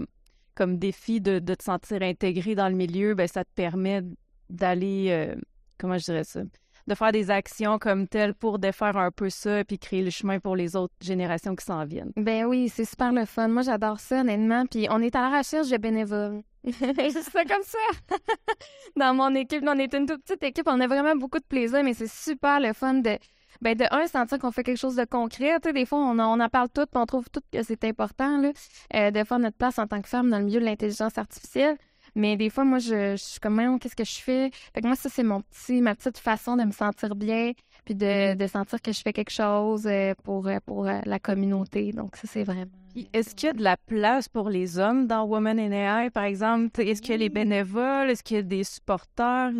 comme 0.56 0.78
défi 0.78 1.20
de, 1.20 1.39
te 1.39 1.62
sentir 1.62 2.02
intégré 2.02 2.56
dans 2.56 2.70
le 2.70 2.76
milieu, 2.76 3.15
ben 3.15 3.28
ça 3.28 3.44
te 3.44 3.50
permet 3.54 4.02
d'aller, 4.50 5.08
euh, 5.10 5.36
comment 5.78 5.98
je 5.98 6.06
dirais 6.06 6.24
ça, 6.24 6.39
de 6.88 6.96
faire 6.96 7.12
des 7.12 7.32
actions 7.32 7.78
comme 7.80 8.08
telles 8.08 8.34
pour 8.34 8.58
défaire 8.58 8.96
un 8.96 9.12
peu 9.12 9.30
ça 9.30 9.65
puis 9.65 9.78
créer 9.78 10.02
le 10.02 10.10
chemin 10.10 10.39
pour 10.39 10.56
les 10.56 10.78
autres 10.78 10.94
générations 11.02 11.54
qui 11.54 11.65
s'en 11.65 11.84
viennent. 11.84 12.13
Ben 12.15 12.46
oui, 12.46 12.70
c'est 12.70 12.86
super 12.86 13.12
le 13.12 13.26
fun. 13.26 13.50
Moi, 13.50 13.63
j'adore 13.63 14.00
ça, 14.00 14.22
honnêtement. 14.22 14.65
Puis 14.68 14.88
on 14.89 15.02
est 15.02 15.18
à 15.18 15.30
la 15.30 15.38
recherche 15.39 15.68
de 15.68 15.76
bénévoles. 15.76 16.44
c'est 16.72 17.12
ça 17.12 17.44
comme 17.44 17.63
ça. 17.63 17.78
Dans 18.96 19.13
mon 19.13 19.36
équipe, 19.36 19.65
on 19.68 19.78
est 19.78 19.94
une 19.94 20.06
toute 20.06 20.24
petite 20.24 20.44
équipe. 20.44 20.68
On 20.68 20.80
a 20.80 20.88
vraiment 20.88 21.18
beaucoup 21.18 21.39
de 21.39 21.46
plaisir, 21.46 21.84
mais 21.84 21.94
c'est 21.94 22.10
super 22.10 22.62
le 22.62 22.72
fun 22.72 22.94
de 22.94 23.18
ben 23.62 23.76
de 23.76 23.86
un, 23.91 24.08
sentir 24.08 24.39
qu'on 24.39 24.52
fait 24.52 24.63
quelque 24.63 24.78
chose 24.78 24.96
de 24.96 25.06
concret. 25.06 25.60
Tu 25.62 25.70
sais, 25.70 25.74
des 25.74 25.86
fois, 25.86 26.00
on, 26.00 26.20
on 26.20 26.39
en 26.39 26.50
parle 26.50 26.70
tout, 26.70 26.86
puis 26.86 27.02
on 27.02 27.06
trouve 27.06 27.30
tout 27.30 27.41
que 27.52 27.63
c'est 27.63 27.84
important 27.84 28.38
là, 28.38 28.52
euh, 28.96 29.12
de 29.12 29.24
faire 29.24 29.39
notre 29.39 29.58
place 29.58 29.80
en 29.80 29.88
tant 29.88 30.02
que 30.02 30.08
femme 30.08 30.30
dans 30.30 30.39
le 30.39 30.46
milieu 30.46 30.60
de 30.60 30.65
l'intelligence 30.65 31.18
artificielle. 31.18 31.78
Mais 32.15 32.38
des 32.38 32.50
fois, 32.50 32.63
moi, 32.63 32.80
je, 32.80 33.15
suis 33.18 33.39
comme, 33.41 33.80
qu'est-ce 33.80 33.96
que 33.96 34.06
je 34.06 34.20
fais? 34.22 34.50
Fait 34.74 34.82
que 34.82 34.88
moi, 34.88 34.96
ça, 34.96 35.10
c'est 35.10 35.24
mon 35.24 35.41
petit, 35.41 35.82
ma 35.82 35.96
petite 35.96 36.18
façon 36.18 36.56
de 36.56 36.63
me 36.63 36.72
sentir 36.72 37.13
bien, 37.13 37.52
puis 37.84 37.94
de, 37.94 38.06
mm-hmm. 38.06 38.38
de 38.38 38.48
sentir 38.48 38.82
que 38.82 38.94
je 38.94 39.02
fais 39.02 39.12
quelque 39.12 39.32
chose 39.32 39.86
euh, 39.86 40.13
pour, 40.24 40.48
euh, 40.48 40.60
pour 40.65 40.88
euh, 40.88 41.00
la 41.06 41.20
communauté. 41.20 41.91
Donc, 41.91 42.15
ça, 42.15 42.24
c'est 42.26 42.44
vraiment. 42.44 42.72
Est-ce 43.12 43.36
qu'il 43.36 43.48
y 43.48 43.50
a 43.50 43.54
de 43.54 43.62
la 43.62 43.76
place 43.76 44.30
pour 44.30 44.50
les 44.50 44.80
hommes 44.80 45.06
dans 45.06 45.26
Women 45.26 45.60
in 45.60 45.72
AI, 45.74 46.10
par 46.10 46.24
exemple? 46.24 46.80
Est-ce 46.80 47.02
qu'il 47.02 47.12
y 47.12 47.15
a 47.15 47.18
les 47.18 47.30
bénévoles? 47.30 48.10
Est-ce 48.10 48.24
qu'il 48.24 48.38
y 48.38 48.39
a 48.39 48.44
des 48.44 48.63
supporters? 48.63 49.52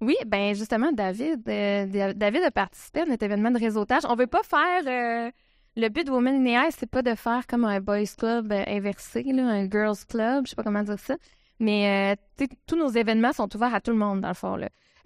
Oui, 0.00 0.16
ben 0.26 0.54
justement, 0.54 0.92
David, 0.92 1.42
David 1.44 2.42
a 2.42 2.50
participé 2.50 3.00
à 3.00 3.04
notre 3.06 3.22
événement 3.22 3.50
de 3.50 3.58
réseautage. 3.58 4.02
On 4.08 4.16
veut 4.16 4.26
pas 4.26 4.42
faire 4.42 5.32
le 5.76 5.88
but 5.88 6.06
de 6.06 6.10
Women 6.10 6.46
in 6.46 6.66
AI, 6.66 6.70
c'est 6.70 6.88
pas 6.88 7.02
de 7.02 7.14
faire 7.14 7.46
comme 7.46 7.64
un 7.64 7.80
boys 7.80 8.04
club 8.16 8.52
inversé, 8.52 9.22
là, 9.24 9.44
un 9.44 9.68
girls 9.68 10.04
club, 10.08 10.44
je 10.46 10.50
sais 10.50 10.56
pas 10.56 10.62
comment 10.62 10.82
dire 10.82 10.98
ça. 10.98 11.16
Mais 11.58 12.16
euh, 12.38 12.46
tous 12.66 12.76
nos 12.76 12.88
événements 12.88 13.32
sont 13.32 13.54
ouverts 13.54 13.74
à 13.74 13.80
tout 13.80 13.90
le 13.90 13.96
monde, 13.96 14.20
dans 14.20 14.28
le 14.28 14.34
fond. 14.34 14.58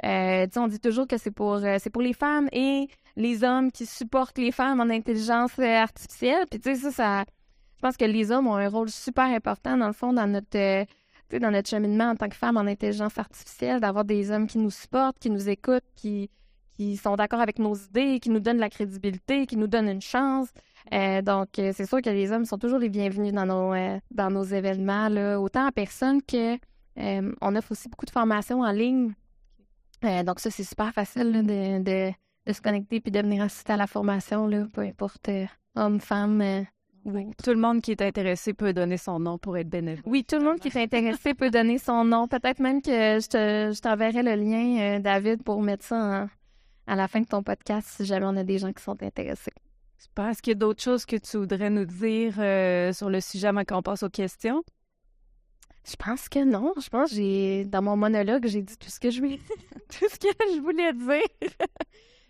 Euh, 0.05 0.47
on 0.57 0.69
dit 0.69 0.81
toujours 0.81 1.07
que 1.07 1.17
c'est 1.17 1.31
pour, 1.31 1.55
euh, 1.55 1.77
c'est 1.79 1.91
pour 1.91 2.03
les 2.03 2.13
femmes 2.13 2.49
et 2.53 2.89
les 3.17 3.45
hommes 3.45 3.73
qui 3.73 3.87
supportent 3.87 4.39
les 4.39 4.53
femmes 4.53 4.81
en 4.81 4.91
intelligence 4.91 5.59
artificielle. 5.59 6.47
Puis, 6.51 6.61
tu 6.61 6.75
sais, 6.75 6.81
ça, 6.81 6.91
ça, 6.91 7.25
je 7.77 7.81
pense 7.81 7.97
que 7.97 8.05
les 8.05 8.31
hommes 8.31 8.47
ont 8.47 8.57
un 8.57 8.69
rôle 8.69 8.91
super 8.91 9.25
important, 9.25 9.77
dans 9.77 9.87
le 9.87 9.93
fond, 9.93 10.13
dans 10.13 10.27
notre, 10.27 10.87
dans 11.37 11.51
notre 11.51 11.69
cheminement 11.69 12.11
en 12.11 12.17
tant 12.17 12.29
que 12.29 12.37
femmes 12.37 12.57
en 12.57 12.67
intelligence 12.67 13.19
artificielle, 13.19 13.81
d'avoir 13.81 14.05
des 14.05 14.31
hommes 14.31 14.47
qui 14.47 14.59
nous 14.59 14.71
supportent, 14.71 15.19
qui 15.19 15.31
nous 15.31 15.49
écoutent, 15.49 15.85
qui, 15.95 16.31
qui 16.77 16.97
sont 16.97 17.17
d'accord 17.17 17.41
avec 17.41 17.59
nos 17.59 17.75
idées, 17.75 18.21
qui 18.21 18.31
nous 18.31 18.41
donnent 18.41 18.59
la 18.59 18.71
crédibilité, 18.71 19.47
qui 19.47 19.57
nous 19.57 19.67
donnent 19.67 19.89
une 19.89 20.01
chance. 20.01 20.49
Euh, 20.93 21.23
donc, 21.23 21.59
euh, 21.59 21.73
c'est 21.75 21.87
sûr 21.87 22.01
que 22.01 22.11
les 22.11 22.33
hommes 22.33 22.45
sont 22.45 22.59
toujours 22.59 22.79
les 22.79 22.89
bienvenus 22.89 23.33
dans 23.33 23.47
nos, 23.47 23.75
euh, 23.75 23.99
dans 24.11 24.31
nos 24.31 24.45
événements, 24.45 25.09
autant 25.39 25.67
en 25.67 25.73
personne 25.73 26.23
que 26.23 26.57
on 27.41 27.55
offre 27.55 27.73
aussi 27.73 27.89
beaucoup 27.89 28.07
de 28.07 28.11
formations 28.11 28.63
en 28.63 28.73
ligne. 28.73 29.13
donc, 30.03 30.41
ça, 30.41 30.51
c'est 30.51 30.65
super 30.65 30.93
facile 30.93 31.33
de, 31.33 31.79
de, 31.79 32.13
de, 32.47 32.53
se 32.53 32.61
connecter 32.61 33.01
puis 33.01 33.13
de 33.13 33.21
venir 33.21 33.43
assister 33.43 33.75
à 33.75 33.77
la 33.77 33.87
formation, 33.87 34.49
là, 34.49 34.67
peu 34.73 34.81
importe 34.81 35.31
homme, 35.77 36.01
femme. 36.01 36.43
Oui. 37.05 37.27
Tout 37.43 37.51
le 37.51 37.57
monde 37.57 37.81
qui 37.81 37.93
est 37.93 38.03
intéressé 38.03 38.53
peut 38.53 38.73
donner 38.73 38.97
son 38.97 39.19
nom 39.19 39.39
pour 39.39 39.57
être 39.57 39.69
bénévole. 39.69 40.03
Oui, 40.07 40.25
tout 40.25 40.37
le 40.37 40.45
monde 40.45 40.59
qui 40.59 40.69
est 40.69 40.77
intéressé 40.77 41.35
peut 41.35 41.51
donner 41.51 41.79
son 41.79 42.05
nom. 42.05 42.29
Peut-être 42.29 42.61
même 42.61 42.83
que 42.83 42.91
je 42.91 43.81
t'enverrai 43.81 44.23
le 44.23 44.35
lien, 44.35 45.01
David, 45.01 45.43
pour 45.43 45.63
mettre 45.63 45.85
ça 45.85 46.29
à 46.87 46.97
la 46.97 47.09
fin 47.09 47.21
de 47.21 47.27
ton 47.27 47.43
podcast 47.43 47.89
si 47.97 48.05
jamais 48.05 48.27
on 48.27 48.37
a 48.37 48.45
des 48.45 48.59
gens 48.59 48.73
qui 48.73 48.83
sont 48.83 49.03
intéressés. 49.03 49.53
Est-ce 50.19 50.43
qu'il 50.43 50.53
y 50.53 50.57
a 50.57 50.59
d'autres 50.59 50.83
choses 50.83 51.05
que 51.05 51.17
tu 51.17 51.37
voudrais 51.37 51.71
nous 51.71 51.85
dire 51.85 52.35
euh, 52.39 52.93
sur 52.93 53.11
le 53.11 53.21
sujet 53.21 53.49
avant 53.49 53.65
qu'on 53.65 53.83
passe 53.83 54.03
aux 54.03 54.09
questions? 54.09 54.63
Je 55.89 55.97
pense 55.97 56.29
que 56.29 56.45
non. 56.45 56.73
Je 56.81 56.89
pense 56.89 57.11
que 57.11 57.17
j'ai 57.17 57.65
dans 57.65 57.83
mon 57.83 57.97
monologue, 57.97 58.47
j'ai 58.47 58.63
dit 58.63 58.77
tout 58.77 58.91
ce 58.91 59.01
que 59.01 59.11
je 59.11 59.21
voulais, 59.21 59.39
tout 59.89 60.07
ce 60.09 60.19
que 60.19 60.29
je 60.55 60.61
voulais 60.61 60.93
dire. 60.93 61.51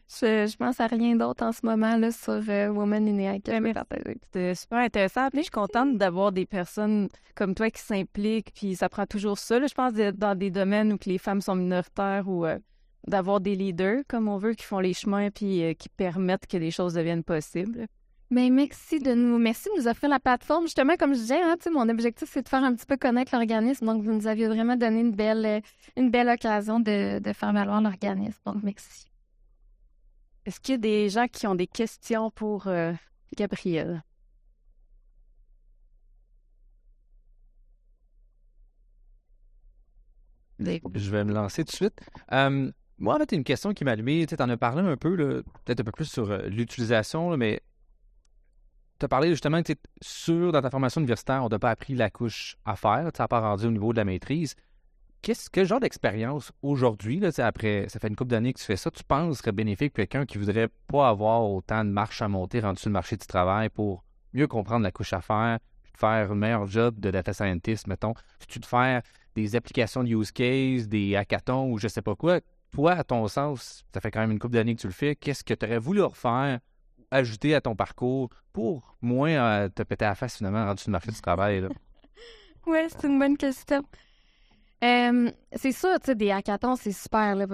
Je, 0.08 0.46
je 0.46 0.56
pense 0.56 0.80
à 0.80 0.86
rien 0.86 1.16
d'autre 1.16 1.44
en 1.44 1.52
ce 1.52 1.64
moment 1.64 1.96
là 1.96 2.10
sur 2.10 2.40
euh, 2.48 2.68
Women 2.68 3.08
in 3.08 3.18
AI 3.18 3.42
C'était 3.44 4.54
super 4.54 4.78
intéressant. 4.78 5.28
Puis 5.28 5.40
je 5.40 5.44
suis 5.44 5.50
contente 5.50 5.98
d'avoir 5.98 6.32
des 6.32 6.46
personnes 6.46 7.08
comme 7.34 7.54
toi 7.54 7.70
qui 7.70 7.82
s'impliquent. 7.82 8.52
Puis 8.54 8.76
ça 8.76 8.88
prend 8.88 9.06
toujours 9.06 9.38
ça. 9.38 9.64
je 9.64 9.74
pense 9.74 9.92
dans 9.92 10.36
des 10.36 10.50
domaines 10.50 10.94
où 10.94 10.98
les 11.04 11.18
femmes 11.18 11.42
sont 11.42 11.54
minoritaires 11.54 12.24
ou 12.26 12.46
euh, 12.46 12.58
d'avoir 13.06 13.40
des 13.40 13.54
leaders 13.54 14.00
comme 14.08 14.28
on 14.28 14.38
veut 14.38 14.54
qui 14.54 14.64
font 14.64 14.80
les 14.80 14.94
chemins 14.94 15.30
puis 15.30 15.62
euh, 15.62 15.74
qui 15.74 15.90
permettent 15.90 16.46
que 16.46 16.56
les 16.56 16.70
choses 16.70 16.94
deviennent 16.94 17.24
possibles. 17.24 17.86
Mais 18.30 18.50
merci 18.50 19.00
de 19.00 19.12
nous 19.12 19.38
merci 19.38 19.68
de 19.74 19.80
nous 19.80 19.88
offrir 19.88 20.08
la 20.08 20.20
plateforme. 20.20 20.64
Justement, 20.64 20.96
comme 20.96 21.14
je 21.14 21.20
disais, 21.20 21.40
hein, 21.40 21.56
mon 21.72 21.88
objectif, 21.88 22.28
c'est 22.30 22.42
de 22.42 22.48
faire 22.48 22.64
un 22.64 22.74
petit 22.74 22.84
peu 22.86 22.96
connaître 22.96 23.34
l'organisme. 23.34 23.86
Donc, 23.86 24.02
vous 24.02 24.12
nous 24.12 24.26
aviez 24.26 24.48
vraiment 24.48 24.76
donné 24.76 25.00
une 25.00 25.12
belle, 25.12 25.46
euh, 25.46 25.60
une 25.96 26.10
belle 26.10 26.28
occasion 26.28 26.78
de, 26.78 27.20
de 27.20 27.32
faire 27.32 27.52
valoir 27.54 27.80
l'organisme. 27.80 28.38
Donc, 28.44 28.62
merci. 28.62 29.07
Est-ce 30.48 30.60
qu'il 30.60 30.72
y 30.72 30.74
a 30.76 30.78
des 30.78 31.10
gens 31.10 31.28
qui 31.28 31.46
ont 31.46 31.54
des 31.54 31.66
questions 31.66 32.30
pour 32.30 32.68
euh, 32.68 32.94
Gabriel? 33.36 34.02
Je 40.58 41.10
vais 41.10 41.24
me 41.24 41.34
lancer 41.34 41.66
tout 41.66 41.72
de 41.72 41.76
suite. 41.76 42.00
Moi, 42.30 43.14
en 43.14 43.18
fait, 43.18 43.32
une 43.32 43.44
question 43.44 43.74
qui 43.74 43.84
m'a 43.84 43.90
allumé. 43.90 44.24
Tu 44.24 44.36
en 44.40 44.48
as 44.48 44.56
parlé 44.56 44.80
un 44.80 44.96
peu, 44.96 45.16
peut-être 45.66 45.80
un 45.80 45.84
peu 45.84 45.92
plus 45.92 46.10
sur 46.10 46.30
euh, 46.30 46.48
l'utilisation, 46.48 47.36
mais 47.36 47.60
tu 48.98 49.04
as 49.04 49.08
parlé 49.08 49.28
justement 49.28 49.62
que 49.62 49.74
sûr 50.00 50.50
dans 50.50 50.62
ta 50.62 50.70
formation 50.70 51.02
universitaire, 51.02 51.44
on 51.44 51.50
n'a 51.50 51.58
pas 51.58 51.70
appris 51.70 51.94
la 51.94 52.08
couche 52.08 52.56
à 52.64 52.74
faire, 52.74 53.12
tu 53.12 53.20
n'as 53.20 53.28
pas 53.28 53.40
rendu 53.40 53.66
au 53.66 53.70
niveau 53.70 53.92
de 53.92 53.98
la 53.98 54.06
maîtrise. 54.06 54.54
Quel 55.20 55.66
genre 55.66 55.80
d'expérience 55.80 56.52
aujourd'hui, 56.62 57.20
après, 57.38 57.86
ça 57.88 57.98
fait 57.98 58.08
une 58.08 58.16
couple 58.16 58.30
d'années 58.30 58.52
que 58.52 58.58
tu 58.58 58.64
fais 58.64 58.76
ça, 58.76 58.90
tu 58.90 59.02
penses 59.02 59.38
serait 59.38 59.52
bénéfique 59.52 59.92
pour 59.92 59.96
quelqu'un 59.96 60.24
qui 60.24 60.38
voudrait 60.38 60.68
pas 60.86 61.08
avoir 61.08 61.42
autant 61.50 61.84
de 61.84 61.90
marche 61.90 62.22
à 62.22 62.28
monter 62.28 62.60
rendu 62.60 62.80
sur 62.80 62.88
le 62.88 62.94
marché 62.94 63.16
du 63.16 63.26
travail 63.26 63.68
pour 63.68 64.04
mieux 64.32 64.46
comprendre 64.46 64.84
la 64.84 64.92
couche 64.92 65.12
à 65.12 65.20
faire, 65.20 65.58
puis 65.82 65.92
faire 65.96 66.30
un 66.30 66.34
meilleur 66.34 66.66
job 66.66 66.98
de 67.00 67.10
data 67.10 67.32
scientist, 67.32 67.86
mettons, 67.88 68.14
tu 68.46 68.58
de 68.58 68.64
faire 68.64 69.02
des 69.34 69.56
applications 69.56 70.04
de 70.04 70.08
use 70.08 70.30
case, 70.30 70.88
des 70.88 71.16
hackathons 71.16 71.70
ou 71.70 71.78
je 71.78 71.88
sais 71.88 72.02
pas 72.02 72.14
quoi? 72.14 72.40
Toi, 72.70 72.92
à 72.92 73.04
ton 73.04 73.26
sens, 73.28 73.84
ça 73.92 74.00
fait 74.00 74.10
quand 74.10 74.20
même 74.20 74.30
une 74.30 74.38
couple 74.38 74.54
d'années 74.54 74.76
que 74.76 74.80
tu 74.82 74.86
le 74.86 74.92
fais, 74.92 75.16
qu'est-ce 75.16 75.42
que 75.42 75.54
tu 75.54 75.66
aurais 75.66 75.78
voulu 75.78 76.02
refaire, 76.02 76.60
ajouter 77.10 77.54
à 77.54 77.60
ton 77.60 77.74
parcours 77.74 78.30
pour 78.52 78.96
moins 79.00 79.30
euh, 79.30 79.68
te 79.68 79.82
péter 79.82 80.04
à 80.04 80.10
la 80.10 80.14
face 80.14 80.36
finalement 80.36 80.64
rendu 80.64 80.82
sur 80.82 80.90
le 80.90 80.92
marché 80.92 81.10
du 81.10 81.20
travail? 81.20 81.66
oui, 82.66 82.78
c'est 82.88 83.08
une 83.08 83.18
bonne 83.18 83.36
question 83.36 83.82
c'est 84.80 85.72
sûr, 85.72 85.98
tu 86.00 86.06
sais, 86.06 86.14
des 86.14 86.30
hackathons, 86.30 86.76
c'est 86.76 86.92
super, 86.92 87.34
là, 87.34 87.46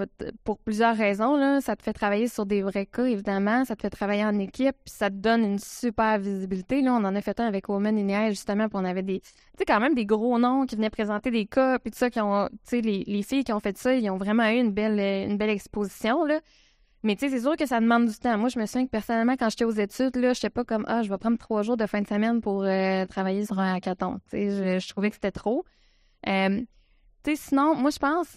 pour 0.43 0.59
plusieurs 0.59 0.95
raisons, 0.95 1.35
là. 1.35 1.59
Ça 1.59 1.75
te 1.75 1.81
fait 1.81 1.93
travailler 1.93 2.27
sur 2.27 2.45
des 2.45 2.61
vrais 2.61 2.85
cas, 2.85 3.05
évidemment. 3.05 3.65
Ça 3.65 3.75
te 3.75 3.81
fait 3.81 3.89
travailler 3.89 4.23
en 4.23 4.37
équipe, 4.37 4.75
puis 4.85 4.93
ça 4.93 5.09
te 5.09 5.15
donne 5.15 5.43
une 5.43 5.59
super 5.59 6.19
visibilité, 6.19 6.81
là. 6.81 6.93
On 6.93 7.03
en 7.03 7.15
a 7.15 7.21
fait 7.21 7.39
un 7.39 7.47
avec 7.47 7.67
Women 7.67 7.97
in 7.97 8.29
justement, 8.29 8.69
puis 8.69 8.77
on 8.79 8.85
avait 8.85 9.01
des, 9.01 9.21
tu 9.21 9.31
sais, 9.57 9.65
quand 9.65 9.79
même 9.79 9.95
des 9.95 10.05
gros 10.05 10.37
noms 10.37 10.65
qui 10.65 10.75
venaient 10.75 10.91
présenter 10.91 11.31
des 11.31 11.47
cas, 11.47 11.79
puis 11.79 11.89
tout 11.91 11.97
ça, 11.97 12.11
qui 12.11 12.21
ont, 12.21 12.47
tu 12.47 12.57
sais, 12.63 12.81
les, 12.81 13.03
les, 13.07 13.23
filles 13.23 13.43
qui 13.43 13.53
ont 13.53 13.59
fait 13.59 13.77
ça, 13.77 13.95
ils 13.95 14.09
ont 14.11 14.17
vraiment 14.17 14.47
eu 14.47 14.59
une 14.59 14.71
belle, 14.71 14.99
une 15.27 15.37
belle 15.37 15.49
exposition, 15.49 16.25
là. 16.25 16.41
Mais 17.01 17.15
tu 17.15 17.25
sais, 17.27 17.35
c'est 17.35 17.41
sûr 17.41 17.55
que 17.55 17.67
ça 17.67 17.79
demande 17.79 18.07
du 18.07 18.15
temps. 18.15 18.35
Moi, 18.37 18.49
je 18.49 18.59
me 18.59 18.65
souviens 18.65 18.85
que 18.85 18.91
personnellement, 18.91 19.35
quand 19.37 19.49
j'étais 19.49 19.65
aux 19.65 19.71
études, 19.71 20.15
là, 20.15 20.33
j'étais 20.33 20.49
pas 20.49 20.63
comme, 20.63 20.85
ah, 20.87 21.03
je 21.03 21.09
vais 21.09 21.17
prendre 21.19 21.37
trois 21.37 21.61
jours 21.61 21.77
de 21.77 21.85
fin 21.85 22.01
de 22.01 22.07
semaine 22.07 22.41
pour 22.41 22.63
euh, 22.63 23.05
travailler 23.05 23.45
sur 23.45 23.59
un 23.59 23.75
hackathon. 23.75 24.19
Tu 24.31 24.37
sais, 24.37 24.79
je, 24.79 24.89
trouvais 24.89 25.09
que 25.09 25.15
c'était 25.15 25.31
trop 25.31 25.63
sinon, 27.35 27.75
moi, 27.75 27.89
je 27.89 27.99
pense, 27.99 28.27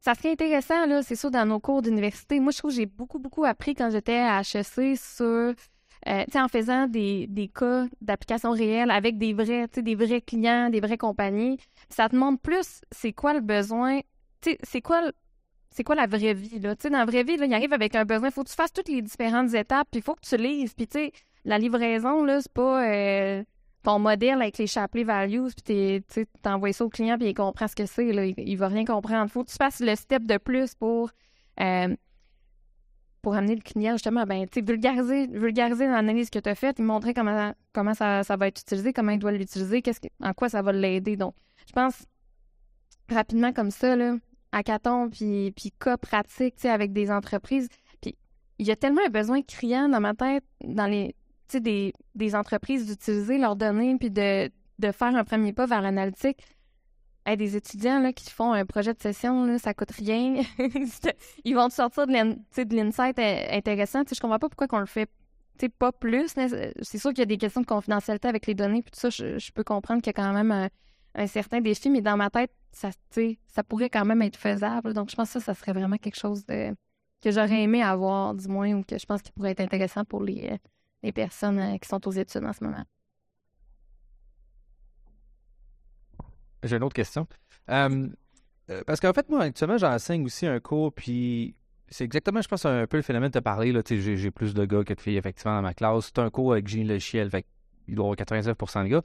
ça 0.00 0.14
serait 0.14 0.32
intéressant, 0.32 0.86
là, 0.86 1.02
c'est 1.02 1.16
sûr, 1.16 1.30
dans 1.30 1.46
nos 1.46 1.60
cours 1.60 1.82
d'université. 1.82 2.40
Moi, 2.40 2.52
je 2.52 2.58
trouve 2.58 2.70
que 2.70 2.76
j'ai 2.76 2.86
beaucoup, 2.86 3.18
beaucoup 3.18 3.44
appris 3.44 3.74
quand 3.74 3.90
j'étais 3.90 4.18
à 4.18 4.40
HEC 4.40 4.96
sur, 4.96 5.24
euh, 5.26 6.24
en 6.34 6.48
faisant 6.48 6.86
des, 6.86 7.26
des 7.26 7.48
cas 7.48 7.86
d'application 8.00 8.52
réelle 8.52 8.90
avec 8.90 9.18
des 9.18 9.32
vrais, 9.32 9.66
des 9.66 9.94
vrais 9.94 10.20
clients, 10.20 10.70
des 10.70 10.80
vraies 10.80 10.98
compagnies. 10.98 11.58
Ça 11.88 12.08
te 12.08 12.16
montre 12.16 12.40
plus 12.40 12.80
c'est 12.92 13.12
quoi 13.12 13.34
le 13.34 13.40
besoin, 13.40 14.00
c'est 14.62 14.80
quoi 14.80 15.10
c'est 15.70 15.84
quoi 15.84 15.94
la 15.94 16.06
vraie 16.06 16.34
vie, 16.34 16.58
là. 16.60 16.74
Tu 16.74 16.82
sais, 16.82 16.90
dans 16.90 16.98
la 16.98 17.04
vraie 17.04 17.24
vie, 17.24 17.36
là, 17.36 17.46
il 17.46 17.54
arrive 17.54 17.72
avec 17.72 17.94
un 17.94 18.04
besoin. 18.04 18.28
Il 18.28 18.32
faut 18.32 18.42
que 18.42 18.48
tu 18.48 18.54
fasses 18.54 18.72
toutes 18.72 18.88
les 18.88 19.02
différentes 19.02 19.54
étapes, 19.54 19.86
puis 19.90 20.00
il 20.00 20.02
faut 20.02 20.14
que 20.14 20.26
tu 20.26 20.36
lises. 20.36 20.74
Puis, 20.74 20.86
tu 20.88 20.98
sais, 20.98 21.12
la 21.44 21.58
livraison, 21.58 22.24
là, 22.24 22.40
c'est 22.40 22.52
pas... 22.52 22.88
Euh, 22.88 23.44
ton 23.82 23.98
modèle 23.98 24.42
avec 24.42 24.58
les 24.58 24.66
Shapley 24.66 25.04
Values, 25.04 25.50
puis 25.64 26.02
tu 26.12 26.26
envoies 26.44 26.72
ça 26.72 26.84
au 26.84 26.88
client, 26.88 27.16
puis 27.16 27.28
il 27.28 27.34
comprend 27.34 27.68
ce 27.68 27.76
que 27.76 27.86
c'est. 27.86 28.06
Il, 28.06 28.34
il 28.36 28.56
va 28.56 28.68
rien 28.68 28.84
comprendre. 28.84 29.30
Faut 29.30 29.44
que 29.44 29.50
tu 29.50 29.56
fasses 29.56 29.80
le 29.80 29.94
step 29.94 30.24
de 30.24 30.36
plus 30.36 30.74
pour 30.74 31.10
euh, 31.60 31.94
pour 33.22 33.34
amener 33.34 33.56
le 33.56 33.60
client 33.60 33.92
justement, 33.92 34.24
ben, 34.24 34.46
vulgariser, 34.56 35.26
vulgariser 35.26 35.86
l'analyse 35.86 36.30
que 36.30 36.38
tu 36.38 36.48
as 36.48 36.54
faite, 36.54 36.78
montrer 36.78 37.14
comment, 37.14 37.52
comment 37.72 37.94
ça, 37.94 38.22
ça, 38.22 38.36
va 38.36 38.46
être 38.46 38.60
utilisé, 38.60 38.92
comment 38.92 39.12
il 39.12 39.18
doit 39.18 39.32
l'utiliser, 39.32 39.82
qu'est-ce 39.82 40.00
que, 40.00 40.08
en 40.22 40.32
quoi 40.32 40.48
ça 40.48 40.62
va 40.62 40.72
l'aider. 40.72 41.16
Donc, 41.16 41.34
je 41.66 41.72
pense 41.72 42.06
rapidement 43.10 43.52
comme 43.52 43.70
ça, 43.70 43.96
là, 43.96 44.14
hackathon, 44.52 45.10
puis, 45.10 45.52
puis 45.56 45.72
cas 45.78 45.96
pratique, 45.96 46.64
avec 46.64 46.92
des 46.92 47.10
entreprises. 47.10 47.68
Puis 48.00 48.16
il 48.58 48.66
y 48.66 48.70
a 48.70 48.76
tellement 48.76 49.02
un 49.06 49.10
besoin 49.10 49.42
criant 49.42 49.88
dans 49.88 50.00
ma 50.00 50.14
tête, 50.14 50.44
dans 50.64 50.86
les, 50.86 51.14
des, 51.56 51.92
des 52.14 52.34
entreprises 52.34 52.86
d'utiliser 52.86 53.38
leurs 53.38 53.56
données, 53.56 53.96
puis 53.98 54.10
de, 54.10 54.50
de 54.78 54.92
faire 54.92 55.14
un 55.14 55.24
premier 55.24 55.52
pas 55.52 55.66
vers 55.66 55.82
l'analytique. 55.82 56.38
Hey, 57.26 57.36
des 57.36 57.56
étudiants 57.56 58.00
là, 58.00 58.12
qui 58.12 58.30
font 58.30 58.52
un 58.52 58.64
projet 58.64 58.94
de 58.94 59.00
session, 59.00 59.44
là, 59.44 59.58
ça 59.58 59.74
coûte 59.74 59.90
rien. 59.90 60.42
Ils 61.44 61.54
vont 61.54 61.68
te 61.68 61.74
sortir 61.74 62.06
de 62.06 62.74
l'insight 62.74 63.18
intéressant. 63.18 64.02
Je 64.10 64.20
comprends 64.20 64.38
pas 64.38 64.48
pourquoi 64.48 64.66
qu'on 64.66 64.78
le 64.78 64.86
fait 64.86 65.10
pas 65.66 65.90
plus. 65.90 66.28
C'est 66.82 66.98
sûr 66.98 67.10
qu'il 67.10 67.18
y 67.18 67.22
a 67.22 67.26
des 67.26 67.36
questions 67.36 67.60
de 67.60 67.66
confidentialité 67.66 68.28
avec 68.28 68.46
les 68.46 68.54
données, 68.54 68.82
puis 68.82 68.92
tout 68.92 69.00
ça, 69.00 69.10
je, 69.10 69.38
je 69.38 69.50
peux 69.50 69.64
comprendre 69.64 70.00
qu'il 70.00 70.10
y 70.10 70.16
a 70.18 70.22
quand 70.22 70.32
même 70.32 70.52
un, 70.52 70.68
un 71.16 71.26
certain 71.26 71.60
défi, 71.60 71.90
mais 71.90 72.00
dans 72.00 72.16
ma 72.16 72.30
tête, 72.30 72.52
ça, 72.70 72.90
ça 73.48 73.64
pourrait 73.64 73.90
quand 73.90 74.04
même 74.04 74.22
être 74.22 74.36
faisable. 74.36 74.94
Donc, 74.94 75.10
je 75.10 75.16
pense 75.16 75.32
que 75.32 75.40
ça, 75.40 75.46
ça 75.46 75.54
serait 75.54 75.72
vraiment 75.72 75.96
quelque 75.96 76.18
chose 76.18 76.46
de, 76.46 76.74
que 77.20 77.32
j'aurais 77.32 77.62
aimé 77.62 77.82
avoir, 77.82 78.34
du 78.34 78.46
moins, 78.46 78.72
ou 78.74 78.84
que 78.84 78.98
je 78.98 79.04
pense 79.04 79.20
qui 79.22 79.32
pourrait 79.32 79.50
être 79.50 79.60
intéressant 79.60 80.04
pour 80.04 80.22
les, 80.22 80.50
euh, 80.52 80.56
les 81.02 81.12
personnes 81.12 81.58
euh, 81.58 81.78
qui 81.78 81.88
sont 81.88 82.06
aux 82.06 82.12
études 82.12 82.44
en 82.44 82.52
ce 82.52 82.64
moment. 82.64 82.84
J'ai 86.62 86.76
une 86.76 86.82
autre 86.82 86.94
question. 86.94 87.26
Euh, 87.70 88.08
parce 88.86 89.00
qu'en 89.00 89.12
fait, 89.12 89.28
moi, 89.28 89.42
actuellement, 89.42 89.78
j'enseigne 89.78 90.24
aussi 90.24 90.46
un 90.46 90.58
cours, 90.60 90.92
puis 90.92 91.54
c'est 91.88 92.04
exactement, 92.04 92.42
je 92.42 92.48
pense, 92.48 92.66
un 92.66 92.86
peu 92.86 92.96
le 92.96 93.02
phénomène 93.02 93.30
de 93.30 93.40
parler. 93.40 93.72
J'ai, 93.88 94.16
j'ai 94.16 94.30
plus 94.30 94.54
de 94.54 94.64
gars 94.64 94.82
que 94.84 94.92
de 94.92 95.00
filles, 95.00 95.16
effectivement, 95.16 95.54
dans 95.54 95.62
ma 95.62 95.74
classe. 95.74 96.06
C'est 96.06 96.18
un 96.18 96.30
cours 96.30 96.52
avec 96.52 96.66
génie 96.66 96.84
logiciel, 96.84 97.30
fait 97.30 97.46
il 97.86 97.94
doit 97.94 98.04
avoir 98.04 98.16
99 98.16 98.56
de 98.58 98.88
gars 98.88 99.02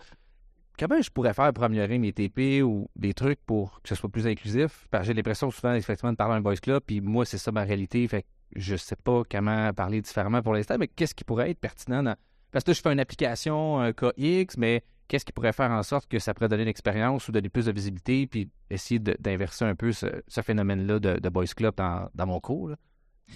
comment 0.77 1.01
je 1.01 1.09
pourrais 1.09 1.33
faire 1.33 1.53
pour 1.53 1.63
améliorer 1.63 1.97
mes 1.97 2.13
TP 2.13 2.61
ou 2.63 2.89
des 2.95 3.13
trucs 3.13 3.39
pour 3.45 3.81
que 3.81 3.89
ce 3.89 3.95
soit 3.95 4.09
plus 4.09 4.27
inclusif? 4.27 4.87
Parce 4.91 5.05
j'ai 5.05 5.13
l'impression 5.13 5.51
souvent, 5.51 5.73
effectivement, 5.73 6.11
de 6.11 6.17
parler 6.17 6.35
à 6.35 6.37
un 6.37 6.41
voice 6.41 6.55
club, 6.55 6.81
puis 6.85 7.01
moi, 7.01 7.25
c'est 7.25 7.37
ça 7.37 7.51
ma 7.51 7.63
réalité. 7.63 8.07
Fait 8.07 8.25
je 8.55 8.75
sais 8.75 8.95
pas 8.95 9.23
comment 9.29 9.73
parler 9.73 10.01
différemment 10.01 10.41
pour 10.41 10.53
l'instant, 10.53 10.75
mais 10.79 10.87
qu'est-ce 10.87 11.15
qui 11.15 11.23
pourrait 11.23 11.51
être 11.51 11.59
pertinent 11.59 12.03
dans... 12.03 12.15
Parce 12.51 12.63
que 12.63 12.73
je 12.73 12.81
fais 12.81 12.93
une 12.93 12.99
application, 12.99 13.79
un 13.79 13.93
KX, 13.93 14.57
mais 14.57 14.83
qu'est-ce 15.07 15.25
qui 15.25 15.31
pourrait 15.31 15.53
faire 15.53 15.71
en 15.71 15.83
sorte 15.83 16.07
que 16.07 16.19
ça 16.19 16.33
pourrait 16.33 16.49
donner 16.49 16.63
une 16.63 16.69
expérience 16.69 17.27
ou 17.27 17.31
donner 17.31 17.49
plus 17.49 17.65
de 17.65 17.71
visibilité, 17.71 18.27
puis 18.27 18.49
essayer 18.69 18.99
d'inverser 18.99 19.65
un 19.65 19.75
peu 19.75 19.91
ce, 19.91 20.07
phénomène-là 20.29 20.99
de, 20.99 21.19
de 21.19 21.29
Boys 21.29 21.45
Club 21.55 21.75
dans, 21.75 22.25
mon 22.27 22.39
cours? 22.39 22.71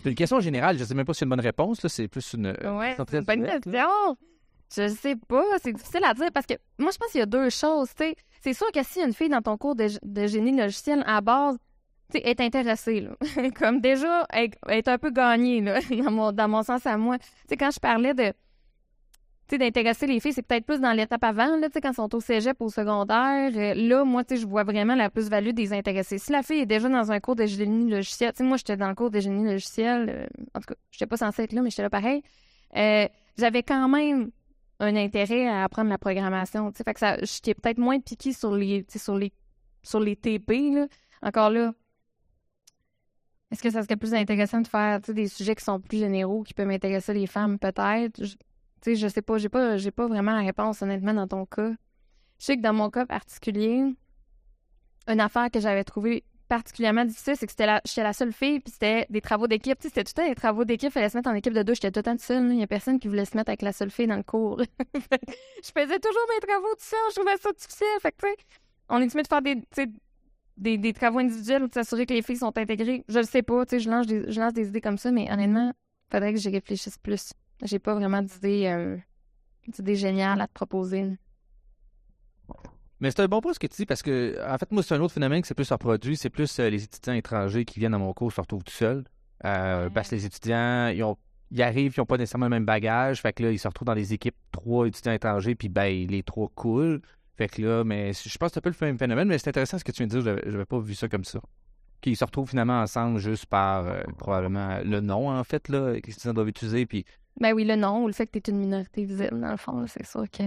C'est 0.04 0.10
une 0.10 0.16
question 0.16 0.40
générale, 0.40 0.78
je 0.78 0.84
sais 0.84 0.94
même 0.94 1.06
pas 1.06 1.14
si 1.14 1.20
c'est 1.20 1.26
une 1.26 1.30
bonne 1.30 1.40
réponse, 1.40 1.86
c'est 1.88 2.08
plus 2.08 2.34
une... 2.34 2.48
Ouais, 2.48 2.96
c'est 2.98 3.18
une 3.18 3.26
bonne 3.26 3.46
question! 3.46 4.18
Je 4.76 4.90
sais 4.90 5.16
pas, 5.16 5.44
c'est 5.62 5.72
difficile 5.72 6.04
à 6.04 6.14
dire 6.14 6.30
parce 6.34 6.46
que 6.46 6.56
moi, 6.78 6.92
je 6.92 6.98
pense 6.98 7.12
qu'il 7.12 7.20
y 7.20 7.24
a 7.24 7.28
deux 7.28 7.50
choses. 7.50 7.90
C'est 8.42 8.54
sûr 8.54 8.70
que 8.74 8.84
si 8.84 9.00
une 9.00 9.14
fille 9.14 9.30
dans 9.30 9.42
ton 9.42 9.58
cours 9.58 9.76
de, 9.76 10.28
génie 10.28 10.56
logiciel 10.56 11.04
à 11.06 11.22
base 11.22 11.58
est 12.14 12.40
intéressée, 12.40 13.02
là. 13.02 13.16
comme 13.60 13.82
déjà, 13.82 14.26
est 14.34 14.88
un 14.88 14.98
peu 14.98 15.12
gagnée 15.12 15.62
là, 15.62 15.80
dans, 15.90 16.12
mon, 16.12 16.32
dans 16.32 16.48
mon 16.48 16.64
sens 16.64 16.86
à 16.86 16.98
moi. 16.98 17.18
sais 17.50 17.58
quand 17.58 17.72
je 17.72 17.80
parlais 17.80 18.14
de 18.14 18.34
d'intéresser 19.56 20.08
les 20.08 20.20
filles, 20.20 20.34
c'est 20.34 20.42
peut-être 20.42 20.66
plus 20.66 20.82
dans 20.82 20.92
l'étape 20.92 21.24
avant, 21.24 21.56
là, 21.56 21.70
quand 21.72 21.88
elles 21.88 21.94
sont 21.94 22.14
au 22.14 22.20
cégep, 22.20 22.60
au 22.60 22.70
secondaire. 22.70 23.52
Euh, 23.56 23.74
là, 23.76 24.04
moi, 24.04 24.24
je 24.30 24.46
vois 24.46 24.66
vraiment 24.66 24.96
la 24.96 25.10
plus-value 25.10 25.52
des 25.52 25.72
intéressés. 25.72 26.18
Si 26.18 26.34
la 26.34 26.44
fille 26.44 26.60
est 26.60 26.66
déjà 26.66 26.90
dans 26.90 27.12
un 27.14 27.20
cours 27.22 27.38
de 27.38 27.46
génie 27.46 27.90
logiciel, 27.90 28.34
tu 28.34 28.40
sais, 28.40 28.44
moi, 28.44 28.58
j'étais 28.58 28.76
dans 28.76 28.90
le 28.90 28.96
cours 28.96 29.10
de 29.10 29.22
génie 29.22 29.46
logiciel, 29.46 30.10
euh, 30.10 30.28
en 30.54 30.60
tout 30.60 30.74
cas, 30.74 30.76
j'étais 30.92 31.06
pas 31.06 31.16
censée 31.16 31.44
être 31.44 31.54
là, 31.54 31.62
mais 31.62 31.70
j'étais 31.70 31.84
là 31.84 31.90
pareil. 31.90 32.24
Euh, 32.76 33.08
j'avais 33.38 33.64
quand 33.64 33.88
même 33.88 34.32
un 34.80 34.96
intérêt 34.98 35.48
à 35.48 35.64
apprendre 35.64 35.90
la 35.90 35.98
programmation. 35.98 36.70
Fait 36.74 36.94
que 36.94 37.00
ça, 37.00 37.18
j'étais 37.22 37.54
peut-être 37.54 37.78
moins 37.78 38.00
piquée 38.00 38.34
sur 38.34 38.54
les, 38.54 38.86
sur 38.94 39.16
les, 39.16 39.32
sur 39.82 40.02
les 40.02 40.18
TP, 40.18 40.74
là. 40.74 40.88
Encore 41.22 41.50
là, 41.50 41.74
est-ce 43.52 43.64
que 43.64 43.70
ça 43.70 43.84
serait 43.84 43.96
plus 43.96 44.14
intéressant 44.14 44.62
de 44.62 44.68
faire 44.68 45.00
des 45.00 45.28
sujets 45.28 45.56
qui 45.56 45.64
sont 45.64 45.80
plus 45.80 46.00
généraux, 46.00 46.44
qui 46.44 46.54
peuvent 46.54 46.70
intéresser 46.70 47.14
les 47.14 47.28
femmes, 47.28 47.58
peut-être? 47.60 48.24
Je, 48.24 48.36
sais, 48.82 48.96
je 48.96 49.08
sais 49.08 49.22
pas, 49.22 49.38
j'ai 49.38 49.50
pas, 49.50 49.78
j'ai 49.78 49.92
pas 49.92 50.08
vraiment 50.08 50.34
la 50.34 50.46
réponse, 50.46 50.82
honnêtement, 50.82 51.14
dans 51.14 51.28
ton 51.28 51.46
cas. 51.46 51.72
Je 52.40 52.46
sais 52.46 52.58
que 52.58 52.62
dans 52.62 52.74
mon 52.74 52.90
cas 52.90 53.06
particulier, 53.06 53.84
une 55.08 55.20
affaire 55.22 55.50
que 55.50 55.60
j'avais 55.60 55.84
trouvée 55.86 56.24
particulièrement 56.50 57.06
difficile, 57.06 57.36
c'est 57.38 57.46
que 57.46 57.52
c'était 57.52 57.66
la, 57.66 57.82
j'étais 57.86 58.04
la 58.04 58.14
seule 58.14 58.34
fille, 58.34 58.60
puis 58.60 58.72
c'était 58.72 59.06
des 59.10 59.22
travaux 59.22 59.48
d'équipe. 59.48 59.80
Tu 59.80 59.88
c'était 59.88 60.04
tout 60.04 60.14
le 60.18 60.24
temps 60.24 60.30
des 60.30 60.36
travaux 60.36 60.66
d'équipe, 60.66 60.92
fallait 60.92 61.10
se 61.10 61.18
mettre 61.18 61.30
en 61.30 61.34
équipe 61.34 61.54
de 61.54 61.64
deux. 61.64 61.74
J'étais 61.74 61.92
tout 61.92 62.00
le 62.00 62.04
temps 62.04 62.18
seule. 62.18 62.52
Il 62.52 62.60
y 62.60 62.64
a 62.64 62.68
personne 62.68 63.00
qui 63.00 63.08
voulait 63.08 63.26
se 63.26 63.36
mettre 63.36 63.50
avec 63.50 63.62
la 63.62 63.74
seule 63.74 63.92
fille 63.92 64.08
dans 64.08 64.16
le 64.16 64.24
cours. 64.24 64.60
je 64.94 65.72
faisais 65.72 66.00
toujours 66.00 66.28
mes 66.34 66.48
travaux 66.48 66.74
tout 66.74 66.86
seul. 66.86 67.00
Je 67.10 67.16
trouvais 67.16 67.38
ça 67.38 67.52
difficile. 67.52 67.88
Fait 68.02 68.12
que, 68.12 68.28
tu 68.28 68.44
on 68.90 69.02
est 69.02 69.14
mieux 69.14 69.24
de 69.24 69.28
faire 69.28 69.42
des, 69.42 69.62
des, 70.58 70.78
des 70.78 70.94
travaux 70.94 71.20
individuels 71.20 71.64
ou 71.64 71.68
de 71.68 71.74
s'assurer 71.74 72.06
que 72.06 72.14
les 72.14 72.22
filles 72.22 72.38
sont 72.38 72.58
intégrées. 72.58 73.06
Je 73.08 73.20
le 73.20 73.26
sais 73.26 73.44
pas, 73.44 73.66
tu 73.66 73.76
sais, 73.76 73.80
je 73.80 73.90
lance, 73.90 74.08
des, 74.08 74.32
je 74.32 74.40
lance 74.40 74.54
des 74.54 74.68
idées 74.68 74.82
comme 74.82 74.98
ça, 74.98 75.12
mais 75.12 75.32
honnêtement, 75.32 75.72
faudrait 76.12 76.34
que 76.34 76.40
j'y 76.40 76.50
réfléchisse 76.50 76.98
plus. 76.98 77.34
J'ai 77.64 77.80
pas 77.80 77.96
vraiment 77.96 78.22
d'idées, 78.22 78.66
euh, 78.68 78.98
d'idées 79.68 79.96
géniales 79.96 80.42
à 80.42 80.48
te 80.48 80.54
proposer. 80.54 81.18
Mais 83.00 83.12
c'est 83.12 83.22
un 83.22 83.28
bon 83.28 83.42
point 83.42 83.54
ce 83.54 83.60
que 83.60 83.68
tu 83.68 83.76
dis 83.76 83.86
parce 83.86 84.02
que, 84.02 84.36
en 84.48 84.58
fait, 84.58 84.72
moi, 84.72 84.82
c'est 84.82 84.96
un 84.96 85.02
autre 85.02 85.14
phénomène 85.14 85.42
qui 85.42 85.48
c'est 85.48 85.54
plus 85.54 85.72
reproduit. 85.72 86.18
C'est 86.18 86.32
plus 86.32 86.60
euh, 86.60 86.70
les 86.70 86.84
étudiants 86.84 87.14
étrangers 87.14 87.64
qui 87.64 87.80
viennent 87.80 87.94
à 87.94 88.00
mon 88.00 88.14
cours 88.14 88.32
se 88.32 88.42
retrouvent 88.42 88.64
tout 88.64 88.74
seuls. 88.74 89.04
Euh, 89.46 89.90
parce 89.92 90.10
que 90.10 90.16
les 90.16 90.26
étudiants, 90.26 90.88
ils, 90.88 91.04
ont, 91.04 91.16
ils 91.52 91.62
arrivent, 91.62 91.94
ils 91.96 92.00
n'ont 92.00 92.08
pas 92.08 92.18
nécessairement 92.18 92.48
le 92.48 92.52
même 92.52 92.66
bagage. 92.66 93.22
Fait 93.22 93.34
que 93.34 93.44
là, 93.44 93.52
ils 93.52 93.60
se 93.60 93.68
retrouvent 93.68 93.86
dans 93.86 93.96
des 93.96 94.14
équipes 94.14 94.36
trois 94.52 94.88
étudiants 94.88 95.12
étrangers, 95.12 95.54
puis 95.54 95.70
ben, 95.70 96.08
les 96.08 96.24
trois 96.24 96.50
cool. 96.56 97.02
Fait 97.38 97.48
que 97.48 97.62
là, 97.62 97.84
mais 97.84 98.14
je 98.14 98.38
pense 98.38 98.50
que 98.50 98.54
c'est 98.56 98.60
un 98.60 98.72
peu 98.72 98.72
le 98.82 98.88
même 98.88 98.98
phénomène, 98.98 99.28
mais 99.28 99.38
c'est 99.38 99.50
intéressant 99.50 99.78
ce 99.78 99.84
que 99.84 99.92
tu 99.92 100.04
viens 100.04 100.08
de 100.08 100.20
dire. 100.20 100.40
Je 100.44 100.52
n'avais 100.52 100.66
pas 100.66 100.80
vu 100.80 100.96
ça 100.96 101.08
comme 101.08 101.24
ça. 101.24 101.40
Qu'ils 102.02 102.18
se 102.18 102.26
retrouvent 102.26 102.50
finalement 102.50 102.82
ensemble 102.82 103.20
juste 103.20 103.46
par 103.46 103.88
euh, 103.88 104.02
probablement 104.18 104.80
le 104.84 105.02
nom, 105.02 105.30
en 105.30 105.44
fait, 105.44 105.70
là, 105.70 106.00
que 106.02 106.10
étudiants 106.10 106.34
doivent 106.34 106.50
utiliser. 106.50 106.86
Puis... 106.86 107.06
Ben 107.40 107.54
oui, 107.54 107.64
le 107.64 107.76
nom 107.76 108.04
ou 108.04 108.08
le 108.08 108.14
fait 108.14 108.26
que 108.26 108.40
tu 108.40 108.50
es 108.50 108.54
une 108.54 108.60
minorité 108.60 109.06
visible, 109.06 109.40
dans 109.40 109.52
le 109.52 109.58
fond, 109.58 109.86
c'est 109.88 110.06
sûr 110.06 110.26
que. 110.30 110.44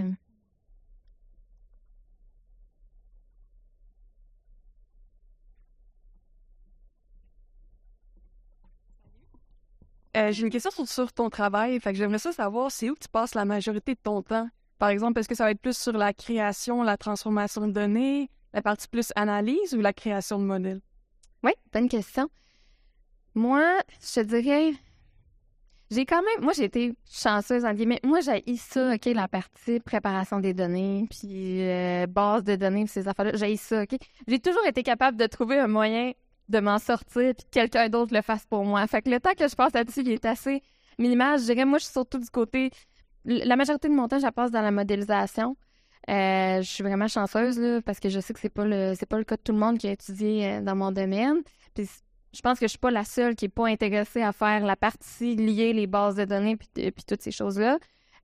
Euh, 10.17 10.33
j'ai 10.33 10.43
une 10.43 10.51
question 10.51 10.85
sur, 10.85 11.13
ton 11.13 11.31
travail. 11.31 11.79
Fait 11.79 11.93
que 11.93 11.99
j'aimerais 11.99 12.19
ça 12.19 12.33
savoir, 12.33 12.73
c'est 12.73 12.91
où 12.91 12.97
tu 13.01 13.09
passes 13.09 13.35
la 13.35 13.45
majorité 13.45 13.95
de 13.95 14.01
ton 14.03 14.23
temps? 14.23 14.49
Par 14.81 14.89
exemple, 14.89 15.21
est-ce 15.21 15.29
que 15.29 15.35
ça 15.35 15.45
va 15.45 15.51
être 15.51 15.61
plus 15.61 15.77
sur 15.77 15.93
la 15.93 16.15
création, 16.15 16.83
la 16.83 16.97
transformation 16.97 17.67
de 17.69 17.73
données, 17.73 18.31
la 18.55 18.63
partie 18.63 18.89
plus 18.89 19.13
analyse 19.15 19.75
ou 19.75 19.81
la 19.81 19.93
création 19.93 20.39
de 20.39 20.45
modèles? 20.45 20.81
Oui, 21.45 21.53
bonne 21.71 21.87
question. 21.87 22.31
Moi, 23.35 23.63
je 24.01 24.23
dirais, 24.23 24.73
j'ai 25.91 26.07
quand 26.07 26.23
même, 26.23 26.43
moi 26.43 26.55
j'ai 26.55 26.65
été 26.65 26.95
chanceuse 27.13 27.67
en 27.67 27.75
guillemets. 27.75 28.01
Moi 28.03 28.21
j'ai 28.23 28.43
ça, 28.57 28.95
ok, 28.95 29.05
la 29.15 29.29
partie 29.29 29.81
préparation 29.81 30.41
des 30.41 30.55
données, 30.55 31.07
puis 31.11 31.61
euh, 31.61 32.07
base 32.07 32.43
de 32.45 32.57
données, 32.57 32.85
puis 32.85 32.93
ces 32.93 33.07
affaires-là. 33.07 33.33
J'ai 33.35 33.57
ça, 33.57 33.83
ok? 33.83 33.99
J'ai 34.27 34.39
toujours 34.39 34.65
été 34.67 34.83
capable 34.83 35.19
de 35.19 35.27
trouver 35.27 35.59
un 35.59 35.69
moyen 35.69 36.13
de 36.49 36.59
m'en 36.59 36.79
sortir 36.79 37.35
puis 37.35 37.45
que 37.45 37.51
quelqu'un 37.51 37.91
d'autre 37.91 38.15
le 38.15 38.23
fasse 38.23 38.47
pour 38.47 38.65
moi. 38.65 38.87
Fait 38.87 39.03
que 39.03 39.11
le 39.11 39.21
temps 39.21 39.35
que 39.39 39.47
je 39.47 39.55
passe 39.55 39.75
là-dessus, 39.75 40.01
il 40.01 40.13
est 40.13 40.25
assez 40.25 40.63
minimal. 40.99 41.39
Je 41.39 41.45
dirais, 41.45 41.67
moi, 41.67 41.79
je 41.79 41.85
suis 41.85 41.93
surtout 41.93 42.19
du 42.19 42.31
côté. 42.31 42.71
La 43.25 43.57
majorité 43.57 43.89
de 43.89 43.95
mon 43.95 44.09
temps, 44.09 44.19
je 44.19 44.25
la 44.25 44.33
passe 44.33 44.51
dans 44.51 44.63
la 44.63 44.71
modélisation. 44.71 45.57
Euh, 46.09 46.63
je 46.63 46.69
suis 46.69 46.83
vraiment 46.83 47.09
chanceuse 47.09 47.59
là, 47.59 47.83
parce 47.83 48.01
que 48.01 48.09
je 48.09 48.21
sais 48.21 48.33
que 48.33 48.41
c'est 48.41 48.49
pas 48.49 48.65
le 48.65 48.95
c'est 48.99 49.07
pas 49.07 49.19
le 49.19 49.25
cas 49.25 49.37
de 49.37 49.43
tout 49.43 49.53
le 49.53 49.59
monde 49.59 49.79
qui 49.79 49.87
a 49.87 49.93
étudié 49.93 50.47
euh, 50.47 50.61
dans 50.63 50.75
mon 50.75 50.93
domaine. 50.93 51.43
Puis 51.75 51.89
je 52.33 52.41
pense 52.41 52.59
que 52.59 52.67
je 52.67 52.71
suis 52.71 52.79
pas 52.79 52.91
la 52.91 53.05
seule 53.05 53.35
qui 53.35 53.47
est 53.47 53.51
pas 53.51 53.67
intéressée 53.67 54.23
à 54.23 54.33
faire 54.33 54.65
la 54.65 54.77
partie 54.77 55.37
liée 55.37 55.73
les 55.73 55.87
bases 55.87 56.15
de 56.15 56.25
données 56.25 56.57
puis, 56.57 56.69
puis 56.75 57.05
toutes 57.07 57.23
ces 57.23 57.31
choses 57.31 57.59
là. 57.59 57.79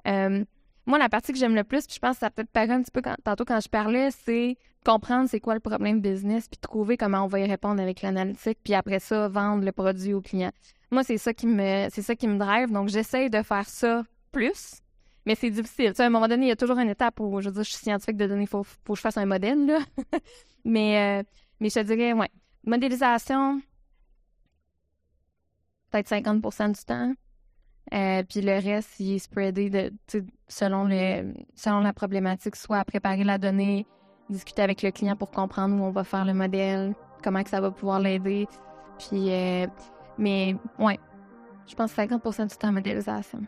Euh, 0.08 0.44
moi, 0.86 0.98
la 0.98 1.08
partie 1.08 1.32
que 1.32 1.38
j'aime 1.38 1.56
le 1.56 1.64
plus, 1.64 1.84
puis 1.86 1.96
je 1.96 1.98
pense 1.98 2.14
que 2.14 2.20
ça 2.20 2.30
peut-être 2.30 2.50
paraît 2.50 2.70
un 2.70 2.80
petit 2.80 2.92
peu 2.92 3.02
tantôt 3.24 3.44
quand 3.44 3.60
je 3.60 3.68
parlais, 3.68 4.10
c'est 4.12 4.56
comprendre 4.84 5.28
c'est 5.28 5.40
quoi 5.40 5.54
le 5.54 5.60
problème 5.60 6.00
business, 6.00 6.46
puis 6.48 6.58
trouver 6.58 6.96
comment 6.96 7.24
on 7.24 7.26
va 7.26 7.40
y 7.40 7.46
répondre 7.46 7.82
avec 7.82 8.02
l'analytique, 8.02 8.58
puis 8.62 8.72
après 8.72 9.00
ça, 9.00 9.26
vendre 9.26 9.64
le 9.64 9.72
produit 9.72 10.14
au 10.14 10.20
client. 10.20 10.52
Moi, 10.92 11.02
c'est 11.02 11.18
ça 11.18 11.34
qui 11.34 11.48
me 11.48 11.88
c'est 11.90 12.02
ça 12.02 12.14
qui 12.14 12.28
me 12.28 12.38
drive, 12.38 12.70
donc 12.70 12.88
j'essaye 12.88 13.28
de 13.30 13.42
faire 13.42 13.68
ça 13.68 14.04
plus, 14.30 14.80
mais 15.26 15.34
c'est 15.34 15.50
difficile. 15.50 15.90
Tu 15.90 15.96
sais, 15.96 16.04
à 16.04 16.06
un 16.06 16.10
moment 16.10 16.28
donné, 16.28 16.46
il 16.46 16.48
y 16.48 16.52
a 16.52 16.56
toujours 16.56 16.78
une 16.78 16.88
étape 16.88 17.18
où, 17.20 17.40
je 17.40 17.48
veux 17.48 17.54
dire, 17.54 17.64
je 17.64 17.70
suis 17.70 17.78
scientifique 17.78 18.16
de 18.16 18.26
données, 18.26 18.44
il 18.44 18.48
faut, 18.48 18.62
faut 18.62 18.92
que 18.92 18.96
je 18.96 19.00
fasse 19.00 19.16
un 19.16 19.26
modèle, 19.26 19.66
là. 19.66 19.78
mais, 20.64 21.20
euh, 21.20 21.22
mais 21.60 21.68
je 21.68 21.74
te 21.74 21.80
dirais, 21.80 22.12
ouais, 22.12 22.30
modélisation, 22.64 23.60
peut-être 25.90 26.08
50% 26.08 26.72
du 26.72 26.84
temps. 26.84 27.12
Euh, 27.94 28.22
puis 28.28 28.40
le 28.40 28.52
reste, 28.52 28.98
il 29.00 29.14
est 29.14 29.18
spreadé 29.18 29.70
de, 29.70 29.92
selon, 30.48 30.84
le, 30.84 31.34
selon 31.54 31.80
la 31.80 31.92
problématique, 31.92 32.56
soit 32.56 32.78
à 32.78 32.84
préparer 32.84 33.24
la 33.24 33.38
donnée, 33.38 33.86
discuter 34.30 34.62
avec 34.62 34.82
le 34.82 34.90
client 34.90 35.16
pour 35.16 35.30
comprendre 35.30 35.76
où 35.76 35.84
on 35.84 35.90
va 35.90 36.04
faire 36.04 36.24
le 36.24 36.34
modèle, 36.34 36.94
comment 37.22 37.42
que 37.42 37.50
ça 37.50 37.60
va 37.60 37.70
pouvoir 37.70 38.00
l'aider. 38.00 38.46
Puis, 38.98 39.32
euh, 39.32 39.66
mais 40.18 40.56
ouais, 40.78 40.98
Je 41.68 41.74
pense 41.74 41.92
50% 41.92 42.48
du 42.48 42.56
temps 42.56 42.72
modélisation. 42.72 43.42